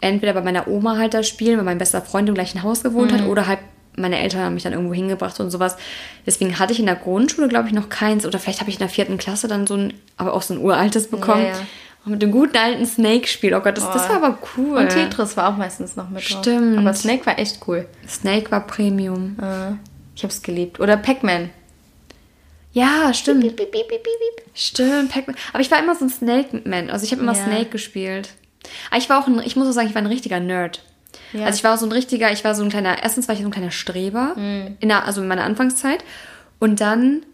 entweder 0.00 0.32
bei 0.32 0.42
meiner 0.42 0.66
Oma 0.66 0.96
halt 0.96 1.14
da 1.14 1.22
spielen, 1.22 1.58
weil 1.58 1.64
mein 1.64 1.78
bester 1.78 2.02
Freund 2.02 2.28
im 2.28 2.34
gleichen 2.34 2.62
Haus 2.64 2.82
gewohnt 2.82 3.12
Mhm. 3.12 3.16
hat, 3.20 3.26
oder 3.26 3.46
halt 3.46 3.60
meine 3.94 4.18
Eltern 4.18 4.40
haben 4.40 4.54
mich 4.54 4.62
dann 4.62 4.72
irgendwo 4.72 4.94
hingebracht 4.94 5.38
und 5.38 5.50
sowas. 5.50 5.76
Deswegen 6.26 6.58
hatte 6.58 6.72
ich 6.72 6.80
in 6.80 6.86
der 6.86 6.96
Grundschule, 6.96 7.46
glaube 7.46 7.68
ich, 7.68 7.74
noch 7.74 7.90
keins. 7.90 8.24
Oder 8.24 8.38
vielleicht 8.38 8.60
habe 8.60 8.70
ich 8.70 8.76
in 8.76 8.80
der 8.80 8.88
vierten 8.88 9.18
Klasse 9.18 9.48
dann 9.48 9.66
so 9.66 9.74
ein, 9.76 9.92
aber 10.16 10.32
auch 10.32 10.40
so 10.40 10.54
ein 10.54 10.60
uraltes 10.60 11.08
bekommen. 11.08 11.42
Ja, 11.42 11.48
ja. 11.50 11.56
Und 12.04 12.12
mit 12.12 12.22
dem 12.22 12.32
guten 12.32 12.56
alten 12.56 12.84
Snake-Spiel. 12.84 13.54
Oh 13.54 13.60
Gott, 13.60 13.76
das, 13.76 13.84
das 13.92 14.08
war 14.08 14.16
aber 14.16 14.38
cool. 14.56 14.76
Und 14.76 14.88
Tetris 14.88 15.36
war 15.36 15.48
auch 15.52 15.56
meistens 15.56 15.94
noch 15.94 16.10
mit 16.10 16.28
drauf. 16.28 16.42
Stimmt. 16.42 16.78
Aber 16.78 16.94
Snake 16.94 17.24
war 17.26 17.38
echt 17.38 17.60
cool. 17.68 17.86
Snake 18.08 18.50
war 18.50 18.66
Premium. 18.66 19.36
Äh, 19.40 19.74
Ich 20.16 20.24
hab's 20.24 20.42
geliebt. 20.42 20.80
Oder 20.80 20.96
Pac-Man. 20.96 21.50
Ja, 22.72 23.12
stimmt. 23.12 23.44
Stimmt, 24.54 25.10
Pac-Man. 25.12 25.36
Aber 25.52 25.60
ich 25.60 25.70
war 25.70 25.78
immer 25.78 25.94
so 25.94 26.04
ein 26.06 26.10
Snake-Man. 26.10 26.90
Also 26.90 27.04
ich 27.04 27.12
habe 27.12 27.22
immer 27.22 27.34
Ja. 27.34 27.44
Snake 27.44 27.66
gespielt. 27.70 28.30
Aber 28.90 28.98
ich 28.98 29.08
war 29.10 29.22
auch 29.22 29.26
ein, 29.26 29.40
ich 29.44 29.56
muss 29.56 29.68
auch 29.68 29.72
sagen, 29.72 29.88
ich 29.88 29.94
war 29.94 30.02
ein 30.02 30.06
richtiger 30.06 30.40
Nerd. 30.40 30.82
Ja. 31.32 31.46
Also 31.46 31.56
ich 31.56 31.64
war 31.64 31.76
so 31.78 31.86
ein 31.86 31.92
richtiger, 31.92 32.32
ich 32.32 32.44
war 32.44 32.54
so 32.54 32.62
ein 32.62 32.70
kleiner, 32.70 33.02
erstens 33.02 33.28
war 33.28 33.34
ich 33.34 33.42
so 33.42 33.46
ein 33.48 33.52
kleiner 33.52 33.70
Streber, 33.70 34.34
Mhm. 34.36 34.76
in 34.80 34.88
der, 34.88 35.04
also 35.04 35.20
in 35.22 35.28
meiner 35.28 35.44
Anfangszeit. 35.44 36.04
Und 36.58 36.80
dann, 36.80 37.24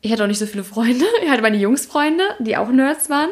ich 0.00 0.12
hatte 0.12 0.22
auch 0.24 0.28
nicht 0.28 0.38
so 0.38 0.46
viele 0.46 0.64
Freunde. 0.64 1.04
Ich 1.22 1.30
hatte 1.30 1.42
meine 1.42 1.56
Jungsfreunde, 1.58 2.24
die 2.38 2.56
auch 2.56 2.68
Nerds 2.70 3.10
waren. 3.10 3.30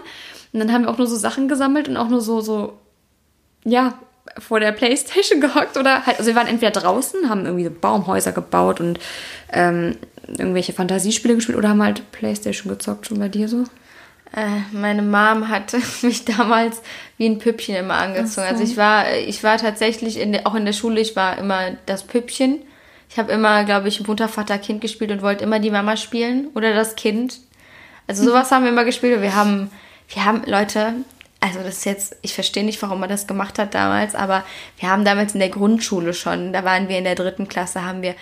Und 0.54 0.60
dann 0.60 0.72
haben 0.72 0.82
wir 0.82 0.90
auch 0.90 0.96
nur 0.96 1.06
so 1.06 1.16
Sachen 1.16 1.48
gesammelt 1.48 1.88
und 1.88 1.98
auch 1.98 2.08
nur 2.08 2.22
so, 2.22 2.40
so, 2.40 2.78
ja, 3.64 3.98
vor 4.38 4.60
der 4.60 4.72
Playstation 4.72 5.40
gehockt 5.42 5.76
oder 5.76 6.06
halt, 6.06 6.18
also 6.18 6.28
wir 6.28 6.36
waren 6.36 6.46
entweder 6.46 6.70
draußen, 6.70 7.28
haben 7.28 7.44
irgendwie 7.44 7.64
so 7.64 7.70
Baumhäuser 7.70 8.32
gebaut 8.32 8.80
und 8.80 8.98
ähm, 9.52 9.96
irgendwelche 10.26 10.72
Fantasiespiele 10.72 11.34
gespielt 11.34 11.58
oder 11.58 11.68
haben 11.68 11.82
halt 11.82 12.10
Playstation 12.12 12.72
gezockt, 12.72 13.06
schon 13.06 13.18
bei 13.18 13.28
dir 13.28 13.48
so. 13.48 13.64
Äh, 14.34 14.60
meine 14.72 15.02
Mom 15.02 15.48
hatte 15.48 15.80
mich 16.02 16.24
damals 16.24 16.82
wie 17.18 17.26
ein 17.26 17.38
Püppchen 17.38 17.74
immer 17.74 17.94
angezogen. 17.94 18.46
Also 18.46 18.62
ich 18.62 18.76
war, 18.76 19.12
ich 19.12 19.42
war 19.44 19.58
tatsächlich 19.58 20.18
in 20.18 20.32
der, 20.32 20.46
auch 20.46 20.54
in 20.54 20.64
der 20.64 20.72
Schule, 20.72 21.00
ich 21.00 21.16
war 21.16 21.36
immer 21.38 21.72
das 21.86 22.04
Püppchen. 22.04 22.62
Ich 23.10 23.18
habe 23.18 23.32
immer, 23.32 23.64
glaube 23.64 23.88
ich, 23.88 24.06
Mutter, 24.06 24.28
Vater, 24.28 24.58
Kind 24.58 24.80
gespielt 24.80 25.12
und 25.12 25.22
wollte 25.22 25.44
immer 25.44 25.60
die 25.60 25.70
Mama 25.70 25.96
spielen 25.96 26.48
oder 26.54 26.74
das 26.74 26.96
Kind. 26.96 27.38
Also 28.06 28.24
sowas 28.28 28.50
haben 28.50 28.64
wir 28.64 28.70
immer 28.70 28.84
gespielt 28.84 29.16
und 29.16 29.22
wir 29.22 29.34
haben, 29.34 29.70
wir 30.08 30.24
haben 30.24 30.42
Leute, 30.46 30.94
also 31.40 31.60
das 31.60 31.78
ist 31.78 31.84
jetzt, 31.84 32.16
ich 32.22 32.34
verstehe 32.34 32.64
nicht, 32.64 32.80
warum 32.82 33.00
man 33.00 33.08
das 33.08 33.26
gemacht 33.26 33.58
hat 33.58 33.74
damals, 33.74 34.14
aber 34.14 34.44
wir 34.78 34.88
haben 34.88 35.04
damals 35.04 35.34
in 35.34 35.40
der 35.40 35.50
Grundschule 35.50 36.14
schon, 36.14 36.52
da 36.52 36.64
waren 36.64 36.88
wir 36.88 36.98
in 36.98 37.04
der 37.04 37.14
dritten 37.14 37.48
Klasse, 37.48 37.84
haben 37.84 38.02
wir 38.02 38.14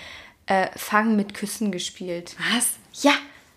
äh, 0.47 0.66
Fangen 0.77 1.16
mit 1.16 1.35
Küssen 1.35 1.71
gespielt. 1.71 2.35
Was? 2.53 2.75
Ja, 3.03 3.12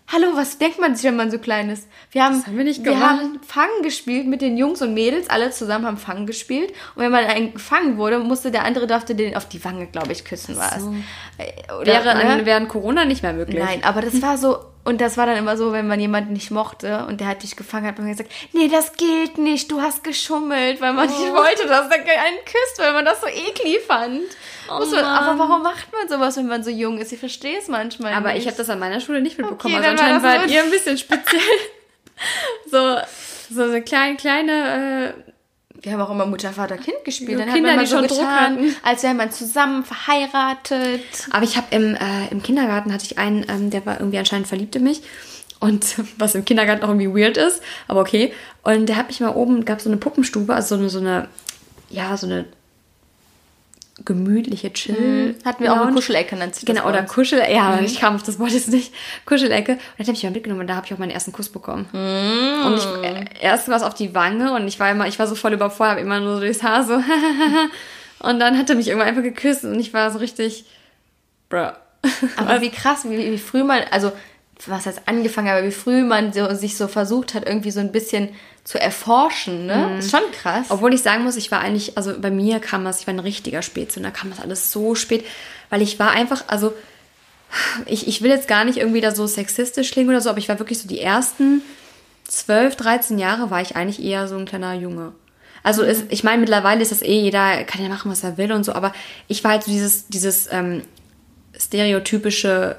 hallo, 0.08 0.28
was 0.34 0.58
denkt 0.58 0.78
man 0.78 0.94
sich, 0.94 1.04
wenn 1.04 1.16
man 1.16 1.30
so 1.30 1.38
klein 1.38 1.68
ist? 1.68 1.88
Wir 2.10 2.24
haben, 2.24 2.46
haben 2.46 2.56
wir 2.56 2.64
nicht 2.64 2.84
wir 2.84 2.92
gemacht. 2.92 3.20
haben 3.20 3.40
Fangen 3.42 3.82
gespielt 3.82 4.26
mit 4.26 4.40
den 4.40 4.56
Jungs 4.56 4.82
und 4.82 4.94
Mädels, 4.94 5.28
alle 5.28 5.50
zusammen 5.50 5.86
haben 5.86 5.98
Fangen 5.98 6.26
gespielt. 6.26 6.70
Und 6.94 7.02
wenn 7.02 7.10
man 7.10 7.24
einen 7.24 7.54
gefangen 7.54 7.96
wurde, 7.98 8.18
musste 8.20 8.50
der 8.50 8.64
andere 8.64 8.86
durfte 8.86 9.14
den 9.14 9.36
auf 9.36 9.48
die 9.48 9.64
Wange, 9.64 9.86
glaube 9.86 10.12
ich, 10.12 10.24
küssen, 10.24 10.56
war 10.56 10.76
es. 10.76 10.82
so. 10.82 10.94
Oder, 11.80 11.86
Wäre 11.86 12.14
ne? 12.14 12.46
während 12.46 12.68
Corona 12.68 13.04
nicht 13.04 13.22
mehr 13.22 13.32
möglich. 13.32 13.58
Nein, 13.58 13.82
aber 13.82 14.00
das 14.00 14.22
war 14.22 14.38
so, 14.38 14.58
und 14.86 15.00
das 15.00 15.16
war 15.18 15.26
dann 15.26 15.36
immer 15.36 15.56
so, 15.58 15.72
wenn 15.72 15.86
man 15.86 16.00
jemanden 16.00 16.32
nicht 16.32 16.50
mochte 16.50 17.04
und 17.06 17.20
der 17.20 17.26
hat 17.28 17.42
dich 17.42 17.56
gefangen, 17.56 17.86
hat 17.86 17.98
man 17.98 18.08
gesagt, 18.08 18.30
nee, 18.52 18.68
das 18.68 18.94
gilt 18.94 19.36
nicht, 19.36 19.70
du 19.70 19.82
hast 19.82 20.02
geschummelt, 20.04 20.80
weil 20.80 20.92
man 20.94 21.08
Oh. 21.08 21.10
nicht 21.10 21.32
wollte, 21.32 21.66
dass 21.66 21.88
der 21.90 21.98
einen 21.98 22.38
küsst, 22.44 22.78
weil 22.78 22.92
man 22.94 23.04
das 23.04 23.20
so 23.20 23.26
eklig 23.26 23.80
fand. 23.86 24.22
Muss 24.70 24.90
man, 24.90 25.04
aber 25.04 25.34
Oh 25.36 25.38
warum 25.48 25.62
macht 25.62 25.92
man 25.92 26.08
sowas, 26.08 26.36
wenn 26.38 26.46
man 26.46 26.64
so 26.64 26.70
jung 26.70 26.98
ist? 26.98 27.12
Ich 27.12 27.20
verstehe 27.20 27.58
es 27.58 27.68
manchmal 27.68 28.14
Aber 28.14 28.32
nicht. 28.32 28.42
ich 28.42 28.46
habe 28.46 28.56
das 28.56 28.68
an 28.70 28.78
meiner 28.78 29.00
Schule 29.00 29.20
nicht 29.20 29.38
mitbekommen. 29.38 29.74
Okay, 29.76 29.84
also 29.86 30.02
war 30.02 30.06
anscheinend 30.08 30.22
wart 30.24 30.48
so- 30.48 30.54
ihr 30.54 30.62
ein 30.62 30.70
bisschen 30.70 30.98
speziell. 30.98 31.40
so, 32.70 32.96
so, 33.50 33.70
so 33.72 33.80
klein, 33.82 34.16
kleine, 34.16 35.14
äh, 35.16 35.22
Wir 35.86 35.92
haben 35.92 36.00
auch 36.00 36.10
immer 36.10 36.26
Mutter, 36.26 36.50
Vater, 36.50 36.78
Kind 36.78 37.04
gespielt. 37.04 37.38
Dann 37.38 37.48
Kinder, 37.48 37.70
hat 37.70 37.76
man 37.76 37.84
die 37.84 37.88
so 37.88 37.98
schon 37.98 38.08
Druck 38.08 38.18
getan, 38.18 38.56
hatten. 38.56 38.76
als 38.82 39.04
wäre 39.04 39.14
man 39.14 39.30
zusammen 39.30 39.84
verheiratet. 39.84 41.00
Aber 41.30 41.44
ich 41.44 41.56
habe 41.56 41.68
im, 41.70 41.94
äh, 41.94 42.26
im 42.32 42.42
Kindergarten 42.42 42.92
hatte 42.92 43.04
ich 43.04 43.18
einen, 43.18 43.46
ähm, 43.48 43.70
der 43.70 43.86
war 43.86 44.00
irgendwie 44.00 44.18
anscheinend 44.18 44.48
verliebt 44.48 44.74
in 44.74 44.82
mich. 44.82 45.02
Und 45.60 45.94
was 46.18 46.34
im 46.34 46.44
Kindergarten 46.44 46.82
auch 46.82 46.88
irgendwie 46.88 47.14
weird 47.14 47.36
ist, 47.36 47.62
aber 47.86 48.00
okay. 48.00 48.32
Und 48.64 48.86
der 48.86 48.96
hat 48.96 49.06
mich 49.06 49.20
mal 49.20 49.36
oben, 49.36 49.64
gab 49.64 49.80
so 49.80 49.88
eine 49.88 49.96
Puppenstube, 49.96 50.52
also 50.52 50.74
so 50.74 50.80
eine, 50.80 50.90
so 50.90 50.98
eine, 50.98 51.28
ja, 51.88 52.16
so 52.16 52.26
eine 52.26 52.46
gemütliche 54.04 54.72
Chill. 54.72 55.36
Hatten 55.44 55.62
wir 55.62 55.72
auch 55.72 55.76
eine 55.76 55.84
Lounge. 55.86 55.96
Kuschelecke, 55.96 56.36
nennt 56.36 56.54
sich 56.54 56.64
das 56.64 56.74
Genau, 56.76 56.88
oder. 56.88 57.02
Kuschel, 57.04 57.40
ja, 57.50 57.80
ich 57.80 57.98
kam 57.98 58.16
auf 58.16 58.22
das 58.22 58.38
Wort 58.38 58.50
jetzt 58.50 58.68
nicht. 58.68 58.92
Kuschelecke. 59.24 59.72
Und 59.72 59.80
dann 59.98 60.06
habe 60.06 60.16
ich 60.16 60.22
mal 60.22 60.32
mitgenommen 60.32 60.60
und 60.60 60.66
da 60.66 60.76
habe 60.76 60.86
ich 60.86 60.92
auch 60.92 60.98
meinen 60.98 61.10
ersten 61.10 61.32
Kuss 61.32 61.48
bekommen. 61.48 61.86
Und 61.92 62.76
ich, 62.76 62.84
äh, 63.04 63.24
erst 63.40 63.68
war 63.68 63.76
es 63.76 63.82
auf 63.82 63.94
die 63.94 64.14
Wange 64.14 64.52
und 64.52 64.68
ich 64.68 64.78
war 64.78 64.90
immer, 64.90 65.06
ich 65.06 65.18
war 65.18 65.26
so 65.26 65.34
voll 65.34 65.54
überfordert, 65.54 65.96
hab 65.96 66.02
immer 66.02 66.20
nur 66.20 66.34
so 66.34 66.40
durchs 66.40 66.62
Haar 66.62 66.84
so. 66.84 66.94
und 68.18 68.38
dann 68.38 68.58
hat 68.58 68.68
er 68.68 68.76
mich 68.76 68.88
irgendwann 68.88 69.08
einfach 69.08 69.22
geküsst 69.22 69.64
und 69.64 69.80
ich 69.80 69.94
war 69.94 70.10
so 70.10 70.18
richtig, 70.18 70.66
bruh. 71.48 71.70
Aber 72.36 72.60
wie 72.60 72.70
krass, 72.70 73.08
wie, 73.08 73.32
wie 73.32 73.38
früh 73.38 73.64
man, 73.64 73.80
also 73.90 74.12
was 74.66 74.86
heißt 74.86 75.02
angefangen, 75.06 75.48
aber 75.48 75.64
wie 75.64 75.72
früh 75.72 76.02
man 76.02 76.32
so, 76.32 76.52
sich 76.54 76.76
so 76.76 76.88
versucht 76.88 77.34
hat, 77.34 77.46
irgendwie 77.46 77.70
so 77.70 77.80
ein 77.80 77.92
bisschen 77.92 78.30
zu 78.64 78.80
erforschen, 78.80 79.66
ne? 79.66 79.98
Ist 79.98 80.10
schon 80.10 80.30
krass. 80.32 80.66
Obwohl 80.70 80.94
ich 80.94 81.02
sagen 81.02 81.24
muss, 81.24 81.36
ich 81.36 81.52
war 81.52 81.60
eigentlich, 81.60 81.96
also 81.96 82.18
bei 82.18 82.30
mir 82.30 82.58
kam 82.58 82.84
das, 82.84 83.00
ich 83.00 83.06
war 83.06 83.14
ein 83.14 83.20
richtiger 83.20 83.62
Spätzünder, 83.62 84.10
kam 84.10 84.30
das 84.30 84.40
alles 84.40 84.72
so 84.72 84.94
spät, 84.94 85.24
weil 85.70 85.82
ich 85.82 85.98
war 85.98 86.10
einfach, 86.10 86.44
also 86.48 86.72
ich, 87.86 88.08
ich 88.08 88.22
will 88.22 88.30
jetzt 88.30 88.48
gar 88.48 88.64
nicht 88.64 88.78
irgendwie 88.78 89.00
da 89.00 89.14
so 89.14 89.26
sexistisch 89.26 89.92
klingen 89.92 90.08
oder 90.08 90.20
so, 90.20 90.30
aber 90.30 90.38
ich 90.38 90.48
war 90.48 90.58
wirklich 90.58 90.80
so 90.80 90.88
die 90.88 91.00
ersten 91.00 91.62
12, 92.26 92.76
13 92.76 93.18
Jahre 93.18 93.50
war 93.50 93.60
ich 93.60 93.76
eigentlich 93.76 94.02
eher 94.02 94.26
so 94.26 94.36
ein 94.36 94.46
kleiner 94.46 94.74
Junge. 94.74 95.12
Also 95.62 95.82
es, 95.82 96.04
ich 96.08 96.24
meine, 96.24 96.38
mittlerweile 96.38 96.82
ist 96.82 96.92
das 96.92 97.02
eh, 97.02 97.20
jeder 97.20 97.62
kann 97.64 97.82
ja 97.82 97.88
machen, 97.88 98.10
was 98.10 98.24
er 98.24 98.36
will 98.36 98.52
und 98.52 98.64
so, 98.64 98.72
aber 98.72 98.92
ich 99.28 99.44
war 99.44 99.52
halt 99.52 99.64
so 99.64 99.70
dieses, 99.70 100.08
dieses 100.08 100.48
ähm, 100.50 100.82
stereotypische 101.58 102.76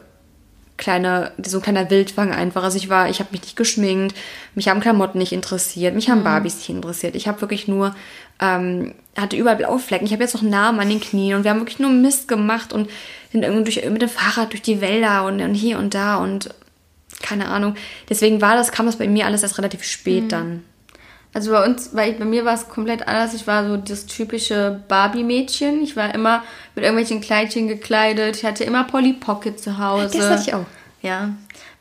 kleine, 0.78 1.32
so 1.44 1.58
ein 1.58 1.63
kleiner 1.63 1.90
Wildfang 1.90 2.32
einfach. 2.32 2.63
Also 2.63 2.78
ich 2.78 2.90
war, 2.90 3.10
ich 3.10 3.20
habe 3.20 3.30
mich 3.32 3.42
nicht 3.42 3.56
geschminkt, 3.56 4.16
mich 4.56 4.70
haben 4.70 4.80
Klamotten 4.80 5.18
nicht 5.18 5.34
interessiert, 5.34 5.96
mich 5.96 6.10
haben 6.10 6.24
Barbies 6.24 6.58
nicht 6.58 6.70
interessiert. 6.70 7.16
Ich 7.16 7.28
habe 7.28 7.42
wirklich 7.42 7.68
nur, 7.68 7.96
ähm, 8.40 8.94
hatte 9.18 9.36
überall 9.36 9.58
blaue 9.58 9.80
Flecken. 9.80 10.06
Ich 10.06 10.13
habe 10.13 10.24
jetzt 10.24 10.36
noch 10.36 10.44
Namen 10.44 10.80
an 10.80 10.90
den 10.90 11.02
Knien 11.02 11.36
und 11.36 11.44
wir 11.44 11.52
haben 11.52 11.60
wirklich 11.60 11.80
nur 11.80 11.90
Mist 11.90 12.28
gemacht 12.28 12.72
und 12.72 12.90
sind 13.32 13.44
irgendwie 13.44 13.63
durch, 13.63 13.90
mit 13.90 14.02
dem 14.02 14.10
Fahrrad 14.10 14.52
durch 14.52 14.62
die 14.62 14.80
Wälder 14.80 15.26
und, 15.26 15.42
und 15.42 15.54
hier 15.56 15.80
und 15.80 15.94
da 15.94 16.18
und 16.18 16.50
keine 17.22 17.48
Ahnung. 17.48 17.76
Deswegen 18.10 18.42
war 18.42 18.56
das, 18.56 18.72
kam 18.72 18.86
das 18.86 18.98
bei 18.98 19.08
mir 19.08 19.26
alles 19.26 19.44
erst 19.44 19.58
relativ 19.58 19.84
spät 19.84 20.32
dann. 20.32 20.63
Also 21.38 21.52
bei 21.52 21.63
uns, 21.63 21.91
weil 21.93 22.13
ich, 22.13 22.17
bei 22.17 22.26
mir 22.26 22.45
war 22.45 22.56
es 22.56 22.67
komplett 22.67 23.08
anders. 23.08 23.36
Ich 23.36 23.45
war 23.45 23.67
so 23.67 23.78
das 23.78 24.08
typische 24.08 24.82
Barbie-Mädchen. 24.88 25.84
Ich 25.84 25.95
war 25.95 26.15
immer 26.15 26.43
mit 26.73 26.84
irgendwelchen 26.84 27.21
Kleidchen 27.21 27.67
gekleidet. 27.67 28.38
Ich 28.38 28.43
hatte 28.43 28.63
immer 28.63 28.86
Polly 28.86 29.13
Pocket 29.13 29.60
zu 29.60 29.78
Hause. 29.78 30.17
Das 30.17 30.30
hatte 30.32 30.41
ich 30.47 30.54
auch. 30.56 30.65
Ja. 31.04 31.36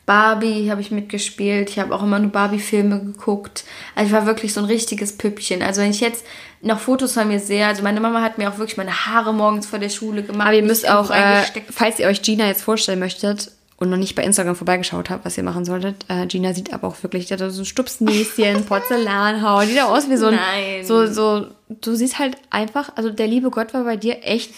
Barbie 0.05 0.69
habe 0.69 0.81
ich 0.81 0.91
mitgespielt. 0.91 1.71
Ich 1.71 1.79
habe 1.79 1.95
auch 1.95 2.03
immer 2.03 2.19
nur 2.19 2.31
Barbie-Filme 2.31 2.99
geguckt. 2.99 3.63
Also 3.95 4.09
ich 4.09 4.13
war 4.13 4.27
wirklich 4.27 4.53
so 4.53 4.61
ein 4.61 4.67
richtiges 4.67 5.17
Püppchen. 5.17 5.63
Also 5.63 5.81
wenn 5.81 5.89
ich 5.89 6.01
jetzt 6.01 6.23
noch 6.61 6.79
Fotos 6.79 7.13
von 7.13 7.27
mir 7.27 7.39
sehe, 7.39 7.65
also 7.65 7.81
meine 7.81 7.99
Mama 7.99 8.21
hat 8.21 8.37
mir 8.37 8.51
auch 8.51 8.59
wirklich 8.59 8.77
meine 8.77 9.07
Haare 9.07 9.33
morgens 9.33 9.65
vor 9.65 9.79
der 9.79 9.89
Schule 9.89 10.21
gemacht. 10.21 10.49
Aber 10.49 10.55
ihr 10.55 10.61
müsst 10.61 10.87
auch, 10.87 11.09
äh, 11.09 11.41
falls 11.71 11.97
ihr 11.97 12.05
euch 12.05 12.21
Gina 12.21 12.45
jetzt 12.45 12.61
vorstellen 12.61 12.99
möchtet 12.99 13.49
und 13.77 13.89
noch 13.91 13.97
nicht 13.97 14.15
bei 14.15 14.23
Instagram 14.23 14.55
vorbeigeschaut 14.55 15.09
habt, 15.09 15.23
was 15.23 15.37
ihr 15.37 15.43
machen 15.43 15.63
solltet, 15.63 16.05
äh, 16.07 16.25
Gina 16.25 16.53
sieht 16.53 16.73
aber 16.73 16.87
auch 16.87 17.03
wirklich, 17.03 17.27
die 17.27 17.33
hat 17.35 17.39
so 17.51 17.61
ein 17.61 17.65
Stupsnäschen, 17.65 18.65
Porzellanhaut, 18.67 19.63
die 19.63 19.73
sieht 19.73 19.81
aus 19.83 20.09
wie 20.09 20.17
so 20.17 20.27
ein, 20.27 20.35
Nein. 20.35 20.83
so, 20.83 21.05
so, 21.05 21.47
du 21.69 21.95
siehst 21.95 22.17
halt 22.17 22.37
einfach, 22.49 22.91
also 22.95 23.09
der 23.11 23.27
liebe 23.27 23.51
Gott 23.51 23.75
war 23.75 23.83
bei 23.83 23.95
dir 23.95 24.23
echt, 24.23 24.51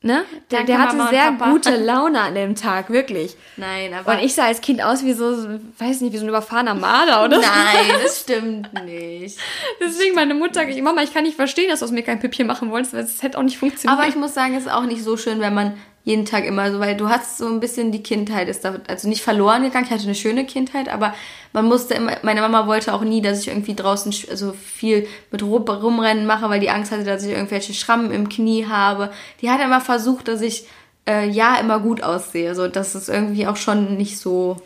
ne? 0.00 0.24
Der, 0.50 0.60
Danke, 0.60 0.72
der 0.72 0.78
hatte 0.80 0.96
Mama 0.96 1.10
sehr 1.10 1.32
gute 1.32 1.76
Laune 1.84 2.18
an 2.18 2.34
dem 2.34 2.54
Tag, 2.54 2.88
wirklich. 2.88 3.36
Nein, 3.58 3.92
aber 3.92 4.12
Und 4.12 4.24
ich 4.24 4.34
sah 4.34 4.46
als 4.46 4.62
Kind 4.62 4.82
aus 4.82 5.04
wie 5.04 5.12
so, 5.12 5.36
weiß 5.78 6.00
nicht, 6.00 6.14
wie 6.14 6.18
so 6.18 6.24
ein 6.24 6.30
überfahrener 6.30 6.74
Marder 6.74 7.26
oder 7.26 7.36
so. 7.36 7.42
Nein, 7.42 8.00
das 8.02 8.20
stimmt 8.22 8.72
nicht. 8.84 9.38
Deswegen 9.82 10.14
meine 10.14 10.32
Mutter, 10.32 10.66
ich, 10.66 10.80
Mama, 10.80 11.02
ich 11.02 11.12
kann 11.12 11.24
nicht 11.24 11.36
verstehen, 11.36 11.68
dass 11.68 11.80
du 11.80 11.84
aus 11.84 11.92
mir 11.92 12.02
kein 12.02 12.20
Püppchen 12.20 12.46
machen 12.46 12.70
wolltest, 12.70 12.94
weil 12.94 13.04
es 13.04 13.22
hätte 13.22 13.36
auch 13.36 13.42
nicht 13.42 13.58
funktioniert. 13.58 13.98
Aber 13.98 14.08
ich 14.08 14.16
muss 14.16 14.32
sagen, 14.32 14.54
es 14.54 14.64
ist 14.64 14.72
auch 14.72 14.86
nicht 14.86 15.04
so 15.04 15.18
schön, 15.18 15.40
wenn 15.40 15.52
man 15.52 15.74
jeden 16.06 16.24
Tag 16.24 16.44
immer 16.44 16.70
so, 16.70 16.78
weil 16.78 16.96
du 16.96 17.08
hast 17.08 17.36
so 17.36 17.48
ein 17.48 17.58
bisschen 17.58 17.90
die 17.90 18.00
Kindheit, 18.02 18.48
ist 18.48 18.64
da, 18.64 18.76
also 18.86 19.08
nicht 19.08 19.22
verloren 19.22 19.64
gegangen. 19.64 19.86
Ich 19.86 19.90
hatte 19.90 20.04
eine 20.04 20.14
schöne 20.14 20.46
Kindheit, 20.46 20.88
aber 20.88 21.12
man 21.52 21.64
musste 21.64 21.94
immer, 21.94 22.12
meine 22.22 22.42
Mama 22.42 22.68
wollte 22.68 22.94
auch 22.94 23.02
nie, 23.02 23.20
dass 23.20 23.40
ich 23.40 23.48
irgendwie 23.48 23.74
draußen 23.74 24.12
sch- 24.12 24.30
also 24.30 24.52
viel 24.52 25.08
mit 25.32 25.42
rum- 25.42 25.68
rumrennen 25.68 26.24
mache, 26.24 26.48
weil 26.48 26.60
die 26.60 26.70
Angst 26.70 26.92
hatte, 26.92 27.02
dass 27.02 27.24
ich 27.24 27.32
irgendwelche 27.32 27.74
Schrammen 27.74 28.12
im 28.12 28.28
Knie 28.28 28.66
habe. 28.66 29.10
Die 29.42 29.50
hat 29.50 29.60
immer 29.60 29.80
versucht, 29.80 30.28
dass 30.28 30.42
ich 30.42 30.66
äh, 31.08 31.28
ja 31.28 31.56
immer 31.56 31.80
gut 31.80 32.04
aussehe. 32.04 32.54
So, 32.54 32.68
das 32.68 32.94
ist 32.94 33.08
irgendwie 33.08 33.48
auch 33.48 33.56
schon 33.56 33.96
nicht 33.96 34.18
so. 34.18 34.58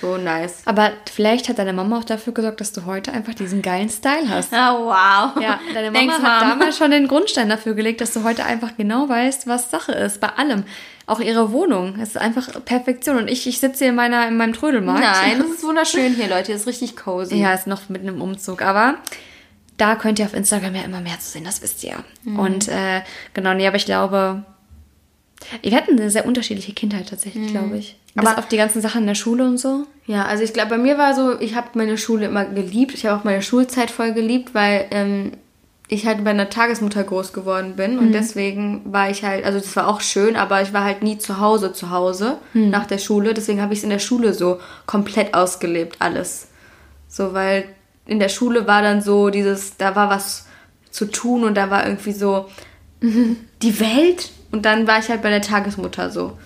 So 0.00 0.16
nice. 0.16 0.62
Aber 0.64 0.92
vielleicht 1.10 1.48
hat 1.48 1.58
deine 1.58 1.72
Mama 1.72 1.98
auch 1.98 2.04
dafür 2.04 2.32
gesorgt, 2.32 2.60
dass 2.60 2.72
du 2.72 2.84
heute 2.86 3.12
einfach 3.12 3.34
diesen 3.34 3.62
geilen 3.62 3.88
Style 3.88 4.28
hast. 4.28 4.52
Oh, 4.52 4.86
wow. 4.86 5.40
Ja, 5.40 5.60
deine 5.74 5.90
Mama 5.90 6.12
Thanks, 6.12 6.22
hat 6.22 6.40
Mom. 6.40 6.50
damals 6.50 6.78
schon 6.78 6.90
den 6.90 7.08
Grundstein 7.08 7.48
dafür 7.48 7.74
gelegt, 7.74 8.00
dass 8.00 8.12
du 8.12 8.24
heute 8.24 8.44
einfach 8.44 8.76
genau 8.76 9.08
weißt, 9.08 9.46
was 9.46 9.70
Sache 9.70 9.92
ist. 9.92 10.20
Bei 10.20 10.28
allem. 10.28 10.64
Auch 11.06 11.20
ihre 11.20 11.50
Wohnung. 11.50 11.98
Es 12.00 12.10
ist 12.10 12.18
einfach 12.18 12.48
Perfektion. 12.64 13.16
Und 13.16 13.28
ich, 13.28 13.46
ich 13.46 13.58
sitze 13.58 13.80
hier 13.80 13.88
in, 13.88 13.96
meiner, 13.96 14.28
in 14.28 14.36
meinem 14.36 14.52
Trödelmarkt. 14.52 15.02
Nein, 15.02 15.38
das 15.42 15.50
ist 15.50 15.64
wunderschön 15.64 16.14
hier, 16.14 16.28
Leute. 16.28 16.52
Das 16.52 16.62
ist 16.62 16.66
richtig 16.68 16.96
cozy. 16.96 17.36
Ja, 17.36 17.52
ist 17.52 17.66
noch 17.66 17.88
mit 17.88 18.02
einem 18.02 18.22
Umzug. 18.22 18.62
Aber 18.62 18.96
da 19.76 19.96
könnt 19.96 20.18
ihr 20.18 20.26
auf 20.26 20.34
Instagram 20.34 20.74
ja 20.74 20.82
immer 20.82 21.00
mehr 21.00 21.18
zu 21.18 21.30
sehen, 21.30 21.44
das 21.44 21.60
wisst 21.60 21.82
ihr. 21.82 21.96
Mhm. 22.22 22.38
Und 22.38 22.68
äh, 22.68 23.02
genau, 23.34 23.52
nee, 23.54 23.66
aber 23.66 23.76
ich 23.76 23.84
glaube, 23.84 24.44
wir 25.62 25.76
hatten 25.76 25.92
eine 25.98 26.10
sehr 26.10 26.26
unterschiedliche 26.26 26.72
Kindheit 26.72 27.08
tatsächlich, 27.08 27.50
glaube 27.50 27.76
ich. 27.78 27.96
Bis 28.14 28.22
Mhm. 28.24 28.28
Aber- 28.28 28.38
auf 28.38 28.48
die 28.48 28.56
ganzen 28.56 28.80
Sachen 28.82 29.02
in 29.02 29.06
der 29.06 29.14
Schule 29.14 29.44
und 29.44 29.58
so. 29.58 29.84
Ja, 30.06 30.24
also 30.26 30.42
ich 30.44 30.52
glaube, 30.52 30.70
bei 30.70 30.78
mir 30.78 30.98
war 30.98 31.14
so, 31.14 31.38
ich 31.40 31.54
habe 31.54 31.68
meine 31.74 31.96
Schule 31.98 32.26
immer 32.26 32.44
geliebt. 32.44 32.94
Ich 32.94 33.06
habe 33.06 33.18
auch 33.20 33.24
meine 33.24 33.42
Schulzeit 33.42 33.90
voll 33.90 34.12
geliebt, 34.12 34.54
weil 34.54 34.86
ähm, 34.90 35.32
ich 35.88 36.06
halt 36.06 36.22
bei 36.24 36.30
einer 36.30 36.48
Tagesmutter 36.50 37.04
groß 37.04 37.32
geworden 37.32 37.76
bin. 37.76 37.98
Und 37.98 38.12
deswegen 38.12 38.82
war 38.92 39.10
ich 39.10 39.24
halt, 39.24 39.44
also 39.44 39.58
das 39.58 39.74
war 39.76 39.88
auch 39.88 40.00
schön, 40.00 40.36
aber 40.36 40.60
ich 40.62 40.72
war 40.72 40.84
halt 40.84 41.02
nie 41.02 41.18
zu 41.18 41.38
Hause 41.40 41.72
zu 41.72 41.90
Hause 41.90 42.38
nach 42.54 42.86
der 42.86 42.98
Schule. 42.98 43.34
Deswegen 43.34 43.60
habe 43.62 43.72
ich 43.72 43.78
es 43.80 43.84
in 43.84 43.90
der 43.90 43.98
Schule 43.98 44.32
so 44.34 44.58
komplett 44.86 45.34
ausgelebt, 45.34 45.96
alles. 46.00 46.48
So, 47.08 47.32
weil 47.34 47.64
in 48.06 48.18
der 48.20 48.28
Schule 48.30 48.66
war 48.66 48.82
dann 48.82 49.00
so 49.02 49.30
dieses, 49.30 49.76
da 49.76 49.94
war 49.94 50.08
was 50.10 50.46
zu 50.90 51.06
tun 51.06 51.44
und 51.44 51.54
da 51.56 51.70
war 51.70 51.84
irgendwie 51.86 52.12
so 52.12 52.46
die 53.00 53.80
Welt. 53.80 54.30
Und 54.52 54.64
dann 54.66 54.86
war 54.86 54.98
ich 54.98 55.08
halt 55.08 55.22
bei 55.22 55.30
der 55.30 55.42
Tagesmutter 55.42 56.10
so. 56.10 56.38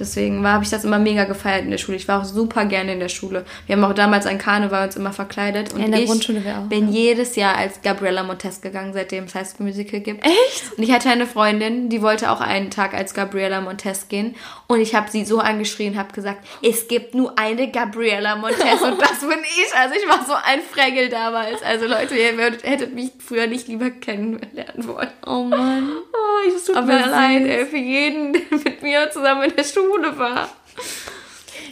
Deswegen 0.00 0.46
habe 0.46 0.64
ich 0.64 0.70
das 0.70 0.84
immer 0.84 0.98
mega 0.98 1.24
gefeiert 1.24 1.64
in 1.64 1.70
der 1.70 1.78
Schule. 1.78 1.96
Ich 1.96 2.08
war 2.08 2.20
auch 2.20 2.24
super 2.24 2.64
gerne 2.64 2.94
in 2.94 3.00
der 3.00 3.08
Schule. 3.08 3.44
Wir 3.66 3.76
haben 3.76 3.84
auch 3.84 3.92
damals 3.92 4.26
an 4.26 4.38
Karneval 4.38 4.86
uns 4.86 4.96
immer 4.96 5.12
verkleidet. 5.12 5.74
Und 5.74 5.84
In 5.84 5.92
der 5.92 6.00
ich 6.00 6.06
Grundschule 6.06 6.44
wir 6.44 6.58
auch, 6.58 6.62
bin 6.62 6.90
jedes 6.90 7.36
Jahr 7.36 7.56
als 7.56 7.82
Gabriella 7.82 8.22
Montez 8.22 8.60
gegangen, 8.60 8.92
seitdem 8.94 9.24
es 9.24 9.34
High 9.34 9.46
School 9.46 9.66
Musical 9.66 10.00
gibt. 10.00 10.24
Echt? 10.24 10.76
Und 10.76 10.82
ich 10.82 10.90
hatte 10.90 11.10
eine 11.10 11.26
Freundin, 11.26 11.90
die 11.90 12.00
wollte 12.02 12.30
auch 12.30 12.40
einen 12.40 12.70
Tag 12.70 12.94
als 12.94 13.14
Gabriella 13.14 13.60
Montez 13.60 14.08
gehen. 14.08 14.34
Und 14.66 14.80
ich 14.80 14.94
habe 14.94 15.10
sie 15.10 15.24
so 15.24 15.38
angeschrien, 15.38 15.98
habe 15.98 16.12
gesagt, 16.12 16.46
es 16.62 16.88
gibt 16.88 17.14
nur 17.14 17.38
eine 17.38 17.70
Gabriella 17.70 18.36
Montez 18.36 18.80
und 18.82 19.00
das 19.00 19.20
bin 19.20 19.38
ich. 19.42 19.74
Also 19.74 19.94
ich 19.94 20.08
war 20.08 20.24
so 20.26 20.32
ein 20.32 20.60
Fregel 20.62 21.10
damals. 21.10 21.62
Also 21.62 21.86
Leute, 21.86 22.16
ihr 22.16 22.38
würdet, 22.38 22.64
hättet 22.64 22.94
mich 22.94 23.10
früher 23.18 23.46
nicht 23.46 23.68
lieber 23.68 23.90
kennenlernen 23.90 24.86
wollen. 24.86 25.10
Oh 25.26 25.42
Mann. 25.44 25.90
Oh, 26.12 26.48
es 26.48 26.64
tut 26.64 26.76
Aber 26.76 26.86
mir 26.86 27.06
leid, 27.06 27.42
ey, 27.42 27.66
für 27.66 27.76
jeden, 27.76 28.32
der 28.32 28.42
mit 28.64 28.82
mir 28.82 29.10
zusammen 29.10 29.42
in 29.44 29.56
der 29.56 29.64
Schule 29.64 29.89
war. 30.18 30.48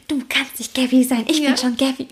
Du 0.09 0.21
kannst 0.29 0.59
nicht 0.59 0.75
Gabby 0.75 1.05
sein. 1.05 1.25
Ich 1.29 1.39
Ja. 1.41 1.49
bin 1.51 1.57
schon 1.59 1.77
Gabby. 1.77 2.09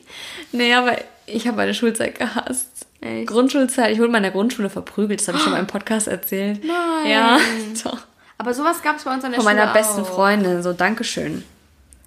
Nee, 0.52 0.72
aber 0.74 0.96
ich 1.26 1.46
habe 1.46 1.56
meine 1.56 1.74
Schulzeit 1.74 2.18
gehasst. 2.18 2.86
Echt? 3.00 3.26
Grundschulzeit. 3.26 3.92
Ich 3.92 3.98
wurde 3.98 4.10
mal 4.10 4.18
in 4.18 4.24
der 4.24 4.32
Grundschule 4.32 4.70
verprügelt. 4.70 5.20
Das 5.20 5.28
habe 5.28 5.38
ich 5.38 5.44
schon 5.44 5.52
mal 5.52 5.60
im 5.60 5.66
Podcast 5.66 6.08
erzählt. 6.08 6.62
Nein. 6.64 7.10
Ja, 7.10 7.38
doch. 7.84 7.98
Aber 8.38 8.52
sowas 8.54 8.82
gab 8.82 8.96
es 8.96 9.04
bei 9.04 9.12
uns 9.14 9.24
an 9.24 9.32
der 9.32 9.40
Von 9.40 9.48
Schule 9.50 9.60
meiner 9.60 9.72
besten 9.72 10.02
auch. 10.02 10.06
Freundin. 10.14 10.62
So, 10.62 10.72
Dankeschön. 10.72 11.44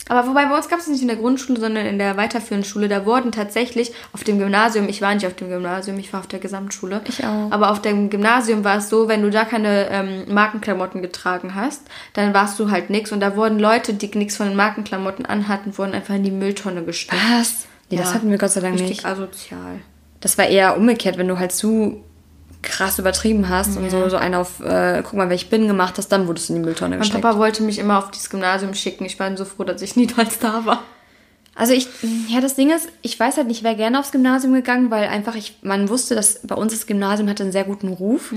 Aber 0.10 0.28
wobei 0.28 0.46
bei 0.46 0.56
uns 0.58 0.68
gab 0.68 0.80
es 0.80 0.88
nicht 0.88 1.02
in 1.02 1.08
der 1.08 1.18
Grundschule, 1.18 1.60
sondern 1.60 1.86
in 1.86 1.98
der 2.00 2.18
weiterführenden 2.18 2.70
Schule. 2.70 2.88
Da 2.90 3.06
wurden 3.06 3.32
tatsächlich 3.32 3.92
auf 4.12 4.24
dem 4.26 4.40
Gymnasium, 4.40 4.90
ich 4.90 5.02
war 5.02 5.14
nicht 5.14 5.26
auf 5.26 5.36
dem 5.36 5.50
Gymnasium, 5.50 5.98
ich 6.00 6.12
war 6.12 6.20
auf 6.20 6.28
der 6.28 6.40
Gesamtschule. 6.40 7.02
Ich 7.08 7.24
auch. 7.24 7.52
Aber 7.52 7.72
auf 7.72 7.82
dem 7.82 8.10
Gymnasium 8.10 8.64
war 8.64 8.78
es 8.78 8.90
so, 8.90 9.08
wenn 9.08 9.22
du 9.22 9.30
da 9.30 9.46
keine 9.46 9.88
ähm, 9.90 10.24
Markenklamotten 10.34 11.02
getragen 11.02 11.56
hast, 11.56 11.84
dann 12.14 12.34
warst 12.34 12.60
du 12.60 12.72
halt 12.72 12.90
nix. 12.90 13.12
Und 13.12 13.20
da 13.22 13.36
wurden 13.36 13.60
Leute, 13.60 13.94
die 13.94 14.08
nichts 14.18 14.36
von 14.36 14.48
den 14.48 14.56
Markenklamotten 14.58 15.26
anhatten, 15.26 15.78
wurden 15.78 15.94
einfach 15.94 16.16
in 16.16 16.24
die 16.24 16.32
Mülltonne 16.32 16.84
gesteckt. 16.84 17.22
Was? 17.38 17.68
Nee, 17.92 17.98
das 17.98 18.10
Ja. 18.10 18.16
hatten 18.16 18.32
wir 18.32 18.38
Gott 18.38 18.52
sei 18.52 18.62
Dank 18.62 18.74
Richtig 18.74 18.90
nicht. 18.90 19.06
asozial. 19.06 19.80
Das 20.22 20.38
war 20.38 20.48
eher 20.48 20.76
umgekehrt, 20.76 21.18
wenn 21.18 21.28
du 21.28 21.40
halt 21.40 21.52
zu 21.52 22.04
krass 22.62 23.00
übertrieben 23.00 23.50
hast 23.50 23.78
und 23.78 23.90
so, 23.90 24.10
so 24.10 24.18
einen 24.18 24.36
auf, 24.36 24.60
äh, 24.60 25.02
guck 25.04 25.14
mal, 25.14 25.30
wer 25.30 25.36
ich 25.36 25.50
bin 25.50 25.68
gemacht 25.68 25.98
hast, 25.98 26.10
dann 26.10 26.28
wurdest 26.28 26.50
du 26.50 26.54
in 26.54 26.60
die 26.60 26.66
Mülltonne 26.66 26.92
Mein 26.92 27.00
gesteckt. 27.00 27.22
Papa 27.22 27.38
wollte 27.38 27.64
mich 27.64 27.80
immer 27.80 27.98
auf 27.98 28.12
dieses 28.12 28.30
Gymnasium 28.30 28.74
schicken. 28.74 29.06
Ich 29.06 29.20
war 29.20 29.36
so 29.38 29.46
froh, 29.46 29.64
dass 29.64 29.82
ich 29.82 29.96
niemals 29.96 30.40
da 30.40 30.66
war. 30.66 30.84
Also 31.56 31.74
ich, 31.74 31.88
ja, 32.30 32.40
das 32.40 32.56
Ding 32.56 32.70
ist, 32.70 32.88
ich 33.02 33.20
weiß 33.20 33.36
halt 33.36 33.48
nicht, 33.48 33.58
ich 33.58 33.64
wäre 33.64 33.76
gerne 33.76 34.00
aufs 34.00 34.14
Gymnasium 34.14 34.54
gegangen, 34.54 34.92
weil 34.92 35.10
einfach 35.10 35.36
ich, 35.36 35.58
man 35.62 35.90
wusste, 35.90 36.16
dass 36.16 36.40
bei 36.48 36.56
uns 36.56 36.72
das 36.72 36.88
Gymnasium 36.88 37.28
hatte 37.28 37.44
einen 37.44 37.52
sehr 37.52 37.66
guten 37.66 37.90
Ruf, 37.90 38.34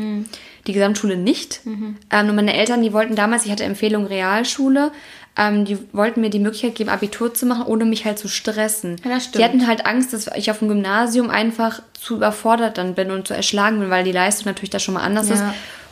die 0.66 0.72
Gesamtschule 0.72 1.16
nicht. 1.16 1.60
Ähm, 1.64 2.28
und 2.28 2.34
meine 2.34 2.54
Eltern, 2.54 2.82
die 2.82 2.92
wollten 2.92 3.14
damals, 3.14 3.44
ich 3.44 3.52
hatte 3.52 3.62
Empfehlung 3.62 4.06
Realschule, 4.06 4.90
ähm, 5.36 5.64
die 5.64 5.78
wollten 5.92 6.20
mir 6.20 6.30
die 6.30 6.38
Möglichkeit 6.38 6.74
geben, 6.74 6.90
Abitur 6.90 7.32
zu 7.32 7.46
machen, 7.46 7.64
ohne 7.66 7.84
mich 7.84 8.04
halt 8.04 8.18
zu 8.18 8.28
stressen. 8.28 8.96
Ja, 9.04 9.10
das 9.10 9.24
stimmt. 9.24 9.38
Die 9.38 9.44
hatten 9.44 9.66
halt 9.66 9.86
Angst, 9.86 10.12
dass 10.12 10.26
ich 10.36 10.50
auf 10.50 10.58
dem 10.58 10.68
Gymnasium 10.68 11.30
einfach 11.30 11.80
zu 11.94 12.16
überfordert 12.16 12.76
dann 12.78 12.94
bin 12.94 13.10
und 13.10 13.26
zu 13.28 13.34
erschlagen 13.34 13.80
bin, 13.80 13.88
weil 13.90 14.04
die 14.04 14.12
Leistung 14.12 14.46
natürlich 14.46 14.70
da 14.70 14.78
schon 14.78 14.94
mal 14.94 15.02
anders 15.02 15.28
Ja. 15.28 15.34
ist. 15.36 15.44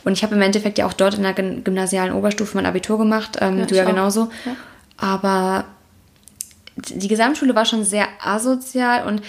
Und 0.03 0.13
ich 0.13 0.23
habe 0.23 0.35
im 0.35 0.41
Endeffekt 0.41 0.77
ja 0.77 0.85
auch 0.87 0.93
dort 0.93 1.15
in 1.15 1.23
der 1.23 1.33
gym- 1.33 1.63
gymnasialen 1.63 2.13
Oberstufe 2.13 2.55
mein 2.57 2.65
Abitur 2.65 2.97
gemacht, 2.97 3.37
ähm, 3.41 3.59
Ja, 3.59 3.65
du 3.65 3.75
ja 3.75 3.83
genauso. 3.83 4.29
Ja. 4.45 4.55
Aber 4.97 5.65
die 6.75 7.07
Gesamtschule 7.07 7.53
war 7.55 7.65
schon 7.65 7.83
sehr 7.83 8.07
asozial 8.23 9.05
und 9.07 9.21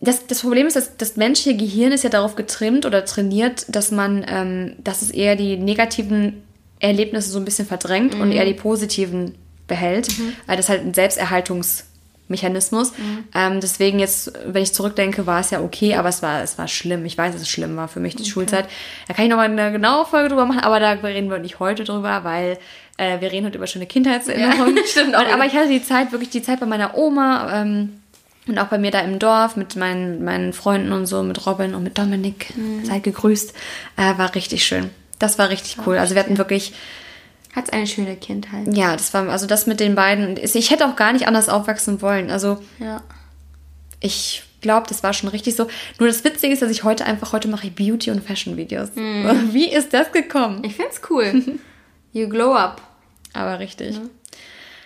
das, 0.00 0.26
das 0.26 0.40
Problem 0.40 0.66
ist, 0.66 0.76
dass 0.76 0.96
das 0.98 1.16
menschliche 1.16 1.56
Gehirn 1.56 1.92
ist 1.92 2.04
ja 2.04 2.10
darauf 2.10 2.34
getrimmt 2.36 2.84
oder 2.84 3.04
trainiert, 3.06 3.64
dass 3.68 3.90
man, 3.90 4.24
ähm, 4.28 4.76
dass 4.84 5.00
es 5.00 5.10
eher 5.10 5.34
die 5.36 5.56
negativen 5.56 6.42
Erlebnisse 6.86 7.30
so 7.30 7.38
ein 7.38 7.44
bisschen 7.44 7.66
verdrängt 7.66 8.14
und 8.14 8.32
eher 8.32 8.44
die 8.44 8.54
positiven 8.54 9.34
behält, 9.66 10.08
weil 10.46 10.56
das 10.56 10.68
halt 10.68 10.82
ein 10.82 10.94
Selbsterhaltungsmechanismus. 10.94 12.92
Ähm, 13.34 13.60
deswegen 13.60 13.98
jetzt, 13.98 14.32
wenn 14.46 14.62
ich 14.62 14.74
zurückdenke, 14.74 15.26
war 15.26 15.40
es 15.40 15.50
ja 15.50 15.60
okay, 15.60 15.94
aber 15.94 16.08
es 16.10 16.22
war, 16.22 16.42
es 16.42 16.58
war 16.58 16.68
schlimm. 16.68 17.04
Ich 17.04 17.16
weiß, 17.16 17.32
dass 17.32 17.42
es 17.42 17.48
schlimm 17.48 17.76
war 17.76 17.88
für 17.88 18.00
mich, 18.00 18.14
die 18.16 18.24
Schulzeit. 18.24 18.68
Da 19.08 19.14
kann 19.14 19.24
ich 19.24 19.30
nochmal 19.30 19.50
eine 19.50 19.72
genaue 19.72 20.04
Folge 20.06 20.28
drüber 20.28 20.46
machen, 20.46 20.60
aber 20.60 20.80
da 20.80 20.92
reden 20.92 21.30
wir 21.30 21.38
nicht 21.38 21.60
heute 21.60 21.84
drüber, 21.84 22.24
weil 22.24 22.58
äh, 22.96 23.20
wir 23.20 23.32
reden 23.32 23.46
heute 23.46 23.58
über 23.58 23.66
schöne 23.66 23.86
Kindheitserinnerungen. 23.86 24.76
Ja, 24.76 24.82
stimmt 24.86 25.16
Und, 25.16 25.32
aber 25.32 25.46
ich 25.46 25.54
hatte 25.54 25.68
die 25.68 25.82
Zeit, 25.82 26.12
wirklich 26.12 26.30
die 26.30 26.42
Zeit 26.42 26.60
bei 26.60 26.66
meiner 26.66 26.96
Oma 26.96 27.62
ähm, 27.62 28.00
und 28.46 28.58
auch 28.58 28.66
bei 28.66 28.76
mir 28.76 28.90
da 28.90 29.00
im 29.00 29.18
Dorf 29.18 29.56
mit 29.56 29.74
meinen, 29.76 30.22
meinen 30.22 30.52
Freunden 30.52 30.92
und 30.92 31.06
so, 31.06 31.22
mit 31.22 31.46
Robin 31.46 31.74
und 31.74 31.82
mit 31.82 31.96
Dominik. 31.96 32.52
Seid 32.84 33.02
gegrüßt. 33.02 33.54
Äh, 33.96 34.18
war 34.18 34.34
richtig 34.34 34.64
schön. 34.64 34.90
Das 35.18 35.38
war 35.38 35.48
richtig 35.48 35.78
cool. 35.86 35.96
Also 35.98 36.14
wir 36.14 36.22
hatten 36.22 36.38
wirklich, 36.38 36.72
Hat's 37.54 37.70
eine 37.70 37.86
schöne 37.86 38.16
Kindheit. 38.16 38.66
ja, 38.74 38.92
das 38.96 39.14
war, 39.14 39.28
also 39.28 39.46
das 39.46 39.66
mit 39.66 39.78
den 39.80 39.94
beiden. 39.94 40.36
Ich 40.36 40.70
hätte 40.70 40.86
auch 40.86 40.96
gar 40.96 41.12
nicht 41.12 41.28
anders 41.28 41.48
aufwachsen 41.48 42.02
wollen. 42.02 42.30
Also 42.30 42.60
Ja. 42.80 43.02
ich 44.00 44.42
glaube, 44.60 44.86
das 44.88 45.02
war 45.02 45.12
schon 45.12 45.28
richtig 45.28 45.56
so. 45.56 45.68
Nur 45.98 46.08
das 46.08 46.24
Witzige 46.24 46.52
ist, 46.52 46.62
dass 46.62 46.70
ich 46.70 46.84
heute 46.84 47.04
einfach, 47.04 47.32
heute 47.32 47.48
mache 47.48 47.66
ich 47.68 47.74
Beauty- 47.74 48.10
und 48.10 48.24
Fashion-Videos. 48.24 48.88
Wie 48.96 49.70
ist 49.70 49.92
das 49.94 50.10
gekommen? 50.10 50.62
Ich 50.64 50.74
find's 50.76 51.00
cool. 51.10 51.58
You 52.12 52.28
glow 52.28 52.54
up. 52.54 52.80
Aber 53.32 53.58
richtig. 53.58 54.00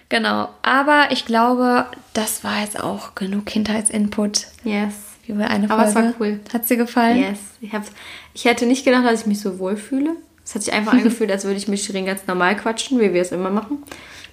Genau. 0.09 0.49
Aber 0.63 1.09
ich 1.11 1.27
glaube, 1.27 1.87
das 2.15 2.43
war 2.43 2.61
jetzt 2.63 2.81
auch 2.83 3.15
genug 3.15 3.45
Kindheitsinput. 3.47 4.47
Yes. 4.65 4.95
Wie 5.29 5.39
war 5.39 5.49
eine 5.51 5.71
Aber 5.71 5.87
Folge. 5.87 6.09
es 6.09 6.15
war 6.21 6.21
cool. 6.27 6.41
Hat 6.53 6.67
sie 6.67 6.77
gefallen? 6.77 7.19
Yes. 7.19 7.39
Ich, 7.61 7.73
hab's, 7.73 7.93
ich 8.35 8.47
hätte 8.47 8.67
nicht 8.67 8.85
gedacht, 8.85 9.05
dass 9.05 9.21
ich 9.21 9.27
mich 9.27 9.41
so 9.41 9.59
wohl 9.59 9.77
fühle. 9.77 10.17
Es 10.45 10.55
hat 10.55 10.63
sich 10.63 10.73
einfach 10.73 10.93
angefühlt, 10.95 11.31
als 11.31 11.45
würde 11.45 11.59
ich 11.59 11.69
mit 11.69 11.79
Shirin 11.81 12.07
ganz 12.07 12.27
normal 12.27 12.57
quatschen, 12.57 12.99
wie 12.99 13.13
wir 13.13 13.21
es 13.23 13.31
immer 13.31 13.51
machen. 13.51 13.83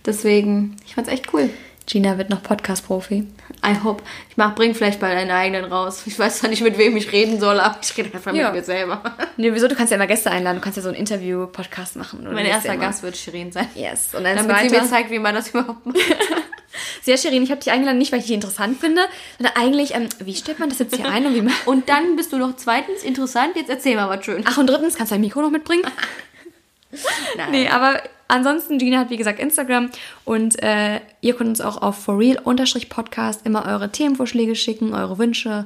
Deswegen, 0.05 0.77
ich 0.85 0.95
fand's 0.95 1.09
echt 1.11 1.33
cool. 1.33 1.49
Gina 1.87 2.17
wird 2.17 2.31
noch 2.31 2.41
Podcast-Profi. 2.41 3.27
I 3.63 3.83
hope. 3.83 4.01
Ich 4.29 4.37
mach, 4.37 4.55
bring 4.55 4.73
vielleicht 4.73 4.99
bald 4.99 5.15
einen 5.17 5.29
eigenen 5.29 5.65
raus. 5.65 6.01
Ich 6.07 6.17
weiß 6.17 6.39
zwar 6.39 6.49
nicht, 6.49 6.63
mit 6.63 6.77
wem 6.79 6.97
ich 6.97 7.11
reden 7.11 7.39
soll, 7.39 7.59
aber 7.59 7.77
ich 7.81 7.95
rede 7.95 8.11
einfach 8.15 8.33
Ja. 8.33 8.45
mit 8.47 8.61
mir 8.61 8.63
selber. 8.63 9.03
Nee, 9.37 9.53
wieso? 9.53 9.67
Du 9.67 9.75
kannst 9.75 9.91
ja 9.91 9.97
immer 9.97 10.07
Gäste 10.07 10.31
einladen. 10.31 10.57
Du 10.57 10.63
kannst 10.63 10.77
ja 10.77 10.83
so 10.83 10.89
ein 10.89 10.95
Interview-Podcast 10.95 11.97
machen. 11.97 12.23
Mein 12.31 12.45
erster 12.45 12.73
ja 12.73 12.79
Gast 12.79 13.03
wird 13.03 13.17
Shirin 13.17 13.51
sein. 13.51 13.67
Yes. 13.75 14.09
Und 14.17 14.25
ein 14.25 14.37
Damit 14.37 14.71
sie 14.71 14.75
mir 14.77 14.85
zeigt, 14.85 15.11
wie 15.11 15.19
man 15.19 15.35
das 15.35 15.49
überhaupt 15.49 15.85
macht. 15.85 15.97
Sehr 17.01 17.17
Shirin, 17.17 17.43
ich 17.43 17.51
habe 17.51 17.61
dich 17.61 17.71
eingeladen, 17.71 17.97
nicht 17.97 18.11
weil 18.11 18.19
ich 18.19 18.25
dich 18.25 18.35
interessant 18.35 18.79
finde, 18.79 19.01
sondern 19.37 19.55
eigentlich, 19.55 19.93
ähm, 19.95 20.09
wie 20.19 20.35
stellt 20.35 20.59
man 20.59 20.69
das 20.69 20.79
jetzt 20.79 20.95
hier 20.95 21.09
ein 21.09 21.25
und 21.25 21.35
wie 21.35 21.41
man... 21.41 21.53
Und 21.65 21.89
dann 21.89 22.15
bist 22.15 22.31
du 22.31 22.37
noch 22.37 22.55
zweitens 22.55 23.03
interessant. 23.03 23.55
Jetzt 23.55 23.69
erzähl 23.69 23.95
mal 23.95 24.09
was 24.09 24.23
schön. 24.25 24.43
Ach, 24.45 24.57
und 24.57 24.67
drittens, 24.67 24.95
kannst 24.95 25.11
du 25.11 25.15
dein 25.15 25.21
Mikro 25.21 25.41
noch 25.41 25.51
mitbringen? 25.51 25.83
Nein. 27.37 27.51
Nee, 27.51 27.69
aber 27.69 28.01
ansonsten, 28.27 28.77
Gina 28.77 28.99
hat 28.99 29.09
wie 29.09 29.17
gesagt 29.17 29.39
Instagram 29.39 29.89
und 30.23 30.61
äh, 30.61 31.01
ihr 31.21 31.35
könnt 31.35 31.49
uns 31.49 31.61
auch 31.61 31.81
auf 31.81 31.97
forreal-podcast 32.03 33.45
immer 33.45 33.65
eure 33.65 33.91
Themenvorschläge 33.91 34.55
schicken, 34.55 34.93
eure 34.93 35.17
Wünsche 35.17 35.65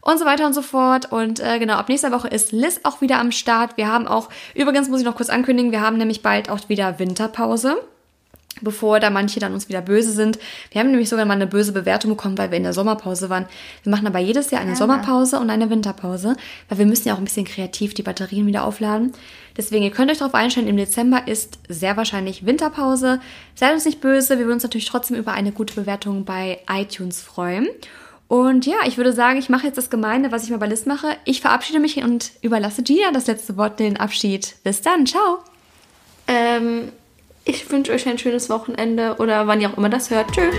und 0.00 0.18
so 0.18 0.24
weiter 0.24 0.46
und 0.46 0.52
so 0.52 0.62
fort. 0.62 1.10
Und 1.10 1.40
äh, 1.40 1.58
genau, 1.58 1.74
ab 1.74 1.88
nächster 1.88 2.12
Woche 2.12 2.28
ist 2.28 2.52
Liz 2.52 2.80
auch 2.82 3.00
wieder 3.00 3.18
am 3.18 3.32
Start. 3.32 3.76
Wir 3.76 3.88
haben 3.88 4.06
auch, 4.06 4.28
übrigens 4.54 4.88
muss 4.88 5.00
ich 5.00 5.06
noch 5.06 5.16
kurz 5.16 5.30
ankündigen, 5.30 5.72
wir 5.72 5.80
haben 5.80 5.96
nämlich 5.96 6.22
bald 6.22 6.50
auch 6.50 6.68
wieder 6.68 6.98
Winterpause. 6.98 7.76
Bevor 8.62 9.00
da 9.00 9.10
manche 9.10 9.40
dann 9.40 9.52
uns 9.52 9.68
wieder 9.68 9.80
böse 9.80 10.12
sind. 10.12 10.38
Wir 10.70 10.80
haben 10.80 10.90
nämlich 10.90 11.08
sogar 11.08 11.24
mal 11.24 11.34
eine 11.34 11.46
böse 11.46 11.72
Bewertung 11.72 12.10
bekommen, 12.10 12.38
weil 12.38 12.50
wir 12.50 12.58
in 12.58 12.64
der 12.64 12.72
Sommerpause 12.72 13.30
waren. 13.30 13.46
Wir 13.82 13.90
machen 13.90 14.06
aber 14.06 14.18
jedes 14.18 14.50
Jahr 14.50 14.60
eine 14.60 14.72
ja. 14.72 14.76
Sommerpause 14.76 15.38
und 15.38 15.50
eine 15.50 15.70
Winterpause, 15.70 16.36
weil 16.68 16.78
wir 16.78 16.86
müssen 16.86 17.08
ja 17.08 17.14
auch 17.14 17.18
ein 17.18 17.24
bisschen 17.24 17.46
kreativ 17.46 17.94
die 17.94 18.02
Batterien 18.02 18.46
wieder 18.46 18.64
aufladen. 18.64 19.12
Deswegen, 19.56 19.84
ihr 19.84 19.90
könnt 19.90 20.10
euch 20.10 20.18
darauf 20.18 20.34
einstellen, 20.34 20.66
im 20.66 20.76
Dezember 20.76 21.28
ist 21.28 21.58
sehr 21.68 21.96
wahrscheinlich 21.96 22.44
Winterpause. 22.44 23.20
Seid 23.54 23.72
uns 23.72 23.84
nicht 23.84 24.00
böse, 24.00 24.38
wir 24.38 24.46
würden 24.46 24.54
uns 24.54 24.64
natürlich 24.64 24.86
trotzdem 24.88 25.16
über 25.16 25.32
eine 25.32 25.52
gute 25.52 25.74
Bewertung 25.74 26.24
bei 26.24 26.58
iTunes 26.68 27.20
freuen. 27.20 27.68
Und 28.26 28.66
ja, 28.66 28.78
ich 28.86 28.96
würde 28.96 29.12
sagen, 29.12 29.38
ich 29.38 29.48
mache 29.48 29.66
jetzt 29.66 29.76
das 29.78 29.90
Gemeinde, 29.90 30.32
was 30.32 30.44
ich 30.44 30.50
mal 30.50 30.58
bei 30.58 30.66
Liz 30.66 30.86
mache. 30.86 31.16
Ich 31.24 31.40
verabschiede 31.40 31.78
mich 31.78 32.02
und 32.02 32.32
überlasse 32.40 32.82
Gina 32.82 33.12
das 33.12 33.26
letzte 33.26 33.56
Wort, 33.56 33.78
den 33.78 33.96
Abschied. 33.96 34.56
Bis 34.64 34.80
dann, 34.80 35.06
ciao. 35.06 35.38
Ähm, 36.26 36.90
ich 37.44 37.70
wünsche 37.70 37.92
euch 37.92 38.08
ein 38.08 38.18
schönes 38.18 38.48
Wochenende 38.48 39.16
oder 39.18 39.46
wann 39.46 39.60
ihr 39.60 39.70
auch 39.70 39.76
immer 39.76 39.90
das 39.90 40.10
hört. 40.10 40.30
Tschüss. 40.32 40.54